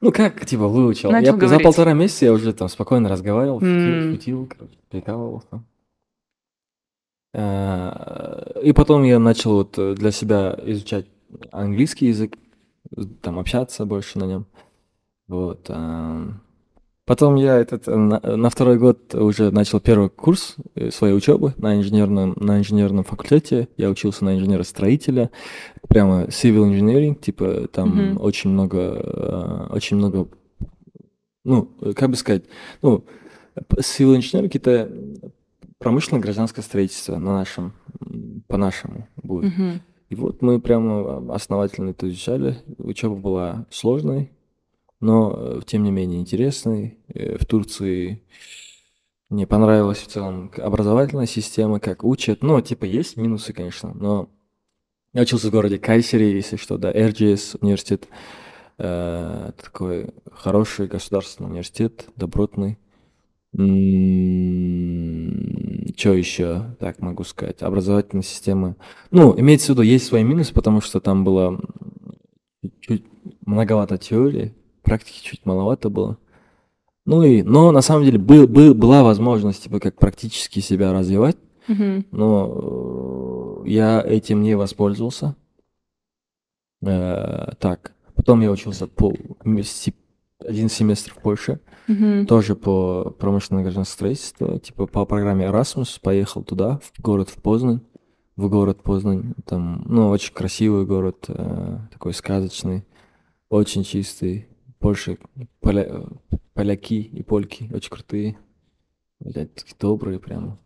Ну 0.01 0.13
как, 0.13 0.47
типа, 0.47 0.69
выучил. 0.69 1.11
Начал 1.11 1.41
я 1.41 1.49
за 1.49 1.59
полтора 1.59 1.93
месяца 1.93 2.27
я 2.27 2.33
уже 2.33 2.53
там 2.53 2.69
спокойно 2.69 3.09
разговаривал, 3.09 3.59
шутил, 3.61 3.73
М. 3.73 4.13
шутил, 4.15 4.47
короче, 4.47 4.79
прикалывался. 4.91 5.63
Э, 7.35 8.61
И 8.63 8.73
потом 8.73 9.03
я 9.05 9.19
начал 9.19 9.53
вот 9.55 9.79
для 9.97 10.11
себя 10.13 10.59
изучать 10.65 11.07
английский 11.53 12.07
язык, 12.07 12.37
там 13.21 13.39
общаться 13.39 13.85
больше 13.85 14.19
на 14.19 14.25
нем. 14.25 14.47
Вот. 15.27 15.69
Потом 17.09 17.37
я 17.37 17.57
этот, 17.57 17.89
э, 17.89 17.97
на, 17.97 18.21
на 18.21 18.51
второй 18.51 18.79
год 18.79 19.15
уже 19.15 19.51
начал 19.51 19.81
первый 19.81 20.11
курс 20.11 20.57
э, 20.75 20.91
своей 20.91 21.15
учебы 21.15 21.55
на 21.57 21.75
инженерном, 21.77 22.35
на 22.37 22.59
инженерном 22.59 23.03
факультете. 23.03 23.69
Я 23.79 23.89
учился 23.89 24.27
на 24.27 24.37
инженера-строителя, 24.37 25.31
прямо 25.89 26.25
civil 26.25 26.71
engineering, 26.71 27.19
типа 27.19 27.67
там 27.73 27.89
Мгм. 27.89 28.21
очень 28.21 28.51
много, 28.51 28.79
э, 28.79 29.67
очень 29.71 29.97
много, 29.97 30.29
ну, 31.47 31.71
э, 31.81 31.95
как 31.95 32.11
бы 32.11 32.17
сказать, 32.17 32.45
ну, 32.83 33.07
civil 33.57 34.19
engineering 34.19 34.51
это 34.53 34.93
промышленно-гражданское 35.79 36.61
строительство 36.61 37.17
на 37.17 37.33
нашем, 37.33 37.73
по-нашему 38.49 39.09
будет. 39.17 39.57
Мгм. 39.57 39.81
И 40.11 40.15
вот 40.15 40.43
мы 40.43 40.61
прямо 40.61 41.35
основательно 41.35 41.91
это 41.91 42.07
изучали. 42.07 42.59
Учеба 42.77 43.15
была 43.15 43.67
сложной, 43.71 44.31
но 45.01 45.35
э, 45.37 45.61
тем 45.67 45.83
не 45.85 45.91
менее 45.91 46.21
интересной. 46.21 46.99
Э, 47.09 47.37
В 47.39 47.47
Турции 47.47 48.23
мне 49.29 49.47
понравилась 49.47 49.99
в 49.99 50.07
целом 50.07 50.51
образовательная 50.57 51.27
система, 51.27 51.81
как 51.81 52.05
учат. 52.05 52.43
Ну, 52.43 52.61
типа, 52.61 52.85
есть 52.85 53.17
минусы, 53.17 53.53
конечно, 53.53 53.93
но 53.95 54.29
я 55.13 55.23
учился 55.23 55.49
в 55.49 55.51
городе 55.53 55.79
Кайсери, 55.79 56.35
если 56.35 56.57
что, 56.57 56.79
да, 56.79 56.93
RGS 56.93 57.59
университет. 57.61 58.09
Э, 58.79 59.53
Такой 59.63 60.11
хороший 60.31 60.87
государственный 60.87 61.51
университет, 61.51 62.07
добротный. 62.17 62.79
Что 65.97 66.13
еще, 66.15 66.77
так 66.79 67.01
могу 67.01 67.25
сказать, 67.25 67.63
образовательная 67.63 68.23
система. 68.23 68.77
Ну, 69.11 69.39
имеется 69.41 69.69
в 69.69 69.71
виду, 69.71 69.83
есть 69.83 70.07
свои 70.07 70.23
минусы, 70.23 70.53
потому 70.53 70.81
что 70.81 71.01
там 71.01 71.25
было 71.25 71.59
чуть 72.81 73.05
многовато 73.47 73.99
теории, 73.99 74.55
практики 74.89 75.21
чуть 75.23 75.45
маловато 75.47 75.91
было. 75.91 76.17
Ну 77.05 77.23
и, 77.23 77.43
но 77.43 77.71
на 77.73 77.81
самом 77.81 78.05
деле 78.05 78.19
был, 78.19 78.47
был, 78.49 78.75
была 78.75 79.03
возможность, 79.03 79.65
типа, 79.65 79.81
как 79.81 79.97
практически 79.99 80.61
себя 80.61 80.93
развивать, 80.93 81.37
Мгм. 81.69 82.07
но 82.13 83.63
э, 83.65 83.69
я 83.69 84.03
этим 84.03 84.43
не 84.43 84.57
воспользовался. 84.57 85.35
Э, 86.83 87.53
так, 87.59 87.93
потом 88.15 88.41
я 88.41 88.51
учился 88.51 88.87
по 88.87 89.13
си- 89.63 89.95
один 90.39 90.69
семестр 90.69 91.13
в 91.15 91.23
Польше, 91.23 91.61
Мгм. 91.89 92.27
тоже 92.27 92.55
по 92.55 93.11
промышленное 93.19 93.63
гражданское 93.63 93.95
строительство, 93.95 94.59
типа 94.59 94.87
по 94.87 95.05
программе 95.05 95.47
Erasmus, 95.47 95.99
поехал 96.01 96.43
туда, 96.43 96.81
в 96.83 97.01
город 97.03 97.31
в 97.31 97.41
Познань, 97.43 97.81
в 98.37 98.49
город 98.49 98.83
Познань, 98.83 99.35
там, 99.47 99.83
ну, 99.87 100.09
очень 100.11 100.33
красивый 100.35 100.85
город, 100.87 101.25
э, 101.29 101.79
такой 101.93 102.13
сказочный, 102.15 102.85
очень 103.49 103.83
чистый, 103.83 104.48
Польша, 104.79 105.17
поля- 105.61 106.07
поляки 106.55 107.01
и 107.01 107.23
польки 107.23 107.71
очень 107.73 107.91
крутые, 107.91 108.39
блядь, 109.21 109.55
такие 109.55 109.77
добрые 109.79 110.21
прямо. 110.21 110.59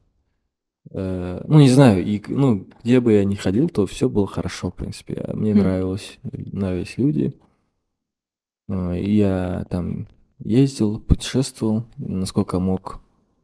Э, 0.90 1.42
ну, 1.46 1.60
не 1.60 1.68
знаю, 1.68 2.04
и, 2.04 2.22
ну, 2.28 2.66
где 2.82 3.00
бы 3.00 3.12
я 3.12 3.24
ни 3.24 3.34
ходил, 3.34 3.68
то 3.68 3.86
все 3.86 4.08
было 4.08 4.26
хорошо, 4.26 4.70
в 4.70 4.74
принципе. 4.74 5.14
А 5.14 5.36
Мне 5.36 5.54
Хм. 5.54 5.58
нравилось, 5.58 6.18
нравились 6.22 6.98
люди. 6.98 7.34
И 8.68 9.16
я 9.16 9.66
там 9.70 10.08
ездил, 10.38 10.98
путешествовал, 11.00 11.84
насколько 11.96 12.58
мог 12.58 13.00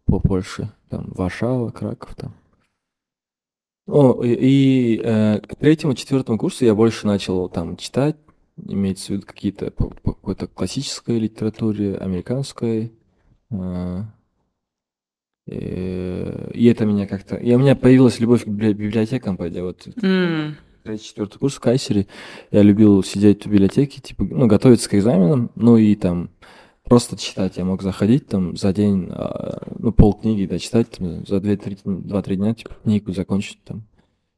по 0.07 0.21
Польше. 0.21 0.73
Там 0.89 1.13
Варшава, 1.15 1.71
Краков 1.71 2.15
там. 2.15 2.35
О, 3.87 4.23
и, 4.23 4.35
и, 4.35 5.01
э, 5.03 5.41
к 5.41 5.57
третьему, 5.57 5.95
четвертому 5.95 6.39
курсу 6.39 6.65
я 6.65 6.75
больше 6.75 7.07
начал 7.07 7.49
там 7.49 7.77
читать, 7.77 8.17
имеется 8.67 9.07
в 9.09 9.11
виду 9.11 9.27
какие-то 9.27 9.71
по, 9.71 9.91
по 9.91 10.13
какой-то 10.13 10.47
классической 10.47 11.19
литературе, 11.19 11.97
американской. 11.97 12.93
а, 13.51 14.07
э, 15.47 16.51
И 16.55 16.67
это 16.67 16.85
меня 16.87 17.07
как-то... 17.07 17.37
И 17.37 17.55
у 17.55 17.59
меня 17.59 17.77
появилась 17.77 18.21
любовь 18.21 18.45
к 18.45 18.49
библи- 18.49 18.73
библиотекам, 18.73 19.37
пойдя 19.37 19.63
вот 19.63 19.87
третий, 20.85 21.05
четвертый 21.05 21.39
курс 21.39 21.55
в 21.57 21.61
Кайсере, 21.61 22.07
я 22.51 22.63
любил 22.63 23.03
сидеть 23.03 23.45
в 23.45 23.51
библиотеке, 23.51 24.01
типа, 24.01 24.25
ну, 24.25 24.47
готовиться 24.47 24.89
к 24.89 24.95
экзаменам, 24.95 25.51
ну 25.55 25.77
и 25.77 25.95
там 25.95 26.31
просто 26.85 27.17
читать. 27.19 27.59
Я 27.59 27.65
мог 27.65 27.83
заходить 27.83 28.27
там 28.27 28.57
за 28.57 28.73
день, 28.73 29.09
а, 29.11 29.63
ну, 29.79 29.93
полкниги 29.93 30.47
дочитать, 30.47 30.91
там, 30.91 31.27
за 31.27 31.37
2-3 31.37 32.37
дня, 32.37 32.55
типа, 32.55 32.75
книгу 32.83 33.13
закончить 33.13 33.63
там. 33.65 33.83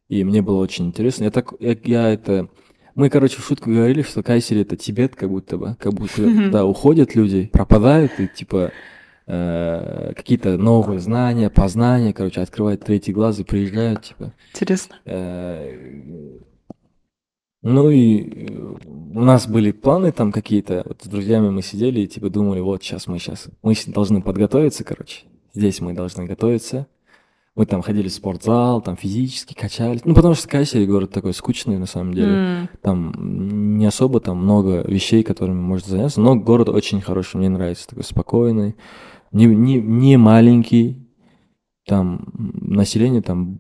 И 0.09 0.25
мне 0.25 0.43
было 0.43 0.59
очень 0.61 0.87
интересно. 0.87 1.25
Я 1.25 1.31
так, 1.31 1.55
я, 1.61 1.77
я 1.85 2.09
это... 2.11 2.49
Мы, 2.95 3.09
короче, 3.11 3.41
в 3.41 3.45
шутку 3.45 3.71
говорили, 3.71 4.03
что 4.03 4.23
Кайсери 4.23 4.63
это 4.63 4.77
Тибет, 4.77 5.17
как 5.17 5.31
будто 5.31 5.57
бы, 5.57 5.77
как 5.79 5.93
будто 5.95 6.23
туда 6.45 6.65
уходят 6.65 7.15
люди, 7.15 7.49
пропадают, 7.53 8.13
и 8.19 8.29
типа 8.29 8.73
э, 9.27 10.13
какие-то 10.17 10.57
новые 10.57 11.01
знания, 11.01 11.51
познания, 11.51 12.13
короче, 12.13 12.41
открывают 12.41 12.85
третий 12.85 13.13
глаз 13.13 13.39
и 13.39 13.45
приезжают, 13.45 14.03
типа. 14.03 14.33
Интересно. 14.53 14.97
Э, 15.05 16.41
ну 17.63 17.91
и 17.91 18.49
э, 18.49 18.75
у 19.15 19.21
нас 19.21 19.47
были 19.47 19.73
планы 19.73 20.13
там 20.13 20.33
какие-то, 20.33 20.83
вот 20.87 21.03
с 21.03 21.07
друзьями 21.07 21.51
мы 21.51 21.63
сидели 21.63 22.01
и 22.01 22.07
типа 22.07 22.31
думали, 22.31 22.61
вот 22.61 22.83
сейчас 22.83 23.07
мы 23.07 23.19
сейчас, 23.19 23.49
мы 23.63 23.75
должны 23.87 24.23
подготовиться, 24.23 24.83
короче, 24.83 25.25
здесь 25.53 25.81
мы 25.81 25.93
должны 25.93 26.25
готовиться. 26.25 26.87
Мы 27.57 27.67
там 27.67 27.83
ходили 27.83 28.09
в 28.09 28.13
спортзал, 28.13 28.81
там 28.81 28.97
физически 28.97 29.55
качались. 29.55 30.03
Ну, 30.05 30.15
потому 30.15 30.35
что 30.35 30.49
Кайсери 30.49 30.87
город 30.87 31.11
такой 31.11 31.35
скучный, 31.35 31.79
на 31.79 31.87
самом 31.87 32.15
деле. 32.15 32.33
М, 32.63 32.69
Там 32.81 33.77
не 33.77 33.87
особо 33.87 34.21
там 34.21 34.39
много 34.39 34.83
вещей, 34.87 35.23
которыми 35.25 35.61
можно 35.61 35.89
заняться, 35.89 36.21
но 36.21 36.37
город 36.37 36.69
очень 36.69 37.01
хороший, 37.01 37.37
мне 37.39 37.49
нравится, 37.49 37.89
такой 37.89 38.05
спокойный, 38.05 38.77
не, 39.33 39.47
не, 39.47 39.81
не 39.81 40.17
маленький, 40.17 41.07
там 41.87 42.33
население 42.35 43.21
там 43.21 43.59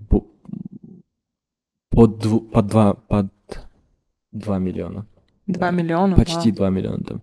под, 1.91 2.25
дву- 2.25 2.41
под, 2.41 2.67
два, 2.69 2.95
под 2.95 3.27
2 4.33 4.59
миллиона. 4.59 5.07
Два 5.47 5.71
миллиона. 5.73 6.15
Почти 6.15 6.51
вау. 6.51 6.57
2 6.57 6.71
миллиона 6.71 7.05
там. 7.05 7.23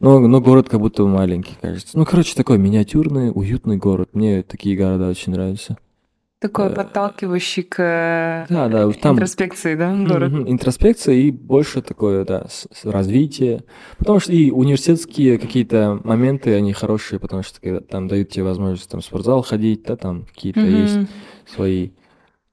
Но, 0.00 0.18
но 0.18 0.40
город 0.40 0.68
как 0.68 0.80
будто 0.80 1.04
маленький, 1.06 1.54
кажется. 1.60 1.96
Ну, 1.96 2.04
короче, 2.04 2.34
такой 2.34 2.58
миниатюрный, 2.58 3.30
уютный 3.32 3.76
город. 3.76 4.10
Мне 4.12 4.42
такие 4.42 4.76
города 4.76 5.08
очень 5.08 5.32
нравятся. 5.32 5.78
Такой 6.40 6.70
подталкивающий 6.70 7.62
к 7.62 7.80
э, 7.80 8.46
Да, 8.52 8.68
да, 8.68 8.90
там 8.92 9.14
интроспекции, 9.14 9.76
да, 9.76 9.94
город? 9.96 10.30
Мгм, 10.30 10.50
интроспекция 10.50 11.14
и 11.14 11.30
больше 11.30 11.80
такое, 11.80 12.26
да, 12.26 12.46
с- 12.48 12.68
с- 12.70 12.84
развитие. 12.84 13.64
Потому 13.96 14.20
что 14.20 14.32
и 14.32 14.50
университетские 14.50 15.38
какие-то 15.38 16.00
моменты, 16.04 16.54
они 16.54 16.74
хорошие, 16.74 17.18
потому 17.18 17.42
что 17.42 17.60
когда 17.62 17.80
там 17.80 18.08
дают 18.08 18.28
тебе 18.28 18.44
возможность 18.44 18.90
там 18.90 19.00
в 19.00 19.04
спортзал 19.04 19.42
ходить, 19.42 19.84
да, 19.84 19.96
там 19.96 20.26
какие-то 20.26 20.60
есть 20.60 20.96
Мгм. 20.96 21.08
свои 21.46 21.90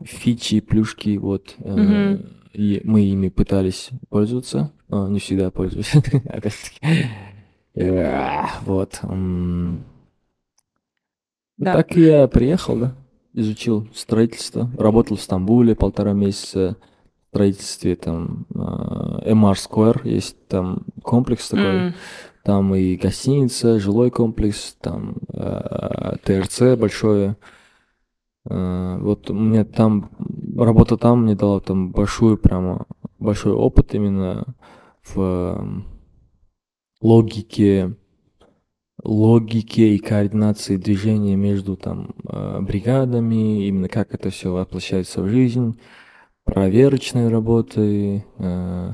фичи, 0.01 0.61
плюшки, 0.61 1.17
вот. 1.17 1.55
э, 1.59 1.69
Мгм. 1.75 2.25
И 2.53 2.82
мы 2.84 3.01
ими 3.01 3.29
пытались 3.29 3.89
пользоваться, 4.09 4.71
но 4.89 5.07
не 5.09 5.19
всегда 5.19 5.51
пользуюсь, 5.51 5.93
опять-таки. 6.29 6.79
Э, 7.75 8.43
Вот. 8.65 8.99
Ну. 9.03 9.79
Так 11.63 11.95
я 11.95 12.27
приехал, 12.27 12.75
да, 12.77 12.95
изучил 13.34 13.88
строительство, 13.93 14.69
работал 14.77 15.17
в 15.17 15.21
Стамбуле 15.21 15.75
полтора 15.75 16.13
месяца 16.13 16.77
в 17.25 17.27
строительстве, 17.36 17.95
там 17.95 18.45
э, 18.53 19.32
MR 19.32 19.53
Square, 19.55 20.07
есть 20.07 20.47
там 20.47 20.84
комплекс 21.01 21.47
такой, 21.49 21.65
М, 21.88 21.93
там 22.43 22.75
и 22.75 22.95
гостиница, 22.95 23.79
жилой 23.79 24.11
комплекс, 24.11 24.75
там 24.82 25.15
э, 25.34 26.15
ТРЦ 26.23 26.77
большое. 26.77 27.38
Э, 28.49 28.97
Вот 28.99 29.29
меня 29.29 29.63
там, 29.63 30.09
работа 30.57 30.97
там 30.97 31.23
мне 31.23 31.36
дала 31.36 31.59
там 31.61 31.91
большую 31.91 32.38
прямо, 32.38 32.86
большой 33.19 33.53
опыт 33.53 33.93
именно 33.95 34.55
в 35.03 35.19
эм, 35.21 35.86
логике, 37.01 37.95
логике 39.04 39.95
и 39.95 39.97
координации 39.97 40.78
движения 40.78 41.36
между 41.36 41.76
там 41.76 42.14
э, 42.28 42.60
бригадами, 42.62 43.68
именно 43.68 43.89
как 43.89 44.14
это 44.14 44.30
все 44.30 44.52
воплощается 44.52 45.22
в 45.22 45.30
жизнь, 45.30 45.80
проверочные 46.45 47.28
работы, 47.28 48.26
э, 48.38 48.91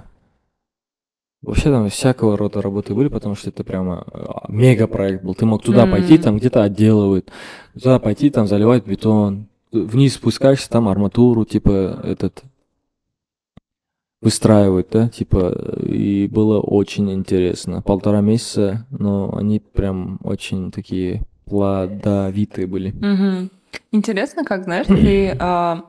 Вообще 1.43 1.69
там 1.69 1.87
всякого 1.89 2.35
рода 2.35 2.61
работы 2.61 2.95
были, 2.95 3.09
потому 3.09 3.35
что 3.35 3.49
это 3.49 3.63
прямо 3.63 4.03
э, 4.11 4.25
мега-проект 4.49 5.23
был. 5.23 5.35
Ты 5.35 5.45
мог 5.45 5.63
туда 5.63 5.83
М. 5.83 5.91
пойти, 5.91 6.17
там 6.17 6.37
где-то 6.37 6.63
отделывают, 6.63 7.31
туда 7.73 7.99
пойти, 7.99 8.31
там 8.31 8.47
заливать 8.47 8.87
бетон, 8.87 9.47
вниз 9.71 10.15
спускаешься, 10.15 10.69
там 10.69 10.89
арматуру, 10.89 11.45
типа, 11.45 12.01
этот, 12.03 12.43
выстраивают, 14.21 14.87
да, 14.91 15.09
типа, 15.09 15.49
и 15.83 16.27
было 16.27 16.59
очень 16.59 17.11
интересно. 17.11 17.81
Полтора 17.81 18.21
месяца, 18.21 18.85
но 18.89 19.35
они 19.37 19.59
прям 19.59 20.19
очень 20.23 20.71
такие 20.71 21.21
плодовитые 21.45 22.67
были. 22.67 22.91
мгм. 22.91 23.49
Интересно, 23.91 24.43
как, 24.43 24.63
знаешь, 24.63 24.87
ты... 24.87 25.35
а, 25.39 25.83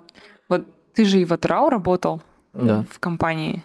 Вот 0.49 0.67
ты 0.95 1.05
же 1.05 1.21
и 1.21 1.25
в 1.25 1.33
Атрау 1.33 1.69
работал 1.71 2.21
Да. 2.53 2.85
в 2.91 2.99
компании. 2.99 3.63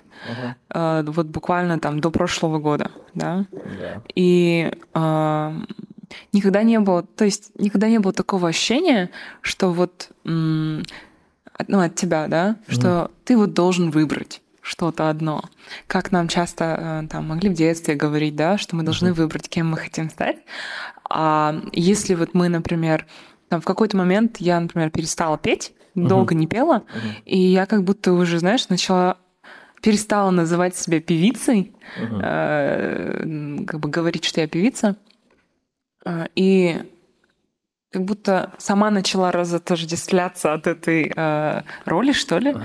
а, 0.69 1.03
Вот 1.03 1.27
буквально 1.27 1.79
там 1.79 1.99
до 1.99 2.09
прошлого 2.11 2.59
года, 2.59 2.91
да? 3.15 3.45
Да. 3.51 4.01
И 4.15 4.71
а, 4.93 5.53
никогда 6.31 6.63
не 6.63 6.79
было, 6.79 7.03
то 7.03 7.25
есть 7.25 7.51
никогда 7.59 7.89
не 7.89 7.99
было 7.99 8.13
такого 8.13 8.47
ощущения, 8.49 9.09
что 9.41 9.71
вот 9.71 10.09
ну, 10.23 11.79
от 11.79 11.95
тебя, 11.95 12.27
да, 12.27 12.55
что 12.67 13.11
ты 13.25 13.35
вот 13.37 13.53
должен 13.53 13.89
выбрать 13.91 14.41
что-то 14.63 15.09
одно. 15.09 15.43
Как 15.87 16.11
нам 16.11 16.27
часто 16.27 17.03
э, 17.03 17.07
там 17.09 17.27
могли 17.27 17.49
в 17.49 17.53
детстве 17.53 17.93
говорить, 17.95 18.35
да, 18.35 18.57
что 18.57 18.75
мы 18.75 18.83
должны 18.83 19.09
Мгм. 19.09 19.17
выбрать, 19.17 19.49
кем 19.49 19.69
мы 19.69 19.77
хотим 19.77 20.09
стать. 20.09 20.37
А 21.09 21.55
если 21.73 22.15
вот 22.15 22.33
мы, 22.33 22.49
например, 22.49 23.05
там 23.49 23.61
в 23.61 23.65
какой-то 23.65 23.97
момент 23.97 24.37
я, 24.39 24.59
например, 24.59 24.89
перестала 24.89 25.37
петь, 25.37 25.73
Мгм. 25.95 26.07
долго 26.07 26.33
не 26.33 26.47
пела, 26.47 26.83
и 27.25 27.37
я 27.37 27.65
как 27.67 27.83
будто 27.83 28.13
уже, 28.13 28.39
знаешь, 28.39 28.67
начала 28.69 29.17
перестала 29.81 30.31
называть 30.31 30.75
себя 30.77 31.01
певицей, 31.01 31.73
Мгм. 31.97 32.21
э, 32.23 33.65
как 33.67 33.79
бы 33.81 33.89
говорить, 33.89 34.23
что 34.23 34.39
я 34.41 34.47
певица. 34.47 34.95
Э, 36.05 36.27
И 36.35 36.81
как 37.91 38.05
будто 38.05 38.53
сама 38.57 38.89
начала 38.91 39.31
разотождествляться 39.31 40.53
от 40.53 40.67
этой 40.67 41.11
э, 41.15 41.61
роли, 41.85 42.11
что 42.13 42.39
ли. 42.39 42.51
Ага. 42.51 42.63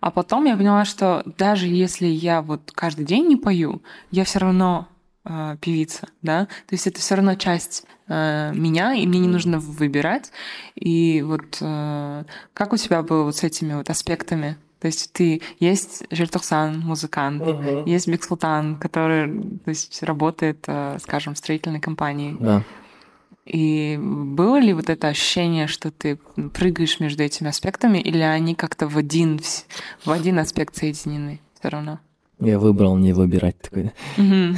А 0.00 0.10
потом 0.10 0.44
я 0.44 0.56
поняла, 0.56 0.84
что 0.84 1.22
даже 1.38 1.66
если 1.66 2.06
я 2.06 2.42
вот 2.42 2.70
каждый 2.74 3.04
день 3.04 3.26
не 3.28 3.36
пою, 3.36 3.82
я 4.10 4.24
все 4.24 4.38
равно 4.40 4.88
э, 5.24 5.56
певица, 5.60 6.08
да. 6.22 6.46
То 6.46 6.74
есть 6.74 6.86
это 6.86 7.00
все 7.00 7.14
равно 7.16 7.34
часть 7.34 7.84
э, 8.08 8.52
меня, 8.54 8.94
и 8.94 9.06
мне 9.06 9.18
не 9.18 9.28
нужно 9.28 9.58
выбирать. 9.58 10.30
И 10.74 11.22
вот 11.22 11.58
э, 11.60 12.24
как 12.54 12.72
у 12.72 12.76
тебя 12.76 13.02
было 13.02 13.24
вот 13.24 13.36
с 13.36 13.42
этими 13.42 13.74
вот 13.74 13.90
аспектами? 13.90 14.56
То 14.80 14.88
есть 14.88 15.12
ты 15.12 15.40
есть 15.58 16.04
Жертухсан, 16.10 16.80
музыкант, 16.80 17.42
Мгм. 17.46 17.86
есть 17.86 18.06
Бексултан, 18.06 18.76
который 18.76 19.58
то 19.64 19.70
есть, 19.70 20.02
работает, 20.02 20.64
э, 20.66 20.98
скажем, 21.02 21.34
в 21.34 21.38
строительной 21.38 21.80
компании. 21.80 22.36
Да. 22.38 22.62
И 23.46 23.96
было 24.00 24.58
ли 24.58 24.72
вот 24.72 24.90
это 24.90 25.08
ощущение, 25.08 25.68
что 25.68 25.92
ты 25.92 26.18
прыгаешь 26.52 26.98
между 26.98 27.22
этими 27.22 27.48
аспектами, 27.48 27.98
или 27.98 28.20
они 28.20 28.56
как-то 28.56 28.88
в 28.88 28.98
один, 28.98 29.40
в 30.04 30.10
один 30.10 30.40
аспект 30.40 30.76
соединены 30.76 31.40
все 31.58 31.68
равно? 31.68 32.00
Я 32.40 32.58
выбрал 32.58 32.96
не 32.96 33.12
выбирать 33.12 33.60
такой. 33.60 33.92
да. 34.18 34.56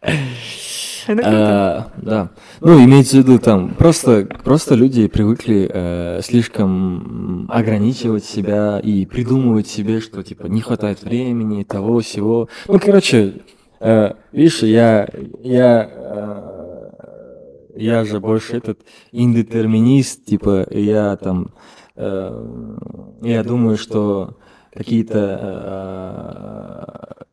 Это. 1.08 1.22
А, 1.24 1.92
да. 1.96 2.30
Ну, 2.60 2.84
имеется 2.84 3.16
в 3.16 3.20
виду 3.20 3.38
там, 3.38 3.70
просто, 3.70 4.28
просто 4.44 4.74
люди 4.74 5.06
привыкли 5.08 5.70
э, 5.72 6.20
слишком 6.22 7.46
ограничивать 7.50 8.24
себя 8.24 8.78
и 8.78 9.06
придумывать 9.06 9.68
себе, 9.68 10.00
что 10.00 10.22
типа 10.22 10.46
не 10.46 10.60
хватает 10.60 11.02
времени, 11.02 11.62
того, 11.64 12.00
всего. 12.00 12.48
Ну, 12.66 12.78
короче, 12.78 13.40
э, 13.80 14.12
видишь, 14.32 14.62
я, 14.62 15.08
я, 15.42 15.90
э, 15.90 16.90
я 17.76 18.04
же 18.04 18.20
больше 18.20 18.58
этот 18.58 18.80
индетерминист, 19.10 20.26
типа, 20.26 20.66
я 20.70 21.16
там, 21.16 21.54
э, 21.96 22.46
я 23.22 23.42
думаю, 23.44 23.78
что 23.78 24.36
какие-то 24.74 25.18
э, 27.18 27.24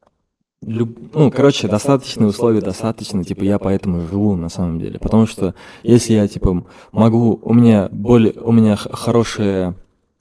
люб- 0.65 0.97
ну, 1.13 1.31
короче, 1.31 1.67
достаточные 1.67 2.27
условия, 2.27 2.61
достаточно, 2.61 3.23
типа, 3.23 3.43
я 3.43 3.59
поэтому 3.59 4.01
живу 4.01 4.35
на 4.35 4.49
самом 4.49 4.79
деле. 4.79 4.99
Потому 4.99 5.27
что 5.27 5.55
если 5.83 6.13
я, 6.13 6.27
типа, 6.27 6.65
могу, 6.91 7.39
у 7.41 7.53
меня 7.53 7.89
более, 7.91 8.33
у 8.33 8.51
меня 8.51 8.75
хорошее 8.75 9.75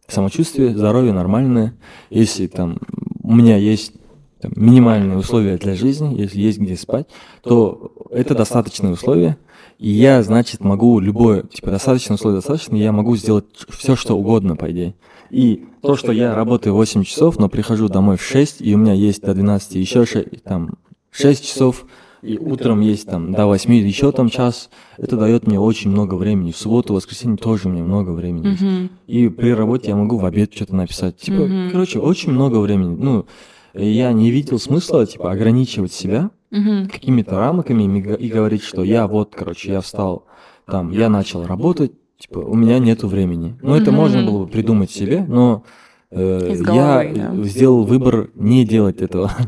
самочувствие, 0.07 0.77
здоровье 0.77 1.13
нормальное, 1.13 1.75
если 2.11 2.47
там 2.47 2.79
у 3.23 3.35
меня 3.35 3.57
есть 3.57 3.93
там, 4.41 4.53
минимальные 4.55 5.17
условия 5.17 5.57
для 5.57 5.75
жизни, 5.75 6.15
если 6.15 6.41
есть 6.41 6.59
где 6.59 6.77
спать, 6.77 7.07
то 7.43 7.93
это 8.11 8.35
достаточные 8.35 8.93
условия, 8.93 9.39
и 9.79 9.91
я, 9.91 10.23
значит, 10.23 10.61
могу 10.61 11.01
любое, 11.01 11.43
типа, 11.43 11.71
достаточно 11.71 12.15
условий 12.15 12.37
достаточно, 12.37 12.77
я 12.77 12.93
могу 12.93 13.17
сделать 13.17 13.47
все, 13.71 13.97
что 13.97 14.17
угодно, 14.17 14.57
по 14.57 14.71
идее. 14.71 14.95
И 15.31 15.67
то, 15.83 15.97
что 15.97 16.13
я 16.13 16.35
работаю 16.35 16.75
8 16.75 17.03
часов, 17.05 17.39
но 17.39 17.49
прихожу 17.49 17.89
домой 17.89 18.17
в 18.17 18.23
6, 18.23 18.61
и 18.61 18.75
у 18.75 18.79
меня 18.79 18.93
есть 18.93 19.23
до 19.23 19.35
12 19.35 19.75
еще 19.75 20.07
6, 20.07 20.43
там, 20.45 20.79
6 21.11 21.45
часов, 21.45 21.87
и 22.23 22.39
утром 22.39 22.81
есть 22.81 23.07
там 23.07 23.33
до 23.33 23.47
8 23.47 23.75
еще 23.75 24.13
там 24.13 24.31
час, 24.31 24.71
это 24.97 25.17
дает 25.17 25.47
мне 25.47 25.61
очень 25.61 25.91
много 25.91 26.15
времени. 26.15 26.53
В 26.53 26.57
субботу, 26.57 26.95
воскресенье 26.95 27.37
тоже 27.37 27.69
мне 27.69 27.83
много 27.83 28.11
времени. 28.11 28.49
есть. 28.49 28.63
Мгм. 28.63 28.91
И 29.07 29.29
при 29.29 29.51
работе 29.51 29.89
я 29.91 29.97
могу 29.97 30.17
в 30.17 30.25
обед 30.25 30.55
что-то 30.55 30.75
написать. 30.75 31.19
Типа, 31.19 31.41
Мгм. 31.43 31.71
короче, 31.71 31.99
очень 31.99 32.33
много 32.33 32.59
времени. 32.59 32.97
Ну, 32.99 33.27
я 33.75 34.13
не 34.13 34.31
видел 34.31 34.59
смысла, 34.59 35.05
типа, 35.07 35.33
ограничивать 35.33 35.93
себя 35.93 36.31
Мгм. 36.51 36.89
какими-то 36.89 37.39
рамками 37.39 37.83
и 38.17 38.29
говорить, 38.29 38.63
что 38.63 38.85
я 38.85 39.07
вот, 39.07 39.35
короче, 39.35 39.73
я 39.73 39.81
встал, 39.81 40.27
там, 40.67 40.91
я 40.93 41.09
начал 41.09 41.45
работать, 41.45 41.93
типа, 42.27 42.39
у 42.39 42.55
меня 42.55 42.79
нету 42.79 43.09
времени. 43.09 43.57
Ну, 43.63 43.75
это 43.75 43.93
можно 43.93 44.25
было 44.25 44.45
бы 44.45 44.51
придумать 44.51 44.91
себе, 44.91 45.25
но 45.27 45.65
э, 46.11 46.55
я 46.67 47.13
да. 47.15 47.45
сделал 47.45 47.85
выбор 47.85 48.31
не 48.35 48.65
делать 48.65 49.01
этого. 49.03 49.33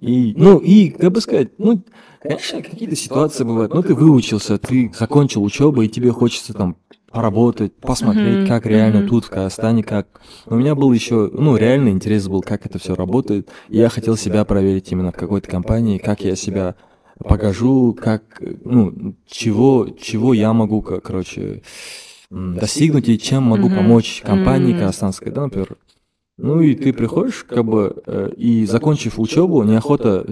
И, 0.00 0.32
ну, 0.34 0.56
и, 0.56 0.88
как 0.88 1.12
бы 1.12 1.20
сказать, 1.20 1.50
ну, 1.58 1.82
конечно, 2.22 2.62
какие-то 2.62 2.96
ситуации 2.96 3.44
бывают. 3.44 3.74
Ну, 3.74 3.82
ты 3.82 3.94
выучился, 3.94 4.56
ты 4.56 4.90
закончил 4.98 5.44
учебу, 5.44 5.82
и 5.82 5.88
тебе 5.88 6.10
хочется 6.10 6.54
там 6.54 6.76
поработать, 7.10 7.74
посмотреть, 7.74 8.38
Мгм, 8.38 8.46
как 8.46 8.64
реально 8.64 9.00
мгм. 9.00 9.08
тут, 9.08 9.24
в 9.26 9.28
Казахстане, 9.28 9.82
как. 9.82 10.22
У 10.46 10.54
меня 10.54 10.74
был 10.74 10.90
еще, 10.90 11.28
ну, 11.30 11.54
реальный 11.58 11.90
интерес 11.90 12.28
был, 12.28 12.40
как 12.40 12.64
это 12.64 12.78
все 12.78 12.94
работает. 12.94 13.50
И 13.68 13.76
я 13.76 13.90
хотел 13.90 14.16
себя 14.16 14.46
проверить 14.46 14.90
именно 14.90 15.12
в 15.12 15.16
какой-то 15.16 15.50
компании, 15.50 15.98
как 15.98 16.22
я 16.22 16.34
себя 16.34 16.76
покажу, 17.24 17.94
как, 18.00 18.22
ну, 18.64 19.14
чего, 19.26 19.88
чего 20.00 20.34
я 20.34 20.52
могу, 20.52 20.82
ко- 20.82 21.00
короче, 21.00 21.62
достигнуть 22.30 23.08
и 23.08 23.18
чем 23.18 23.44
могу 23.44 23.66
Мгм. 23.68 23.76
помочь 23.76 24.22
компании 24.24 24.72
М. 24.72 24.78
казахстанской, 24.80 25.30
да, 25.32 25.42
например. 25.42 25.76
Ну 26.42 26.60
и 26.60 26.74
ты 26.74 26.92
приходишь, 26.92 27.44
как 27.44 27.64
бы, 27.64 28.02
э, 28.06 28.30
и 28.36 28.64
закончив 28.66 29.18
учебу, 29.18 29.62
неохота 29.62 30.24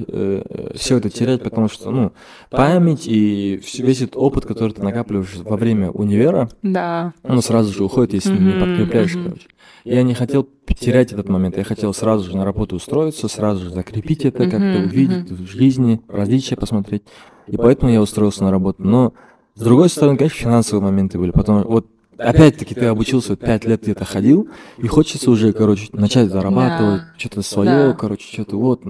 все 0.75 0.97
это 0.97 1.11
терять, 1.11 1.43
потому 1.43 1.69
что, 1.69 1.91
ну, 1.91 2.13
память 2.51 3.07
и 3.07 3.61
весь 3.79 4.01
этот 4.03 4.17
опыт, 4.17 4.47
который 4.47 4.73
ты 4.73 4.83
накапливаешь 4.83 5.37
во 5.37 5.57
время 5.57 5.91
универа, 5.91 6.49
Да. 6.63 7.13
он 7.23 7.43
сразу 7.43 7.73
же 7.73 7.85
уходит, 7.85 8.15
если 8.15 8.37
не 8.39 8.53
Мгм, 8.53 8.61
подкрепляешь, 8.61 9.15
мгм. 9.17 9.25
короче. 9.25 9.49
Я 9.85 10.03
не 10.03 10.15
хотел 10.15 10.49
терять 10.79 11.13
этот 11.13 11.29
момент, 11.29 11.57
я 11.57 11.65
хотел 11.65 11.93
сразу 11.93 12.31
же 12.31 12.37
на 12.37 12.45
работу 12.45 12.77
устроиться, 12.77 13.29
сразу 13.29 13.65
же 13.65 13.71
закрепить 13.71 14.25
это, 14.25 14.45
как-то 14.47 14.79
Мгм, 14.79 14.87
увидеть 14.87 15.31
в 15.31 15.47
жизни, 15.47 16.01
различия 16.09 16.57
посмотреть. 16.57 17.03
И 17.47 17.57
поэтому 17.57 17.91
я 17.93 18.01
устроился 18.01 18.45
на 18.45 18.51
работу. 18.51 18.83
Но, 18.83 19.13
с 19.55 19.61
другой 19.61 19.89
стороны, 19.89 20.17
конечно, 20.17 20.39
финансовые 20.39 20.83
моменты 20.85 21.19
были. 21.19 21.31
Потом, 21.33 21.63
вот, 21.65 21.87
опять-таки, 22.19 22.75
ты 22.75 22.87
обучился, 22.87 23.31
вот 23.31 23.41
пять 23.41 23.65
лет 23.65 23.83
где-то 23.83 24.05
ходил, 24.05 24.49
и 24.79 24.87
хочется 24.87 25.31
уже, 25.31 25.53
короче, 25.53 25.89
начать 25.93 26.31
зарабатывать, 26.31 27.03
Да. 27.03 27.09
что-то 27.17 27.43
свое, 27.43 27.89
Да. 27.89 27.93
короче, 27.95 28.33
что-то 28.33 28.57
вот, 28.59 28.83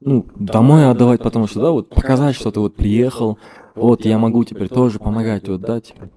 ну, 0.00 0.26
домой 0.36 0.88
отдавать, 0.88 1.22
потому 1.22 1.46
что, 1.46 1.60
да, 1.60 1.70
вот, 1.70 1.88
показать, 1.90 2.34
что 2.36 2.50
ты 2.50 2.60
вот 2.60 2.74
приехал, 2.76 3.38
вот, 3.74 4.04
я 4.04 4.18
могу 4.18 4.44
теперь 4.44 4.68
тоже 4.68 4.98
помогать, 4.98 5.48
вот, 5.48 5.60
да, 5.60 5.80
типа. 5.80 6.10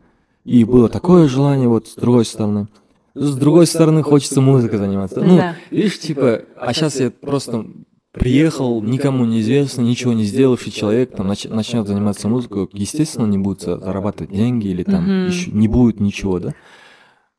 И 0.45 0.63
было 0.63 0.88
такое 0.89 1.27
желание, 1.27 1.67
вот, 1.67 1.88
с 1.88 1.95
другой 1.95 2.23
стороны. 2.25 2.67
С 3.15 3.35
другой 3.35 3.65
стороны, 3.65 4.03
хочется 4.03 4.41
музыкой 4.41 4.77
заниматься. 4.77 5.21
Ну, 5.21 5.38
Да. 5.38 5.55
видишь, 5.71 5.99
типа, 5.99 6.41
а 6.55 6.71
сейчас 6.73 6.99
я 6.99 7.09
просто 7.09 7.65
приехал, 8.18 8.82
никому 8.82 9.26
неизвестно, 9.26 9.82
ничего 9.82 10.13
не 10.13 10.24
сделавший 10.24 10.72
человек, 10.72 11.15
там, 11.15 11.30
нач- 11.32 11.53
начнет 11.53 11.88
заниматься 11.88 12.28
музыкой, 12.28 12.68
естественно, 12.74 13.26
не 13.26 13.38
будет 13.38 13.61
за- 13.61 13.80
зарабатывать 13.80 14.32
деньги 14.32 14.68
или 14.68 14.84
там 14.84 15.03
Мгм. 15.03 15.28
еще 15.28 15.51
не 15.51 15.68
будет 15.68 15.99
ничего, 15.99 16.39
да? 16.39 16.53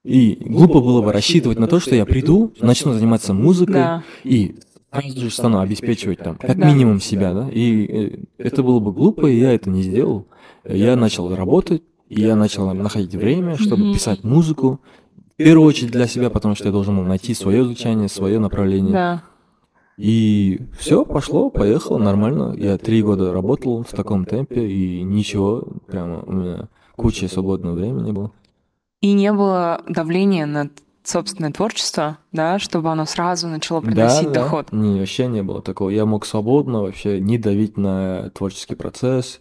И 0.05 0.39
глупо 0.41 0.81
было 0.81 1.03
бы 1.03 1.12
рассчитывать 1.12 1.59
на 1.59 1.66
то, 1.66 1.81
что 1.81 1.95
я 1.95 2.07
приду, 2.07 2.53
начну 2.61 2.93
заниматься 2.93 3.35
музыкой 3.35 3.74
Да. 3.74 4.03
и 4.24 4.57
сразу 4.93 5.20
же 5.20 5.31
стану 5.31 5.61
обеспечивать 5.61 6.18
там 6.20 6.37
как 6.37 6.57
Да. 6.59 6.66
минимум 6.66 7.01
себя, 7.01 7.35
да? 7.35 7.49
И 7.53 7.85
э, 7.87 8.18
это 8.39 8.62
было 8.62 8.79
бы 8.81 8.93
глупо, 8.93 9.26
и 9.26 9.39
я 9.39 9.53
это 9.53 9.68
не 9.70 9.83
сделал. 9.83 10.26
Я 10.64 10.97
начал 10.97 11.35
работать, 11.35 11.83
и 12.09 12.20
я 12.22 12.37
начал 12.37 12.72
находить 12.72 13.14
время, 13.14 13.57
чтобы 13.59 13.85
Мгм. 13.85 13.95
писать 13.95 14.24
музыку. 14.24 14.81
В 15.35 15.37
первую 15.37 15.68
очередь 15.68 15.93
для 15.93 16.07
себя, 16.07 16.31
потому 16.31 16.55
что 16.55 16.66
я 16.66 16.72
должен 16.72 16.97
был 16.97 17.05
найти 17.05 17.35
свое 17.35 17.62
звучание, 17.64 18.09
свое 18.09 18.39
направление. 18.39 18.93
Да. 18.93 19.22
И 19.99 20.61
все, 20.78 21.05
пошло, 21.05 21.51
поехало, 21.51 21.99
нормально. 21.99 22.55
Я 22.57 22.78
три 22.78 23.03
года 23.03 23.32
работал 23.32 23.82
в 23.82 23.90
таком 23.90 24.24
темпе, 24.24 24.68
и 24.68 25.03
ничего, 25.03 25.64
прямо 25.88 26.22
у 26.24 26.32
меня 26.32 26.68
куча 26.94 27.28
свободного 27.28 27.74
времени 27.74 28.12
было. 28.12 28.30
И 29.01 29.12
не 29.12 29.32
было 29.32 29.82
давления 29.88 30.46
на 30.46 30.70
собственное 31.03 31.51
творчество, 31.51 32.18
да, 32.32 32.61
чтобы 32.61 32.90
оно 32.90 33.07
сразу 33.07 33.49
начало 33.49 33.80
приносить 33.80 34.30
да, 34.30 34.42
доход. 34.42 34.68
Не, 34.70 35.01
вообще 35.01 35.26
не 35.26 35.42
было 35.42 35.62
такого. 35.62 35.90
Я 35.90 36.07
мог 36.07 36.26
свободно 36.26 36.82
вообще 36.82 37.20
не 37.20 37.36
давить 37.36 37.76
на 37.76 38.30
творческий 38.30 38.76
процесс. 38.76 39.40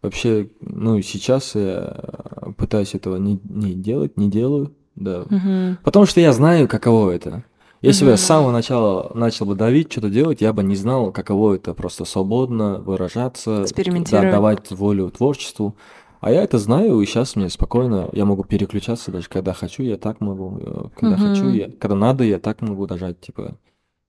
Вообще, 0.00 0.48
ну 0.60 0.96
и 0.96 1.02
сейчас 1.02 1.54
я 1.54 1.96
пытаюсь 2.56 2.94
этого 2.94 3.16
не, 3.16 3.40
не 3.44 3.74
делать, 3.74 4.16
не 4.16 4.30
делаю, 4.30 4.72
да. 4.94 5.24
Мгм. 5.28 5.78
Потому 5.82 6.06
что 6.06 6.20
я 6.20 6.32
знаю, 6.32 6.68
каково 6.68 7.10
это. 7.10 7.44
Если 7.80 8.04
бы 8.04 8.10
я 8.10 8.16
с 8.16 8.24
самого 8.24 8.50
начала 8.50 9.12
начал 9.14 9.46
бы 9.46 9.54
давить, 9.54 9.92
что-то 9.92 10.10
делать, 10.10 10.40
я 10.40 10.52
бы 10.52 10.64
не 10.64 10.74
знал, 10.74 11.12
каково 11.12 11.54
это 11.54 11.74
просто 11.74 12.04
свободно 12.04 12.80
выражаться, 12.80 13.64
да, 14.22 14.32
давать 14.32 14.70
волю 14.72 15.10
творчеству. 15.10 15.76
А 16.20 16.32
я 16.32 16.42
это 16.42 16.58
знаю, 16.58 17.00
и 17.00 17.06
сейчас 17.06 17.36
мне 17.36 17.48
спокойно, 17.48 18.08
я 18.12 18.24
могу 18.24 18.42
переключаться 18.42 19.12
даже 19.12 19.28
когда 19.28 19.52
хочу, 19.52 19.84
я 19.84 19.96
так 19.96 20.20
могу, 20.20 20.58
э, 20.60 20.84
когда 20.96 21.16
Мгм. 21.16 21.28
хочу, 21.28 21.48
я, 21.48 21.70
когда 21.70 21.94
надо, 21.94 22.24
я 22.24 22.40
так 22.40 22.60
могу 22.60 22.86
дожать, 22.86 23.20
типа, 23.20 23.56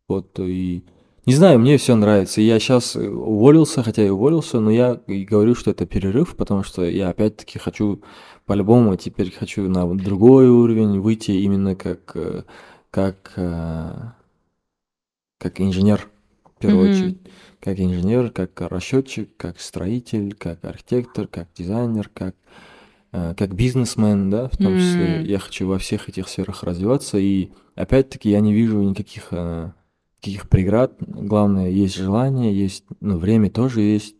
вот, 0.08 0.40
и 0.40 0.84
не 1.28 1.36
знаю, 1.36 1.60
мне 1.60 1.78
все 1.78 1.96
нравится. 1.96 2.42
Я 2.42 2.60
сейчас 2.60 2.96
уволился, 2.96 3.84
хотя 3.84 4.04
и 4.04 4.10
уволился, 4.10 4.60
но 4.60 4.72
я 4.72 5.00
говорю, 5.08 5.54
что 5.54 5.70
это 5.70 5.86
перерыв, 5.86 6.36
потому 6.36 6.64
что 6.64 6.84
я 6.84 7.10
опять-таки 7.10 7.60
хочу, 7.60 8.02
по-любому, 8.48 8.96
теперь 8.96 9.32
хочу 9.32 9.70
на 9.70 9.86
другой 9.96 10.50
уровень 10.50 11.00
выйти 11.00 11.32
именно 11.32 11.76
как, 11.76 12.16
э, 12.16 12.44
как, 12.92 13.34
э, 13.36 13.92
как 15.38 15.62
инженер, 15.62 16.10
в 16.56 16.60
первую 16.60 16.86
Мгм. 16.86 16.92
очередь. 16.94 17.18
Как 17.60 17.80
инженер, 17.80 18.32
как 18.32 18.60
расчетчик, 18.62 19.30
как 19.38 19.60
строитель, 19.60 20.34
как 20.34 20.64
архитектор, 20.64 21.28
как 21.28 21.48
дизайнер, 21.56 22.10
как, 22.14 22.36
э, 23.12 23.34
как 23.38 23.54
бизнесмен, 23.56 24.30
да, 24.30 24.50
в 24.50 24.58
том 24.58 24.78
числе. 24.78 25.18
М. 25.18 25.26
Я 25.26 25.40
хочу 25.40 25.68
во 25.68 25.78
всех 25.78 26.10
этих 26.10 26.28
сферах 26.28 26.64
развиваться, 26.64 27.18
и 27.18 27.50
опять-таки 27.76 28.30
я 28.30 28.40
не 28.40 28.54
вижу 28.54 28.82
никаких 28.82 29.28
э, 29.32 29.72
никаких 30.22 30.50
преград. 30.50 30.94
Главное, 31.00 31.70
есть 31.70 31.96
желание, 31.96 32.54
есть, 32.58 32.84
ну, 33.00 33.18
время 33.18 33.50
тоже 33.50 33.82
есть. 33.82 34.16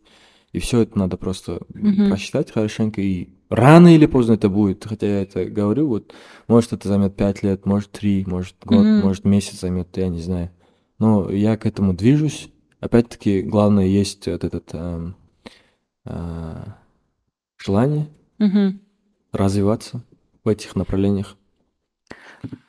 И 0.52 0.58
все 0.58 0.80
это 0.80 0.98
надо 0.98 1.16
просто 1.16 1.60
Мгм. 1.74 2.08
просчитать 2.08 2.50
хорошенько. 2.50 3.00
И 3.00 3.28
рано 3.50 3.94
или 3.94 4.06
поздно 4.06 4.34
это 4.34 4.48
будет. 4.48 4.86
Хотя 4.86 5.06
я 5.06 5.22
это 5.22 5.44
говорю, 5.44 5.88
вот, 5.88 6.14
может, 6.48 6.72
это 6.72 6.88
займет 6.88 7.16
5 7.16 7.42
лет, 7.42 7.66
может, 7.66 7.90
3, 7.90 8.24
может, 8.26 8.56
год, 8.64 8.86
Мгм. 8.86 9.02
может, 9.02 9.24
месяц 9.24 9.60
займет, 9.60 9.94
я 9.96 10.08
не 10.08 10.20
знаю. 10.20 10.50
Но 10.98 11.30
я 11.30 11.56
к 11.56 11.66
этому 11.66 11.92
движусь. 11.92 12.48
Опять-таки, 12.80 13.42
главное, 13.42 13.84
есть 13.86 14.26
вот 14.26 14.44
этот 14.44 14.70
эм, 14.72 15.16
а, 16.06 16.76
желание 17.58 18.08
Мгм. 18.38 18.80
развиваться 19.32 20.02
в 20.44 20.48
этих 20.48 20.76
направлениях. 20.76 21.36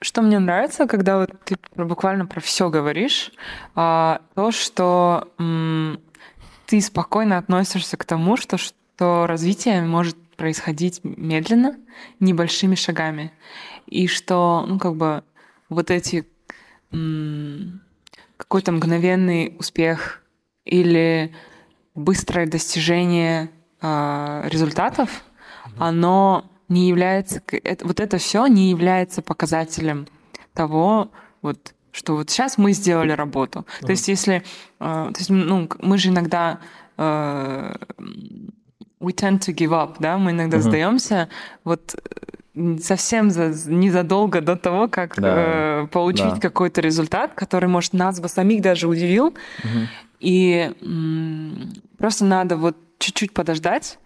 Что 0.01 0.21
мне 0.21 0.39
нравится, 0.39 0.85
когда 0.87 1.19
вот 1.19 1.31
ты 1.45 1.55
буквально 1.75 2.25
про 2.25 2.41
все 2.41 2.69
говоришь, 2.69 3.31
а, 3.75 4.21
то, 4.35 4.51
что 4.51 5.29
м, 5.39 5.99
ты 6.65 6.81
спокойно 6.81 7.37
относишься 7.37 7.95
к 7.97 8.03
тому, 8.03 8.35
что, 8.35 8.57
что 8.57 9.27
развитие 9.27 9.81
может 9.83 10.17
происходить 10.41 11.01
медленно, 11.03 11.77
небольшими 12.19 12.73
шагами. 12.73 13.31
И 13.85 14.07
что, 14.07 14.65
ну, 14.67 14.79
как 14.79 14.95
бы, 14.95 15.23
вот 15.69 15.91
эти 15.91 16.25
какой-то 18.37 18.71
мгновенный 18.71 19.55
успех 19.59 20.23
или 20.65 21.31
быстрое 21.93 22.47
достижение 22.47 23.51
а, 23.83 24.43
результатов, 24.47 25.23
оно 25.77 26.45
не 26.69 26.87
является, 26.89 27.41
это- 27.51 27.85
вот 27.85 27.99
это 27.99 28.17
все 28.17 28.47
не 28.47 28.71
является 28.71 29.21
показателем 29.21 30.07
того, 30.55 31.11
вот, 31.43 31.75
что 31.91 32.15
вот 32.15 32.31
сейчас 32.31 32.57
мы 32.57 32.73
сделали 32.73 33.11
работу. 33.11 33.65
То 33.81 33.91
есть 33.91 34.07
если, 34.07 34.35
э, 34.35 34.41
то 34.79 35.15
есть, 35.17 35.29
ну, 35.29 35.67
мы 35.81 35.97
же 35.97 36.09
иногда 36.09 36.59
э, 36.97 37.75
we 39.01 39.13
tend 39.13 39.39
to 39.39 39.53
give 39.53 39.71
up, 39.71 39.95
да, 39.99 40.17
мы 40.17 40.31
иногда 40.31 40.57
Мгм. 40.57 40.67
сдаемся, 40.67 41.27
вот 41.63 41.95
э, 42.55 42.77
совсем 42.81 43.31
за, 43.31 43.47
незадолго 43.71 44.41
до 44.41 44.55
того, 44.55 44.87
как 44.87 45.17
Да, 45.17 45.83
э, 45.83 45.87
получить 45.87 46.35
да. 46.35 46.39
какой-то 46.49 46.81
результат, 46.81 47.33
который, 47.33 47.67
может, 47.67 47.93
нас 47.93 48.19
бы 48.19 48.27
самих 48.29 48.61
даже 48.61 48.87
удивил, 48.87 49.33
Мгм. 49.63 49.87
и 50.19 50.71
м, 50.81 51.73
просто 51.97 52.25
надо 52.25 52.55
вот 52.57 52.77
чуть-чуть 52.99 53.33
подождать, 53.33 53.97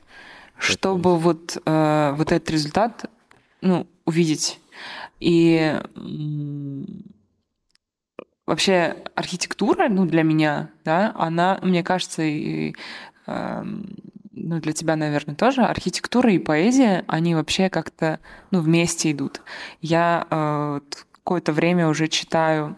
чтобы 0.58 1.18
вот, 1.18 1.58
э, 1.66 2.14
вот 2.18 2.32
этот 2.32 2.50
результат 2.50 3.06
ну, 3.62 3.86
увидеть. 4.06 4.60
И 5.20 5.78
м, 5.96 6.86
вообще 8.46 8.96
архитектура, 9.16 9.90
ну, 9.90 10.06
для 10.06 10.24
меня, 10.24 10.70
да, 10.86 11.14
она, 11.18 11.60
мне 11.64 11.84
кажется, 11.84 12.22
и 12.24 12.76
эм, 13.28 13.96
ну, 14.36 14.60
для 14.60 14.74
тебя, 14.74 14.96
наверное, 14.96 15.36
тоже, 15.36 15.62
архитектура 15.62 16.32
и 16.32 16.40
поэзия, 16.40 17.04
они 17.08 17.36
вообще 17.36 17.70
как-то, 17.70 18.20
ну, 18.52 18.60
вместе 18.60 19.12
идут. 19.12 19.42
Я 19.82 20.28
э, 20.30 20.80
какое-то 21.24 21.54
время 21.54 21.88
уже 21.88 22.08
читаю 22.08 22.76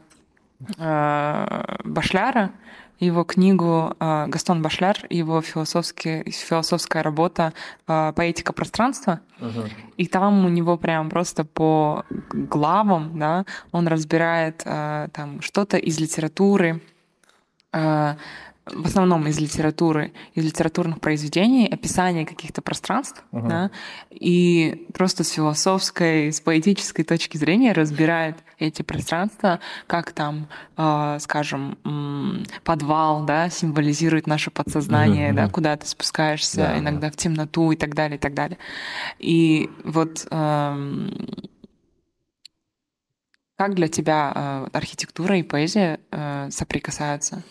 э, 0.78 1.76
Башляра, 1.84 2.52
его 3.00 3.24
книгу 3.24 3.96
э, 4.00 4.26
Гастон 4.28 4.62
Башляр, 4.62 4.98
его 5.10 5.42
философский, 5.42 6.30
философская 6.32 7.04
работа 7.04 7.54
э, 7.88 8.14
«Поэтика 8.16 8.54
пространства». 8.54 9.20
Ага. 9.40 9.70
И 9.98 10.08
там 10.08 10.46
у 10.46 10.50
него 10.50 10.78
прям 10.78 11.10
просто 11.10 11.44
по 11.44 12.06
главам, 12.32 13.20
да, 13.20 13.46
он 13.72 13.88
разбирает 13.88 14.64
э, 14.66 15.10
там 15.14 15.42
что-то 15.42 15.78
из 15.78 16.00
литературы, 16.00 16.82
э, 17.74 18.16
в 18.74 18.86
основном 18.86 19.28
из 19.28 19.40
литературы, 19.40 20.14
из 20.34 20.44
литературных 20.44 21.00
произведений, 21.00 21.68
описание 21.68 22.26
каких-то 22.26 22.62
пространств, 22.62 23.24
Ага. 23.32 23.48
да, 23.48 23.72
и 24.10 24.88
просто 24.94 25.24
с 25.24 25.30
философской, 25.32 26.32
с 26.32 26.42
поэтической 26.42 27.06
точки 27.06 27.38
зрения 27.38 27.72
разбирает 27.72 28.38
эти 28.60 28.82
пространства, 28.82 29.60
как 29.86 30.12
там, 30.12 30.48
э, 30.78 31.18
скажем, 31.20 31.78
подвал, 32.64 33.24
да, 33.26 33.50
символизирует 33.50 34.28
наше 34.28 34.52
подсознание, 34.52 35.28
Мгм, 35.28 35.36
да, 35.36 35.50
куда 35.50 35.78
ты 35.78 35.88
спускаешься 35.88 36.58
Да, 36.58 36.72
да. 36.72 36.80
иногда 36.80 37.12
в 37.12 37.16
темноту 37.16 37.72
и 37.72 37.76
так 37.76 37.94
далее, 37.94 38.18
и 38.18 38.20
так 38.20 38.34
далее. 38.34 38.58
И 39.20 39.70
вот 39.84 40.28
эм, 40.32 41.14
как 43.56 43.74
для 43.76 43.88
тебя 43.88 44.32
э, 44.36 44.68
архитектура 44.74 45.38
и 45.38 45.44
поэзия 45.44 46.00
э, 46.12 46.50
соприкасаются? 46.52 47.44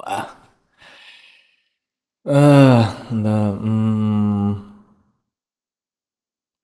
Вау. 0.00 0.26
А, 2.24 3.06
да. 3.10 3.50
м, 3.62 4.84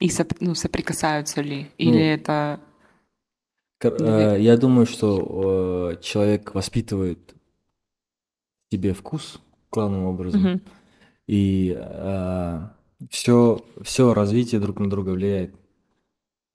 И 0.01 0.09
соп- 0.09 0.37
ну, 0.41 0.55
соприкасаются 0.55 1.41
ли? 1.43 1.71
Или 1.79 1.91
Ну, 1.91 1.99
это... 1.99 2.61
кор- 3.81 3.97
Две- 3.97 4.37
э, 4.37 4.41
Я 4.41 4.57
думаю, 4.57 4.87
что 4.87 5.93
э, 5.93 6.03
человек 6.03 6.55
воспитывает 6.55 7.35
в 8.69 8.75
себе 8.75 8.93
вкус 8.93 9.41
главным 9.71 10.05
образом. 10.05 10.41
Мгм. 10.43 10.61
И 11.27 11.77
все, 13.11 13.65
все 13.83 14.15
развитие 14.15 14.61
друг 14.61 14.79
на 14.79 14.89
друга 14.91 15.11
влияет. 15.11 15.55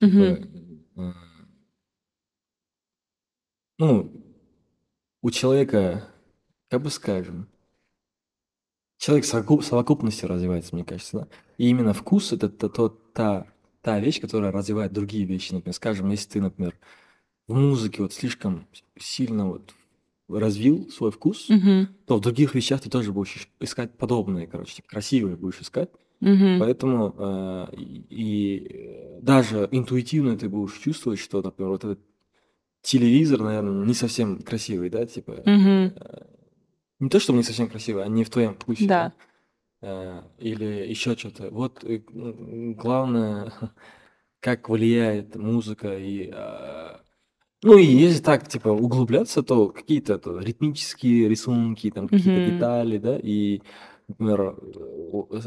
Э, 0.00 0.36
ну, 3.78 4.10
у 5.22 5.30
человека, 5.30 6.08
как 6.72 6.80
бы 6.80 6.88
скажем, 6.88 7.48
человек 8.96 9.26
совокуп- 9.26 9.60
совокупности 9.60 10.24
развивается, 10.24 10.74
мне 10.74 10.86
кажется, 10.86 11.18
да? 11.18 11.28
И 11.58 11.68
именно 11.68 11.92
вкус 11.92 12.32
это 12.32 12.48
та, 12.48 12.70
то- 12.70 12.88
та, 13.12 13.46
та 13.82 14.00
вещь, 14.00 14.22
которая 14.22 14.50
развивает 14.52 14.90
другие 14.90 15.26
вещи. 15.26 15.52
Например, 15.52 15.74
скажем, 15.74 16.08
если 16.08 16.30
ты, 16.30 16.40
например, 16.40 16.78
в 17.46 17.52
музыке 17.54 18.00
вот 18.00 18.14
слишком 18.14 18.66
сильно 18.98 19.48
вот 19.48 19.74
развил 20.30 20.88
свой 20.88 21.10
вкус, 21.10 21.50
Мгм. 21.50 21.88
то 22.06 22.16
в 22.16 22.20
других 22.22 22.54
вещах 22.54 22.80
ты 22.80 22.88
тоже 22.88 23.12
будешь 23.12 23.50
искать 23.60 23.98
подобные, 23.98 24.46
короче, 24.46 24.76
типа, 24.76 24.88
красивые 24.88 25.36
будешь 25.36 25.60
искать. 25.60 25.90
Мгм. 26.20 26.58
Поэтому 26.58 27.14
э, 27.18 27.66
и, 27.76 29.18
даже 29.20 29.68
интуитивно 29.70 30.38
ты 30.38 30.48
будешь 30.48 30.78
чувствовать, 30.78 31.18
что, 31.18 31.42
например, 31.42 31.72
вот 31.72 31.84
этот 31.84 32.00
телевизор, 32.80 33.40
наверное, 33.42 33.84
не 33.84 33.92
совсем 33.92 34.40
красивый, 34.40 34.88
да, 34.88 35.04
типа, 35.04 35.42
Мгм. 35.44 35.92
Не 37.02 37.08
то, 37.08 37.18
чтобы 37.18 37.38
не 37.38 37.42
совсем 37.42 37.68
красивый, 37.68 38.04
а 38.04 38.08
не 38.08 38.22
в 38.22 38.30
твоем 38.30 38.54
вкусе, 38.54 38.86
Да. 38.86 39.12
да, 39.12 39.12
Э, 39.84 40.22
или 40.38 40.64
еще 40.88 41.16
что-то. 41.16 41.50
Вот 41.50 41.82
э, 41.82 42.00
главное, 42.08 43.52
как 44.40 44.68
влияет 44.68 45.34
музыка 45.34 45.98
и 45.98 46.30
э, 46.32 46.96
ну 47.64 47.76
и 47.78 47.84
если 47.84 48.22
так, 48.22 48.48
типа, 48.48 48.68
углубляться, 48.68 49.42
то 49.42 49.68
какие-то 49.70 50.18
то 50.18 50.38
ритмические 50.38 51.28
рисунки, 51.28 51.90
там 51.90 52.06
какие-то 52.08 52.40
Мгм. 52.40 52.44
детали, 52.52 52.98
да, 52.98 53.18
и, 53.20 53.60
например, 54.08 54.56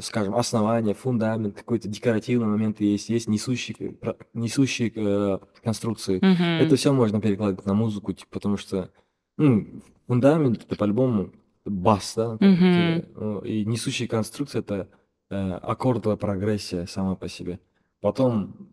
скажем, 0.02 0.36
основание, 0.36 0.94
фундамент, 0.96 1.56
какой-то 1.56 1.88
декоративный 1.88 2.48
момент 2.48 2.82
есть, 2.82 3.10
есть 3.10 3.28
несущие, 3.30 3.98
несущие 4.34 4.92
э, 4.96 5.40
конструкции. 5.64 6.18
Это 6.18 6.66
Мгм. 6.68 6.76
все 6.76 6.94
можно 6.94 7.22
перекладывать 7.22 7.66
на 7.66 7.74
музыку, 7.74 8.12
типа, 8.12 8.32
потому 8.32 8.58
что, 8.58 8.92
ну, 9.38 9.66
фундамент 10.08 10.64
это 10.66 10.76
по-любому 10.76 11.32
бас, 11.66 12.14
да, 12.16 12.38
ну, 12.40 13.40
и 13.40 13.66
несущие 13.66 14.08
конструкции 14.08 14.60
это 14.60 14.88
э, 15.30 15.52
аккордовая 15.54 16.18
прогрессия 16.18 16.86
сама 16.86 17.16
по 17.16 17.28
себе. 17.28 17.60
Потом, 18.02 18.70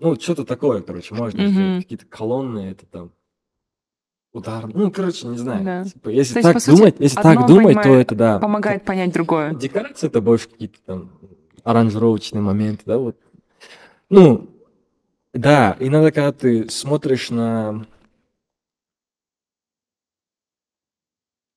ну, 0.00 0.18
что-то 0.18 0.44
такое, 0.44 0.82
короче, 0.82 1.14
можно 1.14 1.46
сделать. 1.46 1.70
Мгм. 1.70 1.82
Какие-то 1.82 2.06
колонны, 2.06 2.70
это 2.70 2.86
там 2.86 3.12
удар. 4.32 4.66
Ну, 4.66 4.90
короче, 4.90 5.28
не 5.28 5.38
знаю. 5.38 5.64
Да. 5.64 5.84
Типа, 5.84 6.08
если 6.08 6.34
То 6.34 6.38
есть, 6.40 6.52
так 6.52 6.60
сути, 6.60 6.76
думать, 6.76 6.96
если 6.98 7.22
так 7.22 7.46
думать, 7.46 7.82
то 7.82 7.94
это 7.94 8.14
да. 8.14 8.38
Помогает 8.40 8.84
понять 8.84 9.12
другое. 9.12 9.54
Декорации 9.54 10.08
это 10.08 10.20
больше 10.20 10.48
какие-то 10.48 10.78
там 10.84 11.10
аранжировочные 11.62 12.42
моменты, 12.42 12.82
да, 12.84 12.98
вот. 12.98 13.16
Ну, 14.10 14.50
да, 15.32 15.76
иногда, 15.80 16.10
когда 16.10 16.32
ты 16.32 16.68
смотришь 16.68 17.30
на 17.30 17.86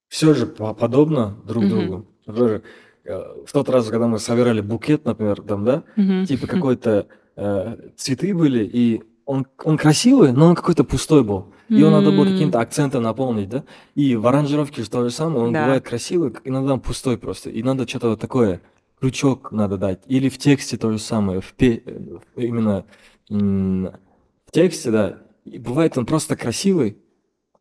все 0.07 0.33
же 0.33 0.45
по- 0.45 0.73
подобно 0.73 1.37
друг 1.45 1.63
Мгм. 1.63 1.69
другу. 1.69 2.05
Тоже, 2.25 2.61
э, 3.05 3.19
в 3.45 3.51
тот 3.51 3.69
раз, 3.69 3.87
когда 3.89 4.07
мы 4.07 4.19
собирали 4.19 4.61
букет, 4.61 5.05
например, 5.05 5.41
там, 5.41 5.65
да, 5.65 5.83
Мгм. 5.95 6.25
типа 6.25 6.47
какой-то 6.47 7.07
э, 7.39 7.89
цветы 7.95 8.33
были, 8.33 8.63
и 8.65 9.03
он, 9.25 9.45
он 9.63 9.77
красивый, 9.77 10.31
но 10.31 10.47
он 10.47 10.55
какой-то 10.55 10.83
пустой 10.83 11.23
был. 11.23 11.53
Его 11.69 11.89
надо 11.91 12.11
было 12.11 12.25
каким-то 12.25 12.59
акцентом 12.61 13.03
наполнить, 13.03 13.49
да? 13.49 13.63
И 13.93 14.15
в 14.15 14.25
аранжировке 14.25 14.81
же 14.81 14.89
то 14.89 15.03
же 15.03 15.11
самое, 15.11 15.45
он 15.45 15.53
Да. 15.53 15.63
бывает 15.65 15.83
красивый, 15.83 16.33
иногда 16.45 16.73
он 16.73 16.79
пустой 16.79 17.17
просто. 17.17 17.49
И 17.51 17.61
надо 17.61 17.87
что-то 17.87 18.09
вот 18.09 18.19
такое, 18.19 18.61
крючок 18.99 19.51
надо 19.51 19.77
дать. 19.77 19.99
Или 20.07 20.29
в 20.29 20.37
тексте 20.39 20.77
то 20.77 20.89
же 20.91 20.97
самое, 20.97 21.41
в 21.41 21.53
пе- 21.53 21.83
э, 21.85 22.17
именно 22.37 22.85
в 23.29 24.51
тексте, 24.51 24.91
да. 24.91 25.17
И 25.45 25.59
бывает 25.59 25.97
он 25.97 26.05
просто 26.05 26.35
красивый, 26.35 26.97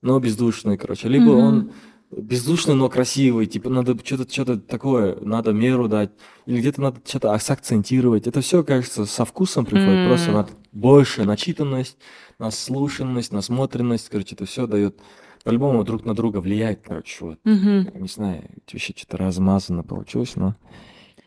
но 0.03 0.19
бездушный, 0.21 0.77
короче. 0.79 1.09
Либо 1.09 1.33
Мгм. 1.33 1.39
он 1.47 1.71
бездушный, 2.11 2.75
но 2.75 2.89
красивый. 2.89 3.47
Типа 3.47 3.69
надо 3.71 3.97
что-то 4.05 4.31
что 4.33 4.59
такое, 4.59 5.17
надо 5.21 5.53
меру 5.53 5.89
дать. 5.89 6.11
Или 6.47 6.59
где-то 6.61 6.81
надо 6.81 7.01
что-то 7.05 7.33
акцентировать. 7.33 8.27
Это 8.27 8.41
все, 8.41 8.63
кажется, 8.63 9.07
со 9.07 9.25
вкусом 9.25 9.65
приходит. 9.65 10.01
М. 10.01 10.09
Просто 10.09 10.33
надо 10.33 10.51
больше 10.73 11.25
начитанность, 11.25 11.99
наслушанность, 12.39 13.33
насмотренность. 13.33 14.09
Короче, 14.09 14.35
это 14.35 14.45
все 14.47 14.67
дает 14.67 15.01
по-любому 15.45 15.85
друг 15.85 16.05
на 16.05 16.15
друга 16.15 16.39
влияет, 16.39 16.81
короче, 16.85 17.25
вот. 17.25 17.39
Мгм. 17.45 17.89
Не 18.01 18.09
знаю, 18.09 18.43
вообще 18.73 18.93
что-то 18.97 19.17
размазано 19.17 19.85
получилось, 19.85 20.35
но... 20.35 20.57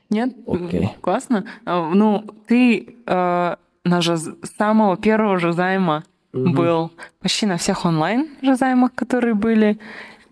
Нет? 0.10 0.36
Окей. 0.48 0.90
Классно. 1.02 1.46
А, 1.66 1.94
Ну, 1.94 2.26
ты 2.48 2.96
э, 3.06 3.56
на 3.86 4.02
с 4.02 4.36
самого 4.58 4.98
первого 4.98 5.40
же 5.40 5.54
займа 5.54 6.04
Мгм. 6.34 6.54
был 6.54 6.92
почти 7.22 7.46
на 7.46 7.58
всех 7.58 7.86
онлайн 7.86 8.28
займах, 8.42 8.94
которые 8.94 9.34
были. 9.36 9.80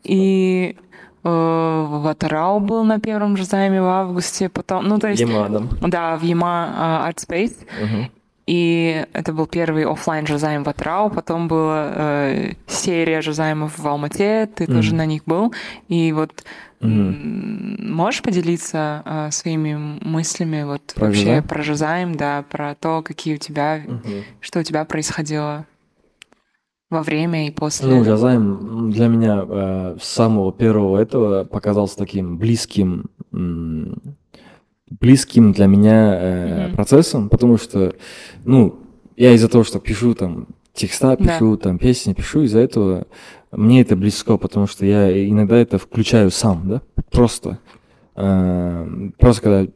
И 0.04 0.76
э, 1.24 1.30
в 1.30 2.08
Атарау 2.08 2.60
был 2.60 2.84
на 2.84 3.00
первом 3.00 3.38
же 3.38 3.44
займе 3.46 3.82
в 3.82 3.86
августе, 3.86 4.50
потом, 4.50 4.88
ну 4.88 5.00
то 5.00 5.08
есть, 5.10 5.22
Ямадом. 5.22 5.70
да, 5.82 6.16
в 6.18 6.24
Яма 6.24 7.04
э, 7.06 7.10
Art 7.10 7.18
Space. 7.18 8.10
И 8.46 9.06
это 9.12 9.34
был 9.34 9.46
первый 9.46 9.84
оффлайн 9.86 10.26
жазайм 10.26 10.64
в 10.64 10.70
Атырау, 10.70 11.10
потом 11.10 11.50
была 11.50 11.92
э, 11.94 12.54
серия 12.66 13.20
жазаймов 13.22 13.78
в 13.78 13.86
Алмате, 13.86 14.46
ты 14.56 14.68
тоже 14.68 14.90
Мгм. 14.92 14.98
на 14.98 15.06
них 15.06 15.24
был. 15.26 15.54
И 15.90 16.14
вот 16.14 16.46
м, 16.80 17.78
можешь 17.94 18.22
поделиться 18.22 19.04
э, 19.06 19.32
своими 19.32 19.76
мыслями 20.02 20.64
вот 20.64 20.94
Про 20.96 21.08
вообще 21.08 21.20
жазайм? 21.26 21.44
про 21.44 21.62
жазайм, 21.64 22.16
да, 22.16 22.46
про 22.50 22.76
то, 22.76 23.02
какие 23.02 23.36
у 23.36 23.38
тебя, 23.38 23.82
Мгм. 23.86 24.24
что 24.40 24.60
у 24.60 24.64
тебя 24.64 24.86
происходило 24.86 25.66
во 26.90 27.04
время 27.04 27.48
и 27.48 27.52
после. 27.52 27.88
Ну, 27.88 28.04
Жазайм 28.04 28.92
для 28.92 29.08
меня 29.08 29.46
э, 29.48 29.98
с 30.02 30.08
самого 30.08 30.52
первого 30.54 30.98
этого 30.98 31.44
показался 31.44 31.98
таким 31.98 32.38
близким, 32.38 33.10
близким 34.90 35.52
для 35.52 35.66
меня 35.68 36.18
э, 36.20 36.68
Мгм. 36.68 36.76
процессом, 36.76 37.30
потому 37.30 37.58
что, 37.58 37.94
ну, 38.46 38.80
я 39.18 39.34
из-за 39.34 39.50
того, 39.50 39.64
что 39.64 39.80
пишу 39.80 40.14
там 40.14 40.48
текста, 40.74 41.18
Да. 41.20 41.26
пишу 41.26 41.58
там 41.58 41.78
песни, 41.78 42.14
пишу, 42.14 42.44
из-за 42.44 42.60
этого 42.60 43.06
мне 43.52 43.82
это 43.82 43.96
близко, 43.96 44.38
потому 44.38 44.68
что 44.68 44.86
я 44.86 45.28
иногда 45.28 45.58
это 45.58 45.78
включаю 45.78 46.32
сам, 46.32 46.70
да, 46.70 46.82
просто. 47.12 47.60
Э, 48.16 48.88
просто 49.20 49.42
когда 49.42 49.72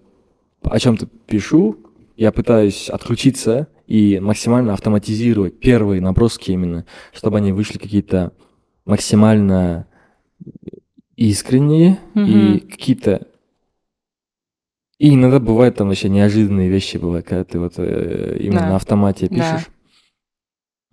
о 0.63 0.79
чем-то 0.79 1.07
пишу, 1.27 1.77
я 2.15 2.31
пытаюсь 2.31 2.89
отключиться 2.89 3.67
и 3.91 4.21
максимально 4.21 4.71
автоматизировать 4.71 5.59
первые 5.59 5.99
наброски 5.99 6.51
именно, 6.51 6.85
чтобы 7.11 7.39
они 7.39 7.51
вышли 7.51 7.77
какие-то 7.77 8.31
максимально 8.85 9.85
искренние 11.17 11.99
и 12.15 12.19
Мгм. 12.61 12.69
какие-то... 12.69 13.27
И 14.97 15.13
иногда 15.13 15.41
бывают 15.41 15.75
там 15.75 15.89
вообще 15.89 16.07
неожиданные 16.07 16.69
вещи 16.69 16.95
бывают, 16.95 17.25
когда 17.25 17.43
ты 17.43 17.59
вот 17.59 17.73
э, 17.79 18.37
именно 18.39 18.61
Да. 18.61 18.67
на 18.69 18.75
автомате 18.77 19.27
Да. 19.27 19.35
пишешь. 19.35 19.67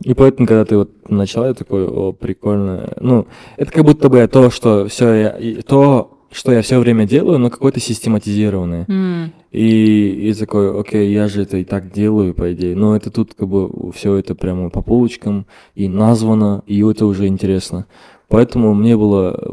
И 0.03 0.13
поэтому, 0.15 0.49
когда 0.49 0.65
ты 0.65 0.77
вот 0.77 1.09
начала, 1.09 1.47
я 1.47 1.55
такой, 1.55 1.87
о, 1.87 2.13
прикольно. 2.13 2.95
Ну, 2.99 3.29
это 3.57 3.71
как 3.71 3.85
будто 3.85 4.09
бы 4.09 4.27
то, 4.27 4.51
что 4.51 4.89
все 4.89 5.13
я, 5.39 5.63
то, 5.63 6.18
что 6.31 6.53
я 6.53 6.63
все 6.63 6.79
время 6.79 7.07
делаю, 7.07 7.39
но 7.39 7.51
какое-то 7.51 7.81
систематизированное. 7.81 8.85
М, 8.89 9.33
И, 9.51 10.29
и 10.29 10.35
такой, 10.35 10.79
окей, 10.79 11.11
я 11.13 11.27
же 11.27 11.43
это 11.43 11.57
и 11.57 11.65
так 11.65 11.91
делаю, 11.91 12.35
по 12.35 12.53
идее. 12.53 12.77
Но 12.77 12.95
это 12.95 13.11
тут 13.11 13.33
как 13.35 13.49
бы 13.49 13.71
все 13.93 14.17
это 14.17 14.35
прямо 14.35 14.69
по 14.69 14.83
полочкам 14.83 15.47
и 15.75 15.89
названо, 15.89 16.63
и 16.67 16.83
это 16.83 17.07
уже 17.07 17.27
интересно. 17.27 17.87
Поэтому 18.29 18.75
мне 18.75 18.95
было... 18.95 19.51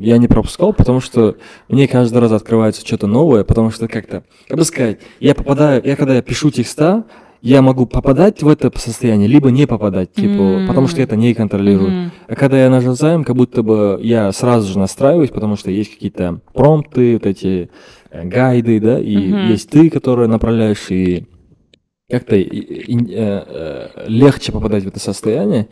Я 0.00 0.16
не 0.16 0.28
пропускал, 0.28 0.72
потому 0.72 1.00
что 1.00 1.36
мне 1.68 1.86
каждый 1.86 2.18
раз 2.18 2.32
открывается 2.32 2.86
что-то 2.86 3.06
новое, 3.06 3.44
потому 3.44 3.70
что 3.70 3.86
как-то, 3.86 4.24
как 4.48 4.56
бы 4.56 4.64
сказать, 4.64 4.98
я 5.20 5.34
попадаю, 5.34 5.82
я 5.84 5.94
когда 5.94 6.14
я 6.14 6.22
пишу 6.22 6.50
текста, 6.50 7.04
я 7.44 7.60
могу 7.60 7.84
попадать 7.84 8.42
в 8.42 8.48
это 8.48 8.72
состояние, 8.78 9.28
либо 9.28 9.50
не 9.50 9.66
попадать, 9.66 10.14
типа, 10.14 10.40
М. 10.40 10.66
потому 10.66 10.86
что 10.86 11.00
я 11.00 11.04
это 11.04 11.14
не 11.14 11.34
контролирую. 11.34 11.90
мгм. 11.90 12.10
А 12.26 12.34
когда 12.36 12.58
я 12.58 12.70
нажимаю, 12.70 13.22
как 13.22 13.36
будто 13.36 13.62
бы 13.62 14.00
я 14.02 14.32
сразу 14.32 14.72
же 14.72 14.78
настраиваюсь, 14.78 15.28
потому 15.28 15.56
что 15.56 15.70
есть 15.70 15.92
какие-то 15.92 16.40
промпты, 16.54 17.12
вот 17.12 17.26
эти 17.26 17.68
э, 18.10 18.24
гайды, 18.24 18.80
да, 18.80 18.98
и 18.98 19.32
Мгм. 19.32 19.44
есть 19.44 19.68
ты, 19.68 19.90
который 19.90 20.26
направляешь, 20.26 20.90
и 20.90 21.26
как-то 22.08 22.34
э, 22.34 22.46
э, 22.46 23.88
легче 24.06 24.50
попадать 24.50 24.84
в 24.84 24.88
это 24.88 24.98
состояние. 24.98 25.68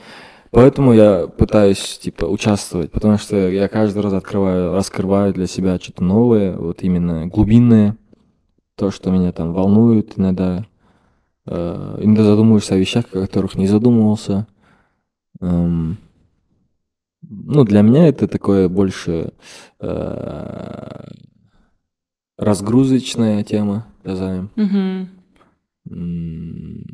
Поэтому 0.51 0.93
я 0.93 1.27
пытаюсь, 1.27 1.99
типа, 2.03 2.27
участвовать, 2.27 2.93
потому 2.93 3.17
что 3.17 3.49
я 3.49 3.69
каждый 3.69 4.03
раз 4.03 4.13
открываю, 4.13 4.75
раскрываю 4.75 5.33
для 5.33 5.47
себя 5.47 5.79
что-то 5.81 6.05
новое, 6.05 6.55
вот 6.55 6.83
именно 6.83 7.27
глубинное, 7.29 7.97
то, 8.77 8.91
что 8.91 9.11
меня 9.11 9.33
там 9.33 9.55
волнует 9.55 10.19
иногда. 10.19 10.67
Э, 11.47 11.99
Иногда 12.01 12.25
задумываешься 12.25 12.75
о 12.75 12.79
вещах, 12.79 13.07
о 13.13 13.21
которых 13.21 13.55
не 13.57 13.67
задумывался. 13.67 14.47
Эм, 15.41 15.99
Ну, 17.23 17.65
для 17.65 17.83
меня 17.83 18.07
это 18.09 18.27
такое 18.29 18.69
больше 18.69 19.33
э, 19.81 21.05
разгрузочная 22.37 23.43
тема, 23.45 23.87
назовем. 24.05 24.51
М, 25.91 26.85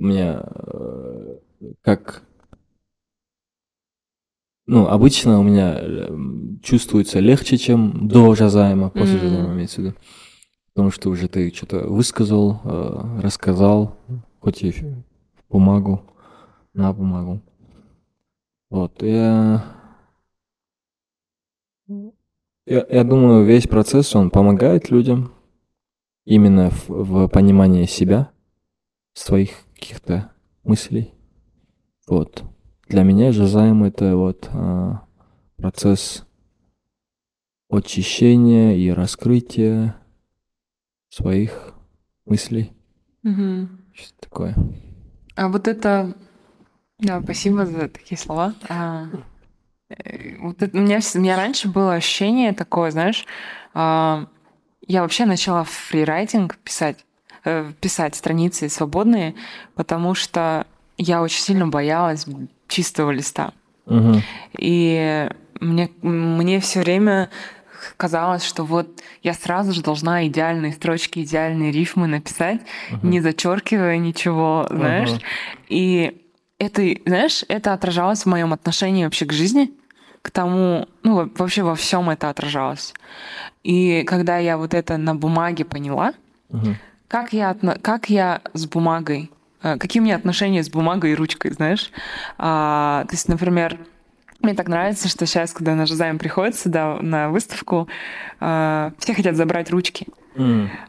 У 0.00 0.02
меня 0.02 0.42
э, 0.44 1.38
как... 1.82 2.22
Ну, 4.66 4.86
обычно 4.86 5.40
у 5.40 5.42
меня 5.42 5.78
э, 5.80 6.08
чувствуется 6.62 7.20
легче, 7.20 7.56
чем 7.56 8.06
до 8.08 8.34
жазайма, 8.34 8.90
после 8.90 9.14
М. 9.14 9.20
жазайма 9.20 9.54
имеется 9.54 9.80
в 9.80 9.84
виду. 9.84 9.96
Потому 10.78 10.92
что 10.92 11.10
уже 11.10 11.26
ты 11.26 11.52
что-то 11.52 11.88
высказал, 11.88 12.60
э, 12.62 13.20
рассказал, 13.20 13.96
хоть 14.38 14.62
и 14.62 14.70
в 14.70 14.84
бумагу, 15.50 16.04
на 16.72 16.92
бумагу. 16.92 17.40
Вот, 18.70 19.02
я... 19.02 19.64
Я, 21.88 22.86
я 22.88 23.02
думаю, 23.02 23.44
весь 23.44 23.66
процесс, 23.66 24.14
он 24.14 24.30
помогает 24.30 24.88
людям 24.88 25.32
именно 26.24 26.70
в, 26.70 26.88
в 26.88 27.26
понимании 27.26 27.86
себя, 27.86 28.30
своих 29.14 29.50
каких-то 29.74 30.30
мыслей. 30.62 31.12
Вот. 32.06 32.44
Для 32.86 33.02
меня 33.02 33.32
жазаем 33.32 33.82
это 33.82 34.16
вот 34.16 34.48
а, 34.52 35.02
процесс 35.56 36.24
очищения 37.68 38.76
и 38.76 38.90
раскрытия 38.90 39.96
своих 41.08 41.74
мыслей. 42.26 42.72
Мгм. 43.22 43.84
Что 43.94 44.12
такое? 44.20 44.54
А 45.36 45.48
вот 45.48 45.68
это... 45.68 46.14
Да, 46.98 47.20
спасибо 47.22 47.64
за 47.64 47.88
такие 47.88 48.18
слова. 48.18 48.54
А, 48.68 49.06
э, 49.88 50.36
вот 50.38 50.62
это, 50.62 50.76
у, 50.76 50.80
меня, 50.80 50.98
у 51.14 51.18
меня 51.18 51.36
раньше 51.36 51.68
было 51.68 51.94
ощущение 51.94 52.52
такое, 52.52 52.90
знаешь, 52.90 53.24
а, 53.72 54.26
я 54.86 55.02
вообще 55.02 55.24
начала 55.24 55.64
фрирайтинг 55.64 56.56
писать, 56.58 57.04
э, 57.44 57.72
писать 57.80 58.16
страницы 58.16 58.68
свободные, 58.68 59.34
потому 59.74 60.14
что 60.14 60.66
я 60.96 61.22
очень 61.22 61.40
сильно 61.40 61.68
боялась 61.68 62.26
чистого 62.66 63.12
листа. 63.12 63.52
Мгм. 63.86 64.22
И 64.58 65.30
мне, 65.60 65.90
мне 66.02 66.60
все 66.60 66.80
время 66.80 67.30
казалось, 67.96 68.44
что 68.44 68.64
вот 68.64 68.88
я 69.22 69.32
сразу 69.34 69.72
же 69.72 69.82
должна 69.82 70.26
идеальные 70.26 70.72
строчки, 70.72 71.20
идеальные 71.20 71.72
рифмы 71.72 72.06
написать, 72.06 72.60
Мгм. 72.90 73.10
не 73.10 73.20
зачеркивая 73.20 73.96
ничего, 73.98 74.66
знаешь. 74.70 75.10
Ага. 75.10 75.20
И 75.68 76.20
это, 76.58 76.82
знаешь, 77.06 77.44
это 77.48 77.72
отражалось 77.72 78.22
в 78.22 78.26
моем 78.26 78.52
отношении 78.52 79.04
вообще 79.04 79.26
к 79.26 79.32
жизни, 79.32 79.70
к 80.22 80.30
тому, 80.30 80.88
ну, 81.04 81.14
во- 81.14 81.30
вообще 81.36 81.62
во 81.62 81.74
всем 81.74 82.10
это 82.10 82.28
отражалось. 82.30 82.92
И 83.62 84.02
когда 84.06 84.38
я 84.38 84.56
вот 84.58 84.74
это 84.74 84.96
на 84.96 85.14
бумаге 85.14 85.64
поняла, 85.64 86.12
Мгм. 86.50 86.76
как 87.08 87.32
я, 87.32 87.56
как 87.82 88.10
я 88.10 88.40
с 88.54 88.66
бумагой, 88.66 89.30
э, 89.62 89.76
какие 89.78 90.00
у 90.00 90.04
меня 90.04 90.16
отношения 90.16 90.62
с 90.62 90.68
бумагой 90.70 91.12
и 91.12 91.14
ручкой, 91.14 91.52
знаешь? 91.52 91.90
А, 92.38 93.04
то 93.08 93.14
есть, 93.14 93.28
например, 93.28 93.78
мне 94.40 94.54
так 94.54 94.68
нравится, 94.68 95.08
что 95.08 95.26
сейчас, 95.26 95.52
когда 95.52 95.74
на 95.74 95.86
Жазайм 95.86 96.18
приходит 96.18 96.54
сюда 96.56 96.98
на 97.00 97.30
выставку, 97.30 97.88
э, 98.40 98.90
все 98.98 99.14
хотят 99.14 99.36
забрать 99.36 99.70
ручки. 99.70 100.06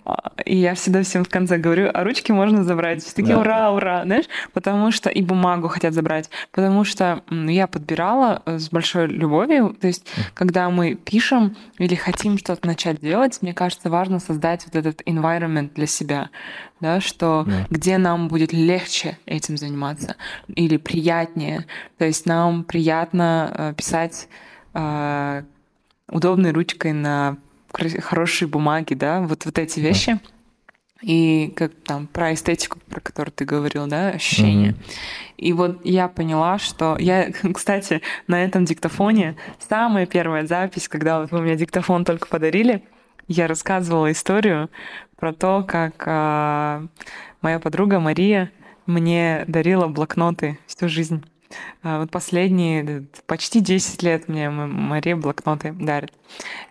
А, 0.06 0.32
И 0.46 0.56
я 0.58 0.74
всегда 0.74 1.04
всем 1.04 1.24
в 1.24 1.30
конце 1.30 1.58
говорю, 1.58 1.90
а 1.94 2.04
ручки 2.04 2.32
можно 2.32 2.64
забрать. 2.64 3.04
Все 3.04 3.14
такие, 3.16 3.36
Да. 3.36 3.42
ура, 3.42 3.72
ура, 3.72 4.04
знаешь? 4.06 4.26
Потому 4.54 4.92
что 4.92 5.10
и 5.10 5.22
бумагу 5.22 5.68
хотят 5.68 5.94
забрать. 5.94 6.30
Потому 6.52 6.84
что 6.84 7.22
я 7.30 7.68
подбирала 7.68 8.42
э, 8.46 8.58
с 8.60 8.70
большой 8.70 9.08
любовью. 9.08 9.76
То 9.80 9.88
есть, 9.88 10.08
когда 10.34 10.70
мы 10.70 10.96
пишем 10.96 11.56
или 11.78 11.96
хотим 11.96 12.38
что-то 12.38 12.68
начать 12.68 13.00
делать, 13.00 13.40
мне 13.42 13.54
кажется, 13.54 13.90
важно 13.90 14.20
создать 14.20 14.66
вот 14.66 14.76
этот 14.76 15.02
environment 15.08 15.74
для 15.76 15.86
себя, 15.88 16.30
да, 16.80 17.00
что 17.02 17.44
Да. 17.46 17.66
где 17.70 17.98
нам 17.98 18.28
будет 18.28 18.54
легче 18.54 19.18
этим 19.26 19.58
заниматься 19.58 20.16
или 20.48 20.78
приятнее. 20.78 21.66
То 21.98 22.06
есть 22.06 22.26
нам 22.26 22.64
приятно 22.64 23.52
э, 23.54 23.74
писать 23.76 24.28
э, 24.74 25.44
удобной 26.10 26.52
ручкой 26.52 26.94
на 26.94 27.38
хорошей 27.72 28.48
бумаге, 28.48 28.96
да, 28.96 29.22
вот, 29.22 29.46
вот 29.46 29.58
эти 29.58 29.80
вещи. 29.80 30.20
И 31.02 31.54
как 31.56 31.72
там 31.86 32.08
про 32.08 32.34
эстетику, 32.34 32.80
про 32.90 33.00
которую 33.00 33.32
ты 33.32 33.46
говорил, 33.46 33.88
да, 33.88 34.10
ощущения. 34.10 34.72
Мгм. 34.72 34.80
И 35.38 35.54
вот 35.54 35.86
я 35.86 36.10
поняла, 36.10 36.60
что 36.60 36.98
я, 37.00 37.32
кстати, 37.54 38.02
на 38.28 38.44
этом 38.44 38.66
диктофоне 38.66 39.38
самая 39.70 40.06
первая 40.06 40.46
запись, 40.46 40.90
когда 40.90 41.22
вот 41.22 41.32
вы 41.32 41.42
мне 41.42 41.56
диктофон 41.56 42.04
только 42.04 42.28
подарили, 42.28 42.84
я 43.28 43.48
рассказывала 43.48 44.12
историю 44.12 44.70
про 45.16 45.34
то, 45.34 45.64
как 45.66 46.04
а, 46.06 46.86
моя 47.42 47.60
подруга 47.60 48.00
Мария 48.00 48.52
мне 48.86 49.46
дарила 49.48 49.88
блокноты 49.88 50.58
всю 50.66 50.90
жизнь. 50.90 51.24
А, 51.84 52.00
Вот 52.00 52.12
последние 52.12 52.84
э, 52.86 53.02
почти 53.26 53.60
10 53.60 54.04
лет 54.04 54.28
мне 54.28 54.50
Мария 54.50 55.16
блокноты 55.16 55.72
дарит. 55.74 56.14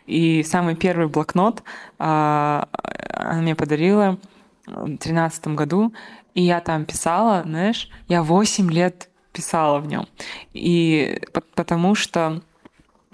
И 0.06 0.42
самый 0.42 0.76
первый 0.76 1.08
блокнот 1.08 1.62
а, 1.98 2.68
она 3.12 3.42
мне 3.42 3.54
подарила 3.54 4.18
в 4.66 4.96
тринадцатом 4.98 5.56
году, 5.56 5.92
и 6.34 6.42
я 6.42 6.60
там 6.60 6.84
писала, 6.84 7.42
знаешь, 7.44 7.88
я 8.08 8.22
8 8.22 8.70
лет 8.70 9.08
писала 9.32 9.78
в 9.80 9.86
нем. 9.86 10.06
И 10.52 11.20
по- 11.32 11.40
потому 11.40 11.94
что 11.94 12.42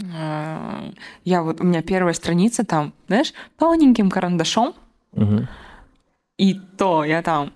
э, 0.02 0.90
я 1.24 1.42
вот, 1.42 1.60
у 1.60 1.64
меня 1.64 1.82
первая 1.82 2.14
страница 2.14 2.64
там, 2.64 2.92
знаешь, 3.08 3.32
тоненьким 3.58 4.10
карандашом, 4.10 4.74
Мгм. 5.12 5.46
И 6.36 6.54
то 6.54 7.04
я 7.04 7.22
там 7.22 7.52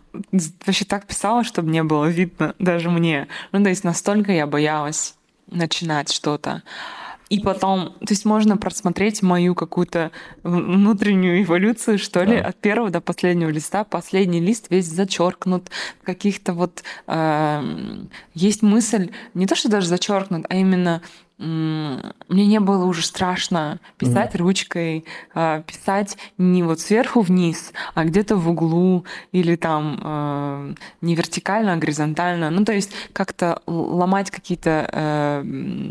вообще 0.67 0.85
так 0.85 1.07
писала, 1.07 1.45
чтобы 1.45 1.71
не 1.71 1.83
было 1.83 2.07
видно 2.07 2.55
даже 2.59 2.91
мне. 2.91 3.29
Ну, 3.53 3.63
то 3.63 3.69
есть 3.69 3.85
настолько 3.85 4.33
я 4.33 4.47
боялась 4.47 5.17
начинать 5.51 6.13
что-то. 6.13 6.63
И 7.29 7.41
потом, 7.41 7.91
то 8.01 8.07
есть 8.11 8.25
можно 8.25 8.57
просмотреть 8.57 9.21
мою 9.23 9.55
какую-то 9.55 10.13
внутреннюю 10.43 11.43
эволюцию, 11.43 11.99
что 11.99 12.25
ли, 12.25 12.39
Да. 12.39 12.47
от 12.49 12.57
первого 12.57 12.89
до 12.89 13.03
последнего 13.03 13.51
листа. 13.51 13.85
Последний 13.85 14.41
лист 14.41 14.69
весь 14.71 14.87
зачеркнут, 14.87 15.71
каких-то 16.05 16.55
вот 16.55 16.83
эм, 17.07 18.09
есть 18.33 18.63
мысль, 18.63 19.11
не 19.35 19.47
то 19.47 19.57
что 19.57 19.69
даже 19.69 19.89
зачеркнут, 19.89 20.47
а 20.49 20.55
именно 20.57 21.03
мне 21.39 22.47
не 22.47 22.59
было 22.59 22.85
уже 22.85 23.03
страшно 23.05 23.79
писать 23.97 24.35
ручкой, 24.35 25.05
а, 25.35 25.63
писать 25.63 26.19
не 26.37 26.65
вот 26.65 26.81
сверху 26.81 27.21
вниз, 27.21 27.73
а 27.95 28.05
где-то 28.05 28.37
в 28.37 28.49
углу 28.51 29.05
или 29.31 29.55
там 29.55 30.01
э, 30.03 30.75
не 31.01 31.15
вертикально, 31.15 31.75
а 31.75 31.77
горизонтально. 31.77 32.51
Ну, 32.51 32.65
то 32.65 32.73
есть 32.73 32.91
как-то 33.13 33.63
ломать 33.67 34.33
какие-то 34.33 34.89
э, 34.93 35.45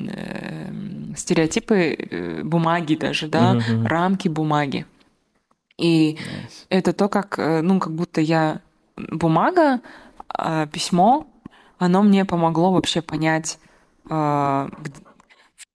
э, 0.09 0.71
стереотипы 1.15 1.95
э, 1.97 2.43
бумаги 2.43 2.95
даже, 2.95 3.27
да, 3.27 3.53
мгм. 3.53 3.85
рамки 3.85 4.27
бумаги. 4.27 4.85
И 5.77 6.15
Nice. 6.15 6.65
это 6.69 6.91
то, 6.91 7.07
как, 7.07 7.37
ну, 7.37 7.79
как 7.79 7.93
будто 7.93 8.19
я 8.19 8.59
бумага, 8.97 9.79
э, 10.37 10.67
письмо, 10.73 11.25
оно 11.77 12.03
мне 12.03 12.25
помогло 12.25 12.73
вообще 12.73 13.01
понять, 13.01 13.59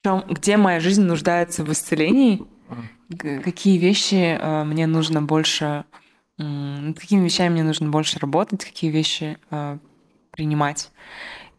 чем, 0.03 0.23
где 0.29 0.57
моя 0.57 0.79
жизнь 0.79 1.03
нуждается 1.03 1.63
в 1.63 1.71
исцелении, 1.71 2.43
какие 3.17 3.77
вещи 3.77 4.37
э, 4.39 4.63
мне 4.63 4.87
нужно 4.87 5.21
больше, 5.21 5.85
э, 6.37 6.43
над 6.43 6.99
какими 6.99 7.23
вещами 7.23 7.53
мне 7.53 7.63
нужно 7.63 7.89
больше 7.89 8.19
работать, 8.19 8.65
какие 8.65 8.91
вещи 8.91 9.37
э, 9.49 9.77
принимать. 10.31 10.91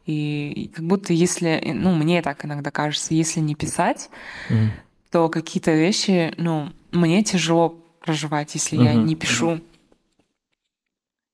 И, 0.07 0.53
и 0.53 0.69
как 0.69 0.85
будто 0.85 1.13
если, 1.13 1.73
ну, 1.75 1.95
мне 1.95 2.21
так 2.21 2.45
иногда 2.45 2.71
кажется, 2.71 3.15
если 3.15 3.41
не 3.41 3.55
писать, 3.55 4.11
mm. 4.51 4.69
то 5.11 5.29
какие-то 5.29 5.73
вещи, 5.73 6.35
ну, 6.37 6.71
мне 6.93 7.23
тяжело 7.23 7.71
проживать, 8.01 8.55
если 8.55 8.79
mm-hmm. 8.79 8.85
я 8.85 8.95
не 8.95 9.17
пишу. 9.17 9.61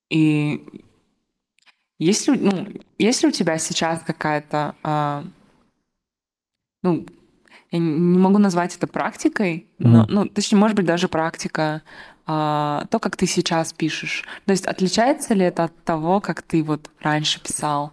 И 0.08 0.64
есть 1.98 2.28
ли, 2.28 2.38
ну, 2.38 2.68
есть 2.98 3.22
ли 3.22 3.28
у 3.28 3.32
тебя 3.32 3.58
сейчас 3.58 4.00
какая-то, 4.06 4.76
а, 4.84 5.24
ну, 6.82 7.06
я 7.70 7.78
не 7.78 8.18
могу 8.18 8.38
назвать 8.38 8.76
это 8.76 8.86
практикой, 8.86 9.66
mm-hmm. 9.78 9.88
но, 9.88 10.06
ну, 10.08 10.26
точнее, 10.26 10.58
может 10.58 10.76
быть, 10.76 10.86
даже 10.86 11.08
практика, 11.08 11.82
а, 12.26 12.84
то, 12.90 12.98
как 12.98 13.16
ты 13.16 13.26
сейчас 13.26 13.72
пишешь. 13.72 14.24
То 14.44 14.52
есть 14.52 14.66
отличается 14.66 15.34
ли 15.34 15.44
это 15.44 15.64
от 15.64 15.84
того, 15.84 16.20
как 16.20 16.42
ты 16.42 16.62
вот 16.62 16.90
раньше 17.00 17.40
писал? 17.42 17.92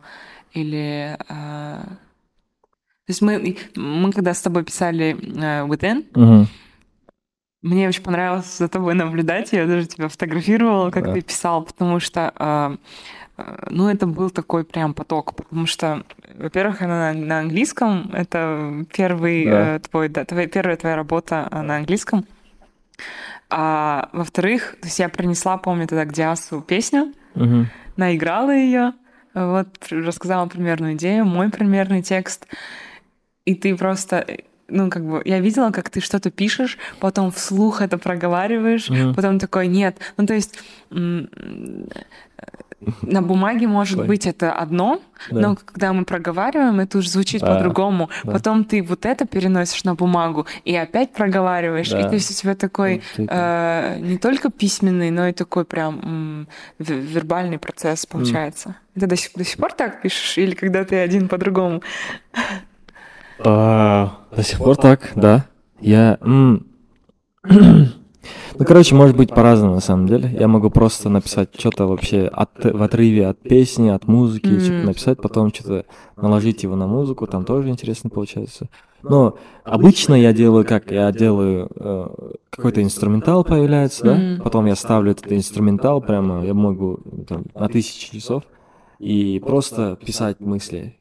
Или... 0.53 1.17
А... 1.29 1.83
То 1.83 3.11
есть 3.11 3.21
мы, 3.21 3.57
мы 3.75 4.11
когда 4.11 4.33
с 4.33 4.41
тобой 4.41 4.63
писали 4.63 5.15
uh, 5.15 5.67
Within, 5.67 6.11
mm-hmm. 6.11 6.45
мне 7.61 7.87
очень 7.87 8.03
понравилось 8.03 8.57
за 8.57 8.67
тобой 8.67 8.95
наблюдать, 8.95 9.53
я 9.53 9.65
даже 9.65 9.87
тебя 9.87 10.07
фотографировала, 10.07 10.91
как 10.91 11.05
да. 11.05 11.13
ты 11.13 11.21
писал, 11.21 11.63
потому 11.63 11.99
что... 11.99 12.33
Uh, 12.35 12.77
ну, 13.69 13.87
это 13.87 14.07
был 14.07 14.31
такой 14.31 14.63
прям 14.63 14.95
поток, 14.95 15.35
потому 15.35 15.67
что, 15.67 16.03
во-первых, 16.37 16.81
она 16.81 17.13
на, 17.13 17.19
на 17.19 17.39
английском, 17.39 18.11
это 18.13 18.85
первый 18.93 19.45
да. 19.45 19.75
э, 19.75 19.79
твой, 19.79 20.09
да, 20.09 20.25
твоя, 20.25 20.47
первая 20.47 20.77
твоя 20.77 20.95
работа 20.95 21.47
на 21.51 21.77
английском. 21.77 22.25
А 23.49 24.09
во-вторых, 24.13 24.75
то 24.81 24.87
есть 24.87 24.99
я 24.99 25.09
принесла, 25.09 25.57
помню, 25.57 25.87
тогда 25.87 26.05
к 26.05 26.13
Диасу 26.13 26.61
песню, 26.61 27.13
угу. 27.33 27.65
наиграла 27.95 28.53
ее, 28.53 28.93
вот 29.33 29.67
рассказала 29.89 30.47
примерную 30.47 30.93
идею, 30.93 31.25
мой 31.25 31.49
примерный 31.49 32.01
текст, 32.01 32.47
и 33.45 33.55
ты 33.55 33.75
просто 33.75 34.25
ну, 34.69 34.89
как 34.89 35.05
бы, 35.05 35.21
я 35.23 35.39
видела, 35.39 35.71
как 35.71 35.89
ты 35.89 36.01
что-то 36.01 36.29
пишешь, 36.29 36.77
потом 36.99 37.31
вслух 37.31 37.81
это 37.81 37.97
проговариваешь, 37.97 38.89
mm 38.89 39.13
потом 39.13 39.39
такой, 39.39 39.67
нет. 39.67 39.97
Ну, 40.17 40.25
то 40.25 40.33
есть 40.33 40.59
на 43.01 43.21
бумаге 43.21 43.67
может 43.67 43.99
Ой. 43.99 44.07
быть 44.07 44.27
это 44.27 44.51
одно, 44.51 45.01
да. 45.31 45.39
но 45.39 45.55
когда 45.55 45.93
мы 45.93 46.05
проговариваем, 46.05 46.79
это 46.79 46.99
уже 46.99 47.09
звучит 47.09 47.41
а, 47.43 47.55
по-другому. 47.55 48.09
Да. 48.23 48.33
Потом 48.33 48.65
ты 48.65 48.83
вот 48.83 49.05
это 49.05 49.25
переносишь 49.25 49.83
на 49.83 49.95
бумагу 49.95 50.45
и 50.63 50.75
опять 50.75 51.11
проговариваешь, 51.13 51.89
да. 51.89 52.01
и 52.01 52.03
то 52.03 52.13
есть 52.13 52.31
у 52.31 52.33
тебя 52.33 52.55
такой 52.55 53.01
э, 53.17 53.97
не 53.99 54.17
только 54.17 54.51
письменный, 54.51 55.09
но 55.09 55.27
и 55.27 55.33
такой 55.33 55.65
прям 55.65 56.47
вербальный 56.77 57.57
процесс 57.57 58.05
получается. 58.05 58.69
Mm. 58.69 58.99
Ты 58.99 59.07
до 59.07 59.15
сих, 59.15 59.31
до 59.33 59.43
сих 59.43 59.57
пор 59.57 59.73
так 59.73 60.01
пишешь 60.01 60.37
или 60.37 60.53
когда 60.55 60.83
ты 60.83 60.97
один 60.97 61.27
по-другому? 61.27 61.81
А, 63.39 64.19
до 64.35 64.43
сих 64.43 64.59
пор 64.59 64.75
так, 64.75 65.11
да. 65.15 65.45
Я 65.79 66.17
ну, 68.57 68.65
короче, 68.65 68.95
может 68.95 69.15
быть 69.15 69.29
по-разному 69.29 69.75
на 69.75 69.79
самом 69.81 70.07
деле. 70.07 70.35
Я 70.39 70.47
могу 70.47 70.69
просто 70.69 71.09
написать 71.09 71.49
что-то 71.57 71.87
вообще 71.87 72.27
от, 72.27 72.49
в 72.63 72.81
отрыве 72.81 73.27
от 73.27 73.39
песни, 73.39 73.89
от 73.89 74.07
музыки, 74.07 74.47
mm-hmm. 74.47 74.59
что-то 74.59 74.85
написать, 74.85 75.21
потом 75.21 75.53
что-то 75.53 75.85
наложить 76.15 76.63
его 76.63 76.75
на 76.75 76.87
музыку, 76.87 77.27
там 77.27 77.45
тоже 77.45 77.69
интересно 77.69 78.09
получается. 78.09 78.69
Но 79.03 79.37
обычно 79.63 80.15
я 80.15 80.33
делаю 80.33 80.65
как? 80.65 80.91
Я 80.91 81.11
делаю 81.11 81.69
э, 81.75 82.07
какой-то 82.49 82.81
инструментал 82.81 83.43
появляется, 83.43 84.03
да, 84.03 84.17
mm-hmm. 84.17 84.41
потом 84.41 84.65
я 84.65 84.75
ставлю 84.75 85.11
этот 85.11 85.31
инструментал 85.31 86.01
прямо, 86.01 86.43
я 86.43 86.53
могу 86.53 86.99
там, 87.27 87.45
на 87.53 87.69
тысячи 87.69 88.17
часов 88.17 88.43
и 88.99 89.39
просто 89.45 89.97
писать 90.03 90.39
мысли. 90.39 90.97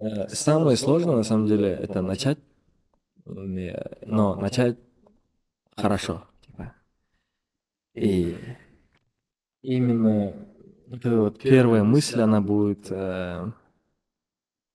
Э, 0.00 0.28
самое 0.28 0.76
сложное 0.76 1.16
на 1.16 1.24
самом 1.24 1.46
деле 1.46 1.68
это 1.70 2.00
начать, 2.00 2.38
но 3.26 4.36
начать 4.36 4.78
хорошо. 5.76 6.24
Типа. 6.46 6.72
И 7.94 8.36
именно 9.62 10.32
эта 10.90 11.16
вот 11.16 11.38
первая 11.40 11.82
мысль, 11.82 12.20
она 12.20 12.40
будет... 12.40 12.86
Э, 12.90 13.50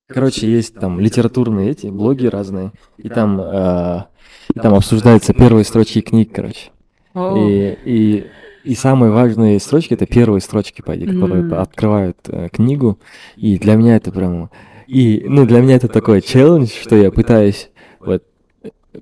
короче, 0.07 0.51
есть 0.51 0.75
там 0.75 0.99
литературные 0.99 1.71
эти, 1.71 1.87
блоги 1.87 2.25
разные, 2.27 2.71
и 2.97 3.09
там, 3.09 3.39
э, 3.39 4.05
и 4.53 4.59
там 4.59 4.73
обсуждаются 4.73 5.33
первые 5.33 5.63
строчки 5.63 6.01
книг, 6.01 6.31
короче. 6.33 6.71
И, 7.15 7.77
и, 7.85 8.27
и 8.63 8.75
самые 8.75 9.11
важные 9.11 9.59
строчки 9.59 9.93
это 9.93 10.05
первые 10.05 10.41
строчки, 10.41 10.81
по 10.81 10.95
идее, 10.95 11.13
которые 11.13 11.43
mm. 11.43 11.55
открывают 11.55 12.17
э, 12.27 12.49
книгу. 12.49 12.99
И 13.35 13.57
для 13.57 13.75
меня 13.75 13.95
это 13.95 14.11
прям... 14.11 14.49
И, 14.87 15.25
ну, 15.27 15.45
для 15.45 15.61
меня 15.61 15.75
это 15.75 15.87
такой 15.87 16.21
челлендж, 16.21 16.69
что 16.69 16.95
я 16.95 17.11
пытаюсь 17.11 17.69
вот 17.99 18.23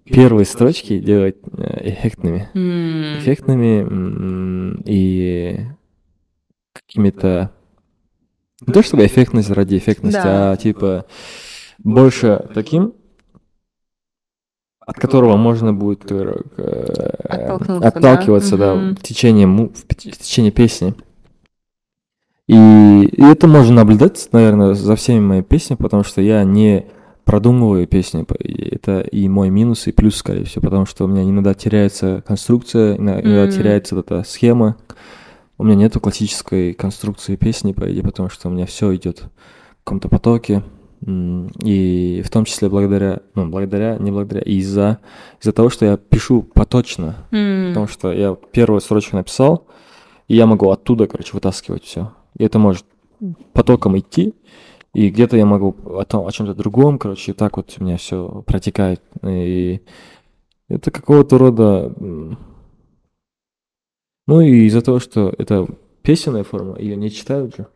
первые 0.04 0.46
строчки 0.46 1.00
делать 1.00 1.38
э, 1.58 1.90
эффектными. 1.90 2.50
Mm. 2.54 3.20
Эффектными 3.20 4.82
и 4.86 5.66
какими-то... 6.74 7.52
Не 8.66 8.74
то 8.74 8.82
чтобы 8.82 9.06
эффектность 9.06 9.52
ради 9.52 9.78
эффектности, 9.78 10.22
да. 10.22 10.52
а 10.52 10.58
типа 10.58 11.06
больше 11.78 12.50
таким, 12.54 12.94
от 14.80 14.96
которого 14.96 15.36
можно 15.38 15.74
будет 15.74 16.12
э, 16.12 16.42
отталкиваться, 17.30 18.58
да, 18.58 18.74
да 18.74 18.82
mm-hmm. 18.82 18.96
в, 18.96 19.04
течение, 19.04 19.48
в 19.48 20.18
течение 20.18 20.52
песни. 20.52 20.96
И, 22.48 22.54
и 22.54 23.22
это 23.22 23.48
можно 23.48 23.76
наблюдать, 23.76 24.30
наверное, 24.32 24.74
за 24.74 24.96
всеми 24.96 25.20
моими 25.20 25.44
песнями, 25.44 25.78
потому 25.78 26.04
что 26.04 26.22
я 26.22 26.44
не 26.46 26.86
продумываю 27.28 27.86
песни. 27.88 28.26
Это 28.74 29.02
и 29.02 29.28
мой 29.28 29.50
минус, 29.50 29.86
и 29.88 29.92
плюс, 29.92 30.16
скорее 30.16 30.46
всего, 30.46 30.64
потому 30.64 30.86
что 30.86 31.04
у 31.04 31.08
меня 31.08 31.24
иногда 31.24 31.54
теряется 31.54 32.24
конструкция, 32.26 32.96
иногда 32.96 33.46
mm-hmm. 33.46 33.52
теряется 33.52 34.00
эта 34.00 34.24
схема. 34.24 34.78
У 35.58 35.66
меня 35.66 35.76
нету 35.76 36.00
классической 36.00 36.74
конструкции 36.74 37.36
песни, 37.36 37.74
по 37.74 37.92
идее, 37.92 38.02
потому 38.02 38.30
что 38.30 38.48
у 38.48 38.52
меня 38.52 38.66
все 38.66 38.96
идет 38.96 39.20
в 39.20 39.84
каком-то 39.84 40.08
потоке. 40.08 40.64
И 41.06 42.24
в 42.26 42.30
том 42.30 42.46
числе 42.46 42.70
благодаря, 42.70 43.20
ну, 43.36 43.48
благодаря, 43.48 43.98
не 43.98 44.10
благодаря, 44.10 44.42
из-за 44.42 45.00
из-за 45.42 45.52
того, 45.52 45.70
что 45.70 45.86
я 45.86 45.98
пишу 45.98 46.42
поточно. 46.42 47.28
Mm. 47.32 47.70
Потому 47.70 47.88
что 47.88 48.12
я 48.14 48.36
первую 48.52 48.80
строчку 48.80 49.18
написал, 49.18 49.68
и 50.30 50.36
я 50.36 50.46
могу 50.48 50.70
оттуда, 50.70 51.08
короче, 51.08 51.32
вытаскивать 51.34 51.84
все. 51.84 52.14
И 52.38 52.44
это 52.44 52.58
может 52.58 52.86
потоком 53.52 53.98
идти, 53.98 54.34
и 54.98 55.12
где-то 55.12 55.38
я 55.38 55.46
могу 55.46 55.76
о, 55.86 56.06
том, 56.06 56.26
о 56.26 56.32
чем-то 56.32 56.56
другом, 56.56 56.98
короче, 56.98 57.34
так 57.36 57.58
вот 57.58 57.72
у 57.78 57.84
меня 57.84 57.98
все 57.98 58.42
протекает. 58.48 59.00
И 59.22 59.82
это 60.70 60.90
какого-то 60.90 61.38
рода... 61.38 61.94
Ну 64.26 64.42
и 64.42 64.66
из-за 64.66 64.82
того, 64.82 64.98
что 64.98 65.32
это 65.38 65.68
песенная 66.02 66.44
форма, 66.44 66.80
ее 66.80 66.96
не 66.96 67.12
читают 67.12 67.56
же. 67.56 67.68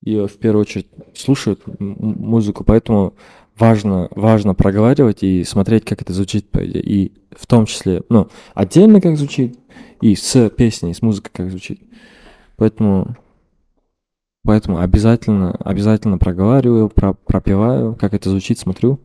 Ее 0.00 0.26
в 0.26 0.38
первую 0.38 0.62
очередь 0.62 0.88
слушают 1.14 1.60
музыку, 1.78 2.64
поэтому 2.64 3.12
важно, 3.54 4.08
важно 4.12 4.54
проговаривать 4.54 5.22
и 5.22 5.44
смотреть, 5.44 5.84
как 5.84 6.00
это 6.00 6.14
звучит, 6.14 6.46
и 6.56 7.12
в 7.32 7.46
том 7.46 7.66
числе, 7.66 8.04
ну, 8.08 8.28
отдельно 8.54 9.02
как 9.02 9.18
звучит, 9.18 9.58
и 10.00 10.14
с 10.14 10.48
песней, 10.48 10.94
с 10.94 11.02
музыкой 11.02 11.30
как 11.34 11.50
звучит. 11.50 11.82
Поэтому 12.56 13.16
Поэтому 14.48 14.78
обязательно, 14.78 15.50
обязательно 15.56 16.16
проговариваю, 16.16 16.88
про, 16.88 17.12
пропиваю, 17.12 17.94
как 17.94 18.14
это 18.14 18.30
звучит, 18.30 18.58
смотрю. 18.58 18.98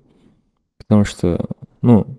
Потому 0.78 1.04
что, 1.04 1.50
ну, 1.82 2.18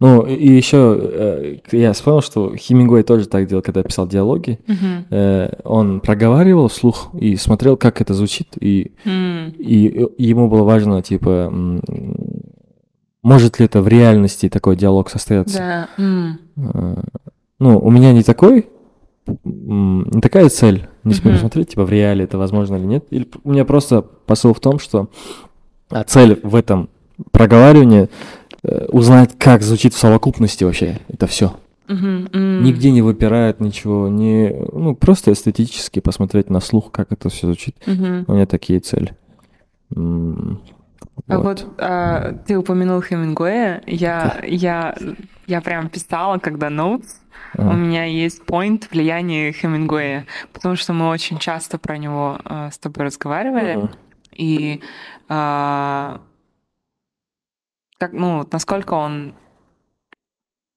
Ну, 0.00 0.22
и 0.22 0.48
еще 0.48 0.98
э, 0.98 1.56
я 1.72 1.92
вспомнил, 1.92 2.22
что 2.22 2.56
Хемингуэй 2.56 3.02
тоже 3.02 3.28
так 3.28 3.46
делал, 3.46 3.62
когда 3.62 3.82
писал 3.82 4.08
диалоги. 4.08 4.58
Uh-huh. 4.66 5.04
Э, 5.10 5.60
он 5.64 6.00
проговаривал 6.00 6.68
вслух 6.68 7.10
и 7.12 7.36
смотрел, 7.36 7.76
как 7.76 8.00
это 8.00 8.14
звучит, 8.14 8.48
и, 8.58 8.92
mm. 9.04 9.56
и, 9.56 10.06
ему 10.22 10.48
было 10.48 10.64
важно, 10.64 11.02
типа, 11.02 11.52
может 13.22 13.58
ли 13.58 13.66
это 13.66 13.82
в 13.82 13.88
реальности 13.88 14.48
такой 14.48 14.76
диалог 14.76 15.10
состояться. 15.10 15.58
Да. 15.58 15.88
Mm. 15.98 16.32
Э, 16.56 17.02
ну, 17.58 17.78
у 17.78 17.90
меня 17.90 18.14
не 18.14 18.22
такой 18.22 18.66
не 19.44 20.20
такая 20.20 20.48
цель, 20.48 20.88
не 21.04 21.12
uh-huh. 21.12 21.38
смотреть, 21.38 21.70
типа 21.70 21.84
в 21.84 21.90
реале 21.90 22.24
это 22.24 22.38
возможно 22.38 22.76
или 22.76 22.84
нет. 22.84 23.06
Или 23.10 23.28
у 23.44 23.52
меня 23.52 23.64
просто 23.64 24.02
посыл 24.02 24.54
в 24.54 24.60
том, 24.60 24.78
что 24.78 25.08
а 25.90 26.04
цель 26.04 26.40
в 26.42 26.54
этом 26.54 26.88
проговаривании 27.30 28.08
э, 28.62 28.86
узнать, 28.88 29.36
как 29.38 29.62
звучит 29.62 29.94
в 29.94 29.98
совокупности 29.98 30.64
вообще 30.64 30.98
это 31.08 31.26
все. 31.26 31.54
Мгм, 31.88 32.28
м. 32.32 32.64
Нигде 32.64 32.90
не 32.90 33.02
выпирает 33.02 33.60
ничего, 33.60 34.08
не, 34.08 34.52
ну, 34.72 34.96
просто 34.96 35.32
эстетически 35.32 36.00
посмотреть 36.00 36.50
на 36.50 36.60
слух, 36.60 36.90
как 36.90 37.12
это 37.12 37.28
все 37.28 37.46
звучит. 37.46 37.76
Мгм. 37.86 38.24
У 38.26 38.32
меня 38.34 38.46
такие 38.46 38.80
цели. 38.80 39.16
М, 39.94 40.60
А 41.28 41.38
вот 41.38 41.66
а, 41.78 42.32
ты 42.46 42.56
упомянул 42.56 43.00
Хемингуэя. 43.00 43.82
Я, 43.86 44.40
я, 44.44 44.94
я 45.46 45.60
прям 45.60 45.88
писала, 45.88 46.38
когда 46.38 46.68
notes. 46.68 47.08
У 47.54 47.62
Ага. 47.62 47.74
меня 47.74 48.04
есть 48.04 48.42
point 48.42 48.86
влияния 48.90 49.50
Хемингуэя, 49.52 50.26
потому 50.52 50.76
что 50.76 50.92
мы 50.92 51.08
очень 51.08 51.38
часто 51.38 51.78
про 51.78 51.96
него 51.96 52.38
а, 52.44 52.70
с 52.70 52.78
тобой 52.78 53.06
разговаривали. 53.06 53.76
Мгм. 53.76 53.90
И 54.32 54.82
а, 55.28 56.20
как, 57.98 58.12
ну, 58.12 58.38
вот 58.38 58.52
насколько 58.52 58.94
он 58.94 59.34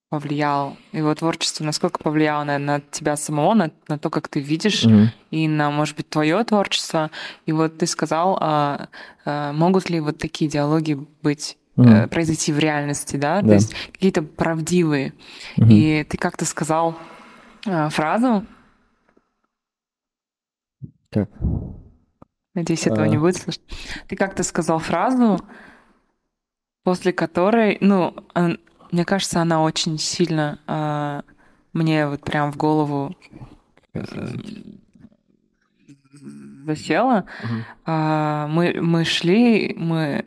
повлиял, 0.10 0.76
его 0.91 1.14
творчество, 1.14 1.64
насколько 1.64 1.99
повлияло 1.99 2.44
на, 2.44 2.57
на 2.57 2.81
тебя 2.81 3.15
самого, 3.15 3.53
на, 3.53 3.72
на 3.88 3.99
то, 3.99 4.10
как 4.10 4.27
ты 4.27 4.40
видишь, 4.40 4.84
Мгм. 4.86 5.11
и 5.30 5.48
на, 5.48 5.69
может 5.69 5.95
быть, 5.95 6.10
твое 6.10 6.44
творчество. 6.44 7.11
И 7.45 7.52
вот 7.52 7.77
ты 7.77 7.86
сказал, 7.86 8.38
а, 8.41 8.90
а, 9.23 9.53
могут 9.53 9.90
ли 9.90 9.99
вот 9.99 10.18
такие 10.18 10.49
диалоги 10.49 10.95
быть 11.22 11.57
э, 11.77 11.81
Мгм. 11.81 12.10
произойти 12.10 12.52
в 12.52 12.60
реальности, 12.60 13.15
да, 13.18 13.41
то 13.41 13.48
Да. 13.48 13.53
есть 13.53 13.73
какие-то 13.94 14.22
правдивые. 14.23 15.14
Мгм. 15.57 15.69
И 15.69 16.03
ты 16.10 16.18
как-то 16.18 16.45
сказал 16.45 16.98
а, 17.68 17.90
фразу, 17.90 18.45
Как? 21.11 21.30
надеюсь, 22.53 22.86
этого 22.88 23.06
не 23.06 23.18
А. 23.18 23.19
будет 23.19 23.38
слышно. 23.38 23.64
Ты 24.07 24.15
как-то 24.15 24.44
сказал 24.44 24.80
фразу, 24.80 25.40
после 26.84 27.14
которой, 27.14 27.77
ну, 27.81 28.14
мне 28.91 29.06
кажется, 29.06 29.41
она 29.41 29.61
очень 29.64 29.98
сильно 29.98 30.60
а, 30.68 31.24
мне 31.74 32.07
вот 32.07 32.22
прям 32.22 32.52
в 32.52 32.57
голову 32.57 33.16
э, 33.94 34.03
засела. 36.66 37.26
Мгм. 37.44 37.66
А, 37.86 38.48
мы, 38.48 38.82
мы 38.82 39.06
шли, 39.06 39.74
мы 39.78 40.24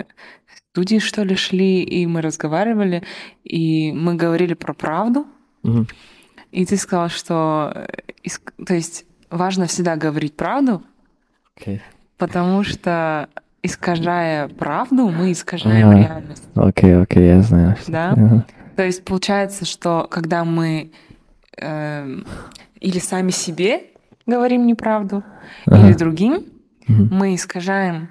в 0.47 0.59
студии, 0.73 0.99
что 0.99 1.23
ли, 1.25 1.35
шли, 1.35 1.83
и 1.83 2.07
мы 2.07 2.21
разговаривали, 2.21 3.03
и 3.45 3.93
мы 3.93 4.15
говорили 4.15 4.55
про 4.55 4.75
правду, 4.75 5.27
Мгм. 5.63 5.87
и 6.51 6.65
ты 6.65 6.77
сказал, 6.77 7.09
что, 7.09 7.73
э, 8.25 8.29
то 8.65 8.75
есть, 8.75 9.05
важно 9.31 9.67
всегда 9.67 9.97
говорить 9.97 10.37
правду, 10.37 10.83
Окей. 11.57 11.81
потому 12.19 12.65
что, 12.65 13.29
искажая 13.63 14.49
правду, 14.49 15.09
мы 15.09 15.33
искажаем 15.33 15.91
Ага. 15.91 15.99
реальность. 15.99 16.45
Окей, 16.55 16.97
окей, 17.01 17.27
я 17.27 17.43
знаю. 17.43 17.77
Да? 17.89 18.13
ага. 18.13 18.47
То 18.77 18.85
есть 18.85 19.05
получается, 19.05 19.65
что 19.65 20.07
когда 20.11 20.45
мы 20.45 20.93
эм, 21.59 22.27
или 22.81 22.99
сами 22.99 23.31
себе 23.31 23.85
говорим 24.27 24.67
неправду, 24.67 25.23
или 25.67 25.75
Ага. 25.77 25.99
другим, 25.99 26.45
Мгм. 26.89 27.09
мы 27.13 27.35
искажаем 27.35 28.09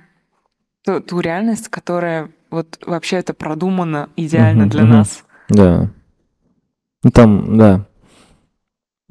ту, 0.86 1.02
ту 1.02 1.20
реальность, 1.20 1.68
которая 1.68 2.30
вот 2.50 2.80
вообще 2.86 3.18
это 3.18 3.34
продумана 3.34 4.10
идеально 4.16 4.62
Мгм, 4.64 4.70
для 4.70 4.84
мгм. 4.84 4.92
нас. 4.92 5.24
Да. 5.50 5.90
Ну 7.04 7.10
там, 7.12 7.58
да. 7.58 7.86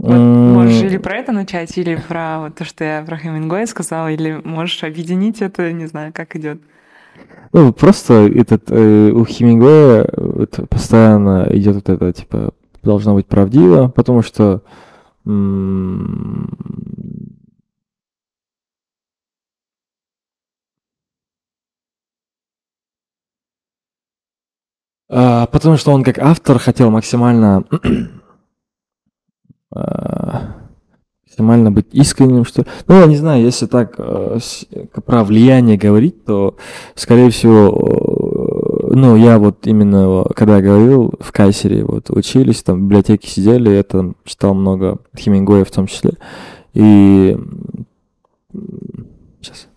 Вот 0.02 0.16
можешь 0.16 0.82
или 0.82 0.96
про 0.96 1.16
это 1.16 1.32
начать, 1.32 1.76
или 1.76 1.94
про 1.96 2.40
вот 2.40 2.54
то, 2.54 2.64
что 2.64 2.84
я 2.84 3.02
про 3.02 3.18
Хемингуэя 3.18 3.66
сказала, 3.66 4.10
или 4.10 4.40
можешь 4.44 4.82
объединить 4.82 5.42
это, 5.42 5.70
не 5.72 5.86
знаю, 5.86 6.12
как 6.14 6.36
идет. 6.36 6.58
Ну, 7.52 7.70
просто 7.74 8.26
этот 8.34 8.70
э, 8.70 9.10
у 9.10 9.26
Хемингуэя 9.26 10.08
вот 10.16 10.58
постоянно 10.70 11.46
идет 11.50 11.74
вот 11.74 11.88
это, 11.90 12.12
типа, 12.14 12.54
должно 12.82 13.14
быть 13.14 13.26
правдиво, 13.26 13.88
потому 13.88 14.22
что 14.22 14.62
м, 15.26 16.48
а, 25.10 25.44
потому 25.44 25.76
что 25.76 25.92
он 25.92 26.04
как 26.04 26.18
автор 26.18 26.58
хотел 26.58 26.90
максимально 26.90 27.64
максимально 31.40 31.70
быть 31.70 31.86
искренним, 31.92 32.44
что... 32.44 32.66
Ну, 32.86 33.00
я 33.00 33.06
не 33.06 33.16
знаю, 33.16 33.42
если 33.42 33.66
так 33.66 33.94
э, 33.98 34.38
про 35.06 35.24
влияние 35.24 35.78
говорить, 35.78 36.24
то, 36.24 36.56
скорее 36.94 37.30
всего, 37.30 38.90
э, 38.90 38.94
ну, 38.94 39.16
я 39.16 39.38
вот 39.38 39.66
именно, 39.66 40.24
когда 40.36 40.60
говорил 40.60 41.14
в 41.18 41.32
Кайсере, 41.32 41.84
вот, 41.84 42.10
учились, 42.10 42.62
там, 42.62 42.78
в 42.78 42.82
библиотеке 42.82 43.28
сидели, 43.28 43.70
я 43.70 43.82
там 43.82 44.16
читал 44.24 44.54
много 44.54 44.98
Хемингуэя 45.16 45.64
в 45.64 45.70
том 45.70 45.86
числе, 45.86 46.12
и... 46.74 47.38
Сейчас. 49.40 49.68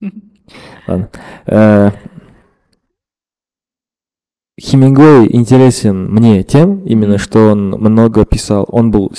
Ладно. 0.86 1.10
Э, 4.62 4.66
Хемингуэй 4.66 5.28
интересен 5.34 6.10
мне 6.12 6.42
тем, 6.42 6.84
именно 6.84 7.18
что 7.18 7.50
он 7.50 7.70
много 7.70 8.24
писал, 8.24 8.66
он 8.68 8.90
был, 8.90 9.12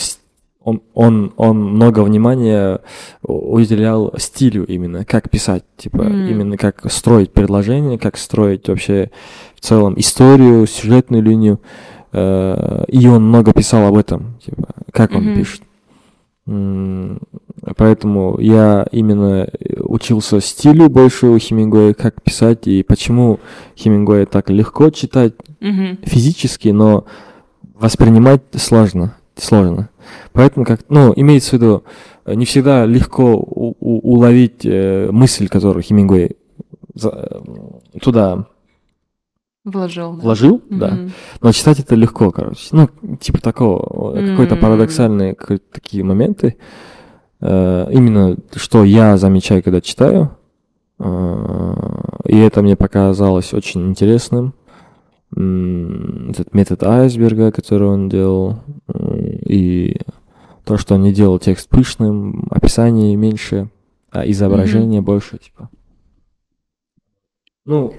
он, 0.64 0.82
он, 0.94 1.34
он 1.38 1.64
много 1.64 2.00
внимания 2.04 2.80
уделял 3.22 4.14
стилю 4.18 4.66
именно, 4.66 5.06
как 5.06 5.30
писать, 5.30 5.64
типа, 5.78 6.04
М. 6.04 6.28
именно 6.28 6.58
как 6.58 6.90
строить 6.92 7.32
предложение, 7.32 7.98
как 8.00 8.18
строить 8.18 8.68
вообще 8.68 9.12
в 9.56 9.62
целом 9.62 9.94
историю, 9.98 10.66
сюжетную 10.68 11.22
линию, 11.24 11.60
Э, 12.14 12.86
и 12.88 13.08
он 13.08 13.24
много 13.28 13.54
писал 13.54 13.88
об 13.88 13.96
этом, 13.96 14.38
типа, 14.46 14.68
как 14.92 15.16
он 15.16 15.26
Мгм. 15.26 15.36
пишет. 15.36 15.62
Поэтому 17.78 18.40
я 18.40 18.86
именно 18.92 19.48
э, 19.48 19.82
учился 19.82 20.42
стилю 20.42 20.90
больше 20.90 21.28
у 21.28 21.38
Хемингуэя, 21.40 21.94
как 21.94 22.22
писать, 22.22 22.68
и 22.68 22.84
почему 22.84 23.40
Хемингуэя 23.78 24.26
так 24.26 24.50
легко 24.50 24.90
читать 24.90 25.34
Мгм. 25.62 25.98
физически, 26.04 26.70
но 26.70 27.06
воспринимать 27.76 28.42
сложно. 28.56 29.16
сложно. 29.36 29.90
Поэтому, 30.34 30.66
как, 30.66 30.82
ну, 30.90 31.14
имеется 31.16 31.52
в 31.52 31.54
виду, 31.54 31.84
э, 32.26 32.34
не 32.36 32.46
всегда 32.46 32.86
легко 32.86 33.34
у- 33.36 33.76
у- 33.80 34.00
уловить 34.14 34.62
э, 34.66 35.10
мысль, 35.12 35.48
которую 35.48 35.84
Хемингуэй 35.84 36.36
за- 36.94 37.10
э, 37.32 38.00
туда 38.00 38.46
Вложил. 39.66 40.14
да. 40.14 40.22
вложил, 40.22 40.62
да. 40.70 40.90
Мгм. 40.90 41.12
Но 41.42 41.52
читать 41.54 41.80
это 41.80 41.96
легко, 41.96 42.30
короче. 42.32 42.68
Ну, 42.74 42.90
типа 43.22 43.40
такого, 43.42 44.16
э, 44.18 44.32
какой-то 44.32 44.58
парадоксальные 44.58 45.36
какие-то 45.36 45.64
такие 45.72 46.04
моменты. 46.04 46.58
Э, 47.46 47.88
Именно 47.92 48.38
что 48.56 48.84
я 48.86 49.18
замечаю, 49.18 49.62
когда 49.62 49.82
читаю. 49.82 50.38
Э, 51.00 51.74
И 52.26 52.38
это 52.38 52.62
мне 52.62 52.76
показалось 52.78 53.54
очень 53.54 53.86
интересным. 53.90 54.54
Этот 55.36 56.54
метод 56.54 56.84
айсберга, 56.84 57.52
который 57.52 57.88
он 57.88 58.08
делал. 58.08 58.60
м, 58.88 59.16
И 59.50 59.98
то, 60.64 60.78
что 60.78 60.96
он 60.96 61.02
не 61.04 61.12
делал 61.12 61.38
текст 61.40 61.68
пышным, 61.70 62.48
описание 62.50 63.16
меньше, 63.18 63.70
а 64.12 64.26
изображение 64.30 65.02
больше, 65.02 65.38
типа. 65.40 65.70
Ну, 67.66 67.94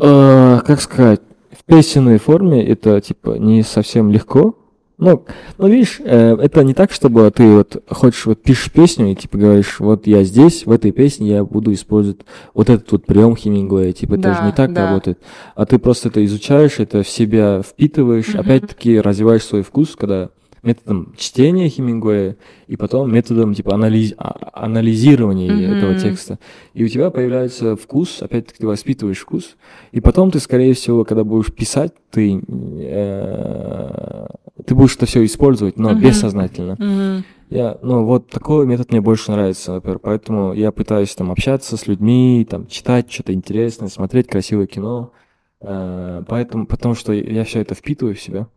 э, 0.00 0.60
как 0.66 0.80
сказать, 0.80 1.20
в 1.52 1.64
песенной 1.64 2.18
форме 2.18 2.62
это 2.66 3.00
типа 3.00 3.36
не 3.38 3.62
совсем 3.62 4.10
легко. 4.10 4.56
Ну, 4.96 5.24
ну 5.58 5.66
видишь, 5.68 6.00
э, 6.04 6.36
это 6.40 6.62
не 6.62 6.72
так, 6.72 6.92
чтобы 6.92 7.28
ты 7.34 7.56
вот 7.56 7.82
хочешь, 7.90 8.26
вот 8.26 8.40
пишешь 8.42 8.70
песню 8.70 9.10
и 9.10 9.14
типа 9.16 9.38
говоришь, 9.38 9.80
вот 9.80 10.06
я 10.06 10.22
здесь, 10.22 10.66
в 10.66 10.70
этой 10.70 10.92
песне 10.92 11.30
я 11.30 11.44
буду 11.44 11.72
использовать 11.72 12.20
вот 12.54 12.70
этот 12.70 12.90
вот 12.92 13.04
прием 13.04 13.34
Хемингуэя, 13.34 13.92
типа 13.92 14.14
это 14.14 14.34
же 14.34 14.40
Да, 14.40 14.46
не 14.46 14.52
так 14.52 14.72
да. 14.72 14.86
работает. 14.86 15.18
А 15.56 15.66
ты 15.66 15.78
просто 15.80 16.10
это 16.10 16.24
изучаешь, 16.24 16.78
это 16.78 17.02
в 17.02 17.08
себя 17.08 17.60
впитываешь, 17.62 18.28
Мгм. 18.34 18.40
опять-таки 18.40 19.00
развиваешь 19.00 19.42
свой 19.42 19.62
вкус, 19.62 19.96
когда 19.96 20.30
методом 20.62 21.12
чтения 21.18 21.68
Хемингуэя 21.68 22.36
и 22.68 22.76
потом 22.76 23.12
методом 23.12 23.52
типа 23.52 23.74
анализ, 23.74 24.14
а- 24.16 24.48
анализирования 24.54 25.52
Мгм. 25.52 25.74
этого 25.76 25.94
текста. 25.96 26.38
И 26.72 26.84
у 26.84 26.88
тебя 26.88 27.10
появляется 27.10 27.74
вкус, 27.76 28.22
опять-таки 28.22 28.60
ты 28.60 28.66
воспитываешь 28.68 29.18
вкус, 29.18 29.56
и 29.90 30.00
потом 30.00 30.30
ты, 30.30 30.38
скорее 30.38 30.72
всего, 30.74 31.04
когда 31.04 31.24
будешь 31.24 31.52
писать, 31.52 31.92
ты, 32.10 32.40
э, 32.48 34.26
ты 34.66 34.74
будешь 34.74 34.96
это 34.96 35.06
все 35.06 35.24
использовать, 35.24 35.78
но 35.78 35.90
Мгм. 35.90 36.00
бессознательно. 36.00 36.76
Мгм. 36.78 37.24
Я, 37.50 37.78
ну, 37.82 38.04
вот 38.04 38.30
такой 38.30 38.66
метод 38.66 38.90
мне 38.90 39.00
больше 39.00 39.30
нравится, 39.30 39.74
например, 39.74 39.98
поэтому 39.98 40.54
я 40.54 40.72
пытаюсь 40.72 41.14
там 41.14 41.30
общаться 41.30 41.76
с 41.76 41.86
людьми, 41.86 42.46
там, 42.48 42.66
читать 42.66 43.10
что-то 43.12 43.32
интересное, 43.32 43.88
смотреть 43.88 44.28
красивое 44.28 44.66
кино, 44.66 45.12
э, 45.60 46.22
поэтому, 46.26 46.66
потому 46.66 46.94
что 46.94 47.12
я 47.12 47.44
все 47.44 47.60
это 47.60 47.74
впитываю 47.74 48.14
в 48.14 48.20
себя, 48.20 48.48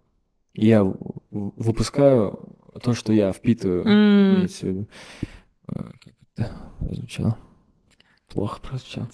и 0.54 0.68
я 0.68 0.84
выпускаю 1.32 2.40
то, 2.82 2.94
что 2.94 3.12
я 3.14 3.32
впитываю, 3.34 3.86
М. 3.86 4.36
имеется 4.36 4.66
в 4.66 4.70
виду. 4.70 4.88
Э, 5.68 5.84
Как 6.04 6.14
это 6.38 6.62
прозвучало? 6.80 7.38
Плохо 8.38 8.60
прозвучало. 8.62 9.08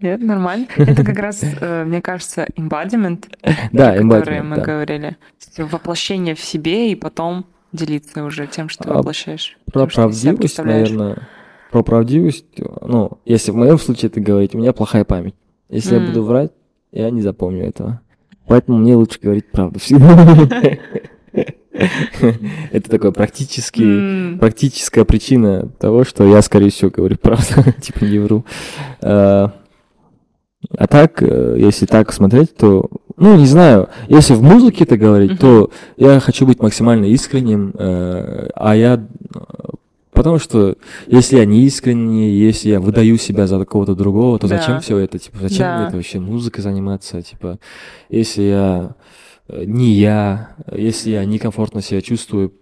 Нет, 0.00 0.22
нормально. 0.22 0.66
Это 0.76 1.04
как 1.04 1.18
раз, 1.18 1.42
э, 1.42 1.84
мне 1.84 2.00
кажется, 2.00 2.46
embodiment, 2.56 3.26
Да, 3.72 3.92
про 3.92 4.02
который 4.02 4.38
embodiment, 4.38 4.42
мы 4.44 4.56
да. 4.56 4.62
говорили. 4.62 5.16
Воплощение 5.58 6.34
в 6.34 6.40
себе 6.40 6.90
и 6.90 6.94
потом 6.94 7.44
делиться 7.72 8.24
уже 8.24 8.46
тем, 8.46 8.70
что 8.70 8.84
ты 8.84 8.90
А 8.90 8.94
воплощаешь. 8.94 9.58
Про 9.70 9.82
ты 9.86 9.88
из 9.88 9.92
себя 9.92 10.02
правдивость, 10.02 10.58
наверное, 10.58 11.28
про 11.70 11.82
правдивость, 11.82 12.46
ну, 12.80 13.18
если 13.26 13.50
в 13.50 13.56
моем 13.56 13.78
случае 13.78 14.08
это 14.08 14.20
говорить, 14.22 14.54
у 14.54 14.58
меня 14.58 14.72
плохая 14.72 15.04
память. 15.04 15.34
Если 15.68 15.94
я 15.94 16.00
М. 16.00 16.06
буду 16.06 16.22
врать, 16.22 16.52
я 16.92 17.10
не 17.10 17.20
запомню 17.20 17.66
этого. 17.66 18.00
Поэтому 18.46 18.78
мне 18.78 18.96
лучше 18.96 19.20
говорить 19.20 19.50
правду 19.50 19.80
всегда. 19.80 20.16
Это 22.72 22.90
такой 22.90 23.12
практический, 23.12 23.84
М, 24.32 24.38
практическая 24.38 25.04
причина 25.04 25.68
того, 25.78 26.04
что 26.04 26.24
я, 26.24 26.42
скорее 26.42 26.70
всего, 26.70 26.90
говорю 26.90 27.16
правду, 27.16 27.64
типа 27.80 28.04
не 28.04 28.18
вру. 28.18 28.44
А 29.00 29.52
а 30.78 30.86
так, 30.86 31.20
э, 31.22 31.56
если 31.58 31.86
так 31.86 32.12
смотреть, 32.12 32.54
то, 32.56 32.88
ну, 33.16 33.36
не 33.36 33.46
знаю, 33.46 33.88
если 34.08 34.34
в 34.34 34.42
музыке 34.42 34.84
это 34.84 34.96
говорить, 34.96 35.40
то 35.40 35.70
я 35.96 36.20
хочу 36.20 36.46
быть 36.46 36.60
максимально 36.62 37.06
искренним, 37.06 37.72
э, 37.76 38.48
а 38.54 38.76
я... 38.76 38.94
э, 39.34 39.38
Потому 40.12 40.38
что 40.38 40.76
если 41.06 41.38
я 41.38 41.46
не 41.46 41.62
искренний, 41.64 42.30
если 42.30 42.68
я 42.68 42.80
выдаю 42.80 43.16
себя 43.16 43.46
за 43.46 43.58
какого-то 43.58 43.94
другого, 43.96 44.38
то 44.38 44.46
Да. 44.46 44.58
зачем 44.58 44.80
все 44.80 44.98
это? 44.98 45.18
Типа, 45.18 45.38
зачем 45.40 45.58
Да. 45.60 45.78
мне 45.78 45.86
это 45.88 45.96
вообще 45.96 46.20
музыкой 46.20 46.62
заниматься? 46.62 47.22
Типа, 47.22 47.58
если 48.10 48.42
я 48.42 48.90
э, 49.48 49.64
не 49.64 49.92
я, 49.92 50.56
если 50.72 51.10
я 51.10 51.24
некомфортно 51.24 51.82
себя 51.82 52.00
чувствую 52.00 52.54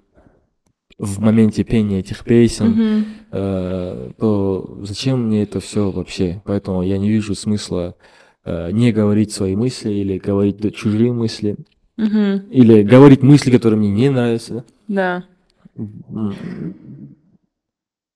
в 0.98 1.20
моменте 1.20 1.64
пения 1.64 2.00
этих 2.00 2.24
песен, 2.24 2.70
мгм. 2.72 3.04
э, 3.32 4.10
то 4.18 4.78
зачем 4.82 5.26
мне 5.26 5.42
это 5.42 5.60
все 5.60 5.90
вообще? 5.90 6.42
Поэтому 6.44 6.82
я 6.82 6.98
не 6.98 7.08
вижу 7.08 7.34
смысла 7.34 7.96
э, 8.44 8.70
не 8.72 8.92
говорить 8.92 9.32
свои 9.32 9.56
мысли 9.56 9.90
или 9.90 10.18
говорить 10.18 10.74
чужие 10.74 11.12
мысли, 11.12 11.56
Мгм. 11.96 12.48
или 12.50 12.82
говорить 12.82 13.22
мысли, 13.22 13.50
которые 13.50 13.78
мне 13.78 13.90
не 13.90 14.10
нравятся. 14.10 14.64
Да. 14.88 15.24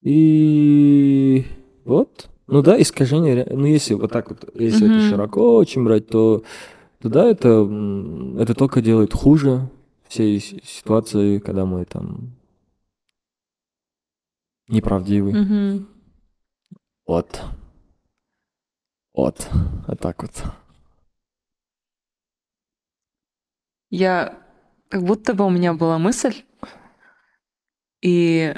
И 0.01 1.45
вот, 1.83 2.29
ну 2.47 2.61
да, 2.61 2.79
искажение, 2.79 3.47
ну 3.49 3.65
если 3.65 3.95
вот 3.95 4.11
так 4.11 4.29
вот, 4.29 4.45
если 4.53 4.87
это 4.87 4.97
Мгм. 4.97 5.09
широко 5.09 5.55
очень 5.55 5.83
брать, 5.83 6.07
то, 6.07 6.43
то 7.05 7.09
да, 7.09 7.25
это, 7.25 7.49
это 8.41 8.55
только 8.55 8.81
делает 8.81 9.13
хуже 9.13 9.69
всей 10.07 10.39
ситуации, 10.39 11.37
когда 11.37 11.63
мы 11.63 11.85
там 11.85 12.35
неправдивы. 14.67 15.31
Мгм. 15.31 15.87
Вот. 17.05 17.43
Вот. 19.13 19.47
Вот 19.87 19.99
так 19.99 20.23
вот. 20.23 20.31
Я 23.91 24.39
как 24.89 25.03
будто 25.03 25.35
бы 25.35 25.45
у 25.45 25.51
меня 25.51 25.75
была 25.75 25.99
мысль, 25.99 26.41
и 28.01 28.51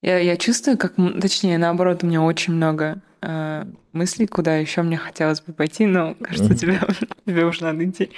я, 0.00 0.18
я 0.18 0.36
чувствую, 0.36 0.78
как, 0.78 0.94
точнее, 1.20 1.58
наоборот, 1.58 2.04
у 2.04 2.06
меня 2.06 2.22
очень 2.22 2.54
много 2.54 3.02
э, 3.22 3.64
мыслей, 3.92 4.26
куда 4.26 4.56
еще 4.56 4.82
мне 4.82 4.96
хотелось 4.96 5.40
бы 5.40 5.52
пойти, 5.52 5.86
но 5.86 6.14
кажется, 6.14 6.50
Мгм. 6.50 6.56
тебе, 6.56 6.80
тебе 7.26 7.44
уже 7.44 7.62
надо 7.64 7.84
идти. 7.84 8.10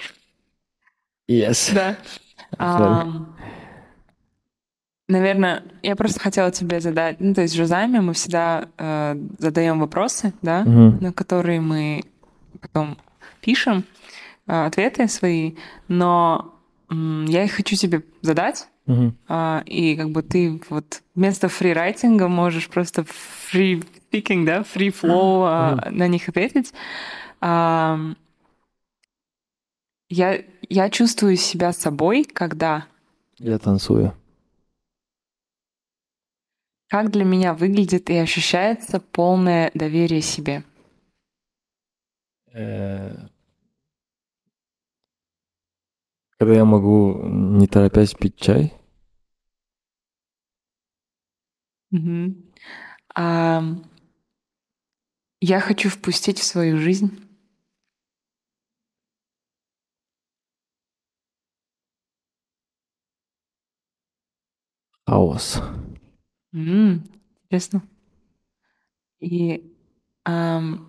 Yes. 1.29 1.73
Да. 1.75 1.97
Абсолютно. 2.59 3.27
Наверное, 5.09 5.63
я 5.83 5.97
просто 5.97 6.21
хотела 6.21 6.51
тебе 6.51 6.81
задать, 6.81 7.21
ну, 7.21 7.35
то 7.35 7.43
есть 7.43 7.55
в 7.55 7.57
Жозайме 7.57 8.01
мы 8.01 8.15
всегда 8.15 8.69
э, 8.79 9.17
задаем 9.39 9.81
вопросы, 9.81 10.33
да, 10.43 10.63
Мгм. 10.63 10.99
на 11.01 11.13
которые 11.13 11.61
мы 11.61 12.05
потом 12.61 12.97
пишем 13.41 13.85
э, 14.47 14.67
ответы 14.67 15.09
свои, 15.09 15.57
но 15.89 16.55
м, 16.91 17.25
я 17.27 17.45
их 17.45 17.53
хочу 17.53 17.77
тебе 17.77 18.03
задать, 18.23 18.69
Мгм. 18.87 19.17
а, 19.29 19.63
и 19.67 19.97
как 19.97 20.11
бы 20.11 20.23
ты 20.23 20.61
вот 20.71 21.03
вместо 21.15 21.49
фрирайтинга 21.49 22.29
можешь 22.29 22.69
просто 22.69 23.03
free 23.03 23.85
speaking, 24.13 24.45
да, 24.45 24.61
free 24.61 24.91
flow 24.93 25.45
а, 25.47 25.91
на 25.91 26.07
них 26.09 26.29
ответить. 26.29 26.73
Я, 30.09 30.45
я 30.69 30.91
чувствую 30.91 31.37
себя 31.37 31.73
собой, 31.73 32.25
когда 32.25 32.87
Я 33.39 33.59
танцую. 33.59 34.15
как 36.89 37.11
для 37.11 37.25
меня 37.25 37.55
выглядит 37.55 38.11
и 38.11 38.17
ощущается 38.19 39.01
полное 39.01 39.71
доверие 39.73 40.21
себе. 40.21 40.63
Э, 42.53 43.17
Когда 46.39 46.55
я 46.55 46.65
могу, 46.67 47.23
не 47.25 47.67
торопясь, 47.67 48.13
пить 48.13 48.37
чай. 48.37 48.75
Мгм. 51.91 52.45
Ам, 53.15 53.85
я 55.45 55.61
хочу 55.61 55.89
впустить 55.91 56.39
в 56.39 56.45
свою 56.45 56.79
жизнь 56.79 57.19
Хаос. 65.07 65.61
М, 66.55 67.03
Интересно. 67.45 67.83
И 69.21 69.75
ам, 70.25 70.89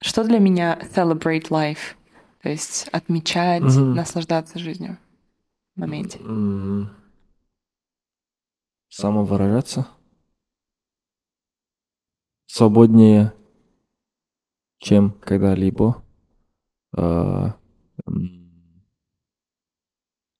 что 0.00 0.22
для 0.24 0.38
меня 0.38 0.78
celebrate 0.94 1.48
life? 1.48 1.96
То 2.42 2.50
есть 2.50 2.88
отмечать, 2.92 3.62
Мгм. 3.64 3.94
наслаждаться 3.94 4.58
жизнью 4.58 4.98
в 5.74 5.80
моменте. 5.80 6.18
М, 6.20 6.90
Самовыражаться. 8.90 9.88
Свободнее, 12.46 13.32
чем 14.78 15.12
когда-либо. 15.20 16.02
А, 16.96 17.54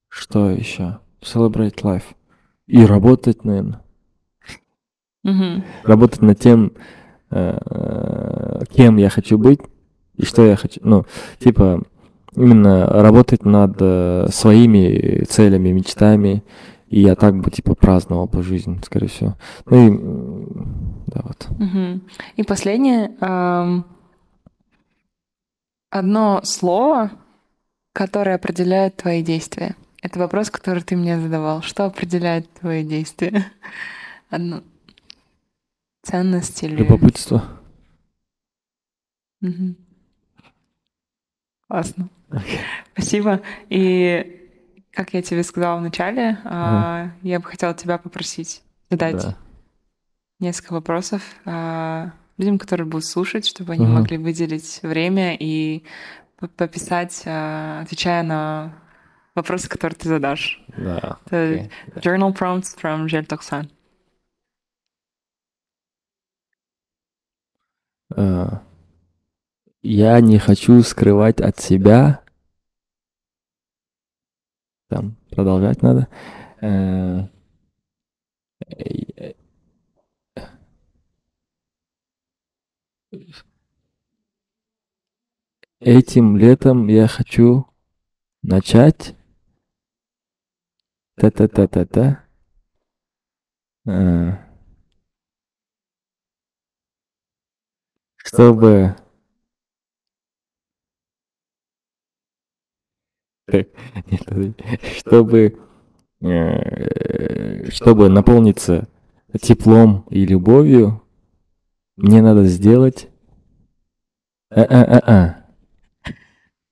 Что 0.09 0.51
еще? 0.51 1.01
Celebrate 1.21 1.83
life. 1.83 2.15
И 2.67 2.85
работать, 2.85 3.45
наверное. 3.45 3.83
Мгм. 5.23 5.65
Работать 5.83 6.23
над 6.23 6.39
тем, 6.39 6.73
э, 7.31 8.61
кем 8.71 8.97
я 8.99 9.09
хочу 9.09 9.39
быть 9.39 9.61
и 10.17 10.25
что 10.25 10.45
я 10.45 10.57
хочу. 10.57 10.81
Ну, 10.85 11.05
типа, 11.39 11.83
именно 12.37 12.87
работать 12.87 13.45
над 13.45 13.77
э, 13.81 14.29
своими 14.31 15.25
целями, 15.25 15.71
мечтами. 15.71 16.45
И 16.89 17.01
я 17.01 17.17
так 17.17 17.41
бы, 17.41 17.51
типа, 17.51 17.75
праздновал 17.75 18.27
бы 18.27 18.43
жизнь, 18.43 18.81
скорее 18.85 19.09
всего. 19.09 19.35
Ну 19.67 19.77
и, 19.77 19.91
да, 21.07 21.21
вот. 21.23 21.49
Мгм. 21.59 22.09
И 22.37 22.43
последнее. 22.43 23.17
ам, 23.21 23.87
одно 25.91 26.41
слово, 26.43 27.13
которое 27.93 28.37
определяет 28.37 28.97
твои 28.97 29.23
действия. 29.23 29.77
Это 30.03 30.19
вопрос, 30.19 30.51
который 30.51 30.83
ты 30.83 30.97
мне 30.97 31.19
задавал. 31.19 31.63
Что 31.63 31.85
определяет 31.87 32.53
твои 32.55 32.85
действия? 32.85 33.47
Одно. 34.31 34.63
Ценность 36.03 36.63
или... 36.63 36.77
Любопытство. 36.77 37.43
Мгм. 39.41 39.77
Классно. 41.69 42.09
Спасибо. 42.93 43.41
И 43.71 44.41
как 44.91 45.15
я 45.15 45.23
тебе 45.23 45.43
сказала 45.43 45.79
в 45.79 45.83
начале, 45.83 46.39
а, 46.45 47.11
я 47.23 47.41
бы 47.41 47.47
хотела 47.47 47.75
тебя 47.75 47.99
попросить 47.99 48.63
задать 48.91 49.17
Да. 49.17 49.37
Несколько 50.41 50.73
вопросов 50.75 51.23
а, 51.45 52.13
людям, 52.39 52.59
которые 52.59 52.87
будут 52.87 53.07
слушать, 53.07 53.47
чтобы 53.47 53.73
они 53.75 53.85
Мгм. 53.85 53.95
могли 53.95 54.19
выделить 54.19 54.81
время 54.83 55.37
и 55.39 55.85
пописать, 56.57 57.23
а, 57.27 57.83
отвечая 57.83 58.23
на 58.23 58.75
вопросы, 59.35 59.69
которые 59.69 59.97
ты 59.97 60.09
задашь. 60.09 60.63
Да. 60.77 61.19
Это 61.27 61.45
окей. 61.55 61.71
Journal 61.97 62.37
prompts 62.37 62.77
from 62.81 63.09
Желтоксан. 63.09 63.71
А, 68.17 68.63
Я 69.83 70.21
не 70.21 70.39
хочу 70.39 70.83
скрывать 70.83 71.41
от 71.43 71.59
себя. 71.61 72.23
Там 74.89 75.17
продолжать 75.31 75.83
надо. 75.83 76.09
Э, 76.63 77.29
Этим 85.81 86.37
летом 86.37 86.89
я 86.89 87.07
хочу 87.07 87.67
начать 88.43 89.15
та-та-та-та-та. 91.17 92.25
Э, 93.87 94.39
чтобы... 98.17 98.97
Чтобы... 104.97 105.59
э, 106.21 107.71
Чтобы 107.71 108.09
наполниться 108.09 108.89
теплом 109.41 110.07
и 110.11 110.25
любовью, 110.27 111.04
мне 111.97 112.23
надо 112.23 112.45
сделать... 112.45 113.09
А-а-а-а. 114.51 115.37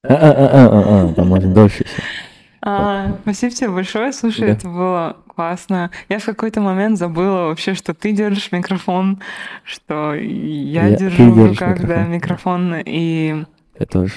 А-а-а-а-а. 0.05 1.15
Там 1.15 1.28
можно 1.28 1.53
дольше 1.53 1.85
еще. 1.85 2.03
А, 2.65 3.16
спасибо 3.23 3.53
тебе 3.53 3.70
большое. 3.70 4.12
Слушай, 4.12 4.47
Да. 4.49 4.53
это 4.53 4.69
было 4.69 5.16
классно. 5.35 5.90
Я 6.09 6.19
в 6.20 6.24
какой-то 6.24 6.61
момент 6.61 6.97
забыла 6.99 7.47
вообще, 7.49 7.74
что 7.74 7.93
ты 7.94 8.12
держишь 8.12 8.53
микрофон, 8.53 9.20
что 9.65 10.15
я, 10.15 10.86
Я- 10.89 10.97
держу 10.97 11.32
в 11.32 11.49
руках 11.49 11.81
да, 11.85 12.05
микрофон. 12.05 12.74
И 12.85 13.44
Я 13.81 13.86
тоже. 13.86 14.12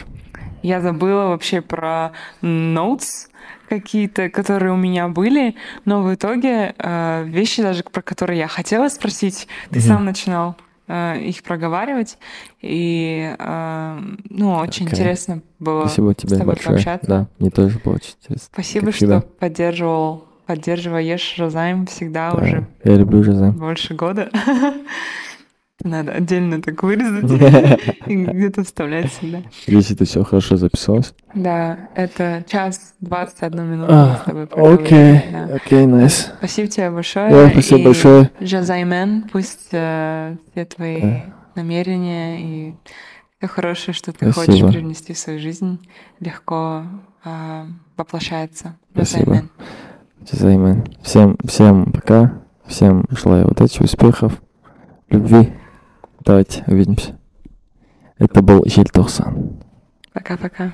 я 0.61 0.79
забыла 0.81 1.27
вообще 1.29 1.61
про 1.61 2.11
notes 2.43 3.29
какие-то, 3.67 4.29
которые 4.29 4.73
у 4.73 4.77
меня 4.77 5.07
были, 5.07 5.55
но 5.85 6.03
в 6.03 6.13
итоге 6.13 6.75
э, 6.77 7.23
вещи 7.25 7.63
даже, 7.63 7.81
про 7.83 8.03
которые 8.03 8.37
я 8.39 8.47
хотела 8.47 8.89
спросить, 8.89 9.47
ты 9.71 9.79
Мгм. 9.79 9.87
сам 9.87 10.05
начинал 10.05 10.55
их 10.87 11.41
проговаривать, 11.43 12.17
и 12.61 13.35
э, 13.37 13.99
ну 14.29 14.51
очень 14.55 14.85
Окей. 14.85 14.97
интересно 14.97 15.41
было 15.59 15.85
Спасибо 15.85 16.11
с 16.13 16.15
тебе 16.15 16.37
тобой 16.37 16.45
большое. 16.53 16.75
пообщаться. 16.75 17.07
Да, 17.07 17.27
мне 17.39 17.49
тоже 17.49 17.79
было 17.83 17.95
очень 17.95 18.13
интересно. 18.21 18.49
Спасибо, 18.53 18.85
Как 18.87 18.95
что 18.95 18.97
всегда. 19.05 19.21
поддерживал, 19.39 20.25
поддерживаешь 20.45 21.35
Розайм 21.39 21.85
всегда 21.87 22.31
Да, 22.31 22.37
уже 22.41 22.67
Я 22.83 22.95
люблю 22.95 23.23
Жазем. 23.23 23.51
больше 23.53 23.93
года. 23.95 24.29
Надо 25.85 26.13
отдельно 26.13 26.63
так 26.63 26.81
вырезать 26.81 27.29
и 28.07 28.15
где-то 28.15 28.63
вставлять 28.63 29.11
всегда. 29.11 29.43
Если 29.67 29.95
это 29.95 30.05
все 30.05 30.23
хорошо 30.23 30.57
записалось. 30.57 31.13
Да, 31.35 31.89
это 31.93 32.43
час 32.49 32.95
21 33.01 33.65
минуту 33.65 33.91
мы 33.91 33.99
А, 33.99 34.17
с 34.19 34.25
тобой 34.25 34.45
Окей, 34.45 35.21
окей, 35.53 35.85
найс. 35.85 36.31
Спасибо 36.39 36.67
тебе 36.69 36.89
большое. 36.89 37.49
Спасибо 37.51 37.83
большое. 37.83 38.31
Жазаймен, 38.39 39.29
пусть 39.31 39.67
э, 39.73 40.35
все 40.51 40.65
твои 40.65 41.21
намерения 41.53 42.41
и 42.41 42.75
все 43.37 43.47
хорошее, 43.47 43.93
что 43.93 44.11
ты 44.11 44.31
хочешь 44.31 44.61
привнести 44.61 45.13
в 45.13 45.19
свою 45.19 45.39
жизнь, 45.39 45.87
легко 46.19 46.83
э, 47.23 47.65
воплощается. 47.95 48.75
Спасибо. 48.91 49.43
Жазаймен. 50.31 50.83
Всем, 51.03 51.37
всем 51.45 51.91
пока. 51.91 52.41
Всем 52.65 53.05
желаю 53.11 53.47
удачи, 53.51 53.83
успехов, 53.83 54.41
любви. 55.11 55.53
Давайте 56.25 56.63
увидимся. 56.65 57.19
Это 58.17 58.41
был 58.41 58.65
Желтосан. 58.65 59.61
Пока-пока. 60.11 60.73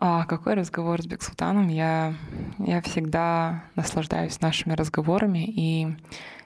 А, 0.00 0.24
какой 0.26 0.54
разговор 0.54 1.02
с 1.02 1.06
Бексултаном? 1.06 1.66
Я, 1.66 2.14
я 2.58 2.80
всегда 2.82 3.64
наслаждаюсь 3.74 4.40
нашими 4.40 4.74
разговорами, 4.74 5.44
и 5.44 5.88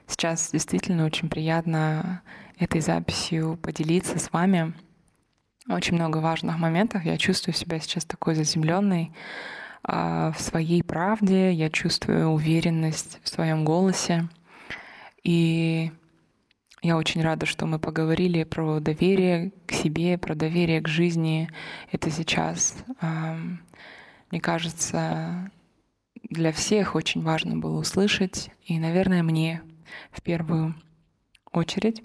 сейчас 0.07 0.49
действительно 0.51 1.05
очень 1.05 1.29
приятно 1.29 2.23
этой 2.57 2.81
записью 2.81 3.59
поделиться 3.61 4.17
с 4.17 4.33
вами. 4.33 4.73
Очень 5.69 5.95
много 5.95 6.17
важных 6.17 6.57
моментов. 6.57 7.05
Я 7.05 7.15
чувствую 7.17 7.53
себя 7.53 7.79
сейчас 7.79 8.05
такой 8.05 8.33
заземленной 8.33 9.11
а, 9.83 10.31
в 10.31 10.41
своей 10.41 10.81
правде. 10.81 11.51
Я 11.51 11.69
чувствую 11.69 12.29
уверенность 12.29 13.19
в 13.21 13.29
своем 13.29 13.65
голосе. 13.65 14.29
И 15.23 15.91
я 16.83 16.97
очень 16.97 17.23
рада, 17.23 17.45
что 17.45 17.65
мы 17.65 17.79
поговорили 17.79 18.43
про 18.43 18.81
доверие 18.81 19.53
к 19.65 19.71
себе, 19.71 20.17
про 20.17 20.35
доверие 20.35 20.81
к 20.81 20.89
жизни. 20.89 21.49
Это 21.91 22.11
сейчас, 22.11 22.83
мне 24.29 24.41
кажется, 24.41 25.49
для 26.29 26.51
всех 26.51 26.95
очень 26.95 27.23
важно 27.23 27.57
было 27.57 27.79
услышать, 27.79 28.51
и, 28.65 28.77
наверное, 28.79 29.23
мне 29.23 29.61
в 30.11 30.21
первую 30.21 30.75
очередь. 31.53 32.03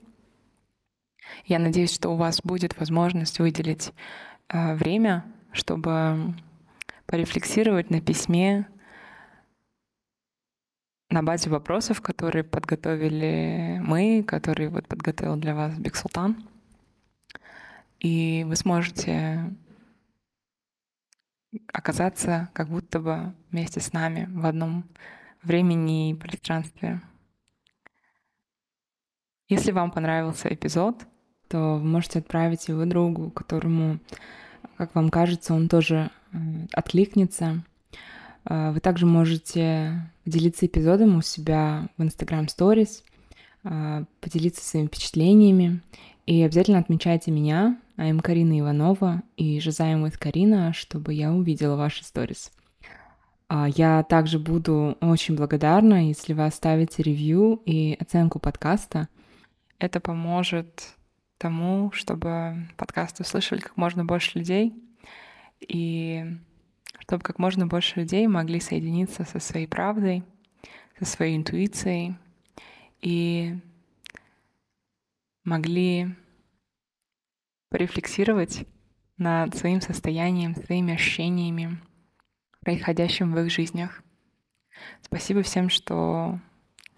Я 1.45 1.59
надеюсь, 1.59 1.93
что 1.93 2.11
у 2.11 2.17
вас 2.17 2.41
будет 2.43 2.79
возможность 2.79 3.41
выделить 3.41 3.93
а, 4.49 4.75
время, 4.77 5.25
чтобы 5.51 6.35
порефлексировать 7.07 7.91
на 7.91 8.01
письме, 8.01 8.69
на 11.11 11.23
базе 11.23 11.49
вопросов, 11.51 12.01
которые 12.03 12.45
подготовили 12.45 13.81
мы, 13.83 14.23
которые 14.23 14.69
вот 14.69 14.87
подготовил 14.87 15.37
для 15.37 15.55
вас 15.55 15.79
Бексултан. 15.79 16.37
И 18.01 18.45
вы 18.47 18.57
сможете 18.57 19.51
оказаться 21.73 22.51
как 22.53 22.69
будто 22.69 23.01
бы 23.01 23.35
вместе 23.51 23.81
с 23.81 23.93
нами 23.93 24.29
в 24.31 24.45
одном 24.45 24.85
времени 25.43 26.11
и 26.11 26.15
пространстве. 26.15 27.01
Если 29.49 29.73
вам 29.73 29.91
понравился 29.91 30.53
эпизод, 30.53 31.07
то 31.49 31.79
вы 31.79 31.85
можете 31.85 32.19
отправить 32.19 32.69
его 32.69 32.85
другу, 32.85 33.31
которому, 33.31 33.99
как 34.77 34.95
вам 34.95 35.09
кажется, 35.09 35.55
он 35.55 35.69
тоже 35.69 36.11
э, 36.33 36.37
откликнется. 36.73 37.65
Э, 38.45 38.73
Вы 38.73 38.81
также 38.81 39.07
можете 39.07 40.13
поделиться 40.29 40.67
эпизодом 40.67 41.17
у 41.17 41.23
себя 41.23 41.89
в 41.97 42.03
Instagram 42.03 42.47
Stories, 42.47 43.03
э, 43.65 44.05
поделиться 44.21 44.63
своими 44.63 44.89
впечатлениями. 44.89 45.81
И 46.27 46.43
обязательно 46.43 46.79
отмечайте 46.79 47.31
меня, 47.31 47.81
I'm 47.97 48.21
Карина 48.21 48.61
Иванова 48.61 49.23
и 49.39 49.59
Жазаем 49.59 50.05
with 50.05 50.19
Карина, 50.19 50.75
чтобы 50.75 51.15
я 51.15 51.33
увидела 51.33 51.77
ваши 51.77 52.05
сторис. 52.05 52.53
А, 53.49 53.69
Я 53.71 54.03
также 54.03 54.39
буду 54.39 54.99
очень 55.01 55.35
благодарна, 55.35 56.09
если 56.09 56.35
вы 56.35 56.45
оставите 56.45 57.03
ревью 57.03 57.63
и 57.65 57.97
оценку 57.99 58.39
подкаста. 58.39 59.09
Это 59.79 59.99
поможет 59.99 60.95
тому, 61.39 61.91
чтобы 61.93 62.69
подкасты 62.77 63.23
услышали 63.23 63.61
как 63.61 63.79
можно 63.79 64.05
больше 64.05 64.39
людей, 64.39 64.75
и 65.67 66.37
чтобы 67.01 67.23
как 67.23 67.39
можно 67.39 67.67
больше 67.67 68.01
людей 68.01 68.27
могли 68.27 68.61
соединиться 68.61 69.25
со 69.25 69.39
своей 69.39 69.67
правдой, 69.67 70.25
со 70.99 71.05
своей 71.05 71.37
интуицией 71.37 72.17
и 73.01 73.57
могли 75.45 76.15
порефлексировать 77.71 78.67
над 79.17 79.57
своим 79.57 79.81
состоянием, 79.81 80.55
своими 80.55 80.95
ощущениями, 80.95 81.79
происходящим 82.61 83.33
в 83.33 83.39
их 83.41 83.51
жизнях. 83.51 84.03
Спасибо 85.03 85.43
всем, 85.43 85.69
что 85.69 86.39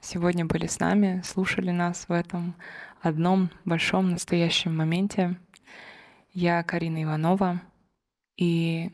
сегодня 0.00 0.44
были 0.44 0.66
с 0.66 0.78
нами, 0.80 1.22
слушали 1.24 1.70
нас 1.70 2.08
в 2.08 2.12
этом 2.12 2.54
одном 3.00 3.50
большом 3.64 4.10
настоящем 4.10 4.76
моменте. 4.76 5.36
Я 6.32 6.62
Карина 6.62 7.02
Иванова, 7.02 7.62
и 8.36 8.90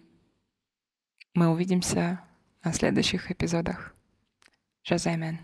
мы 1.36 1.48
увидимся 1.50 2.20
на 2.64 2.72
следующих 2.72 3.30
эпизодах. 3.30 3.94
Жазаймен. 4.82 5.38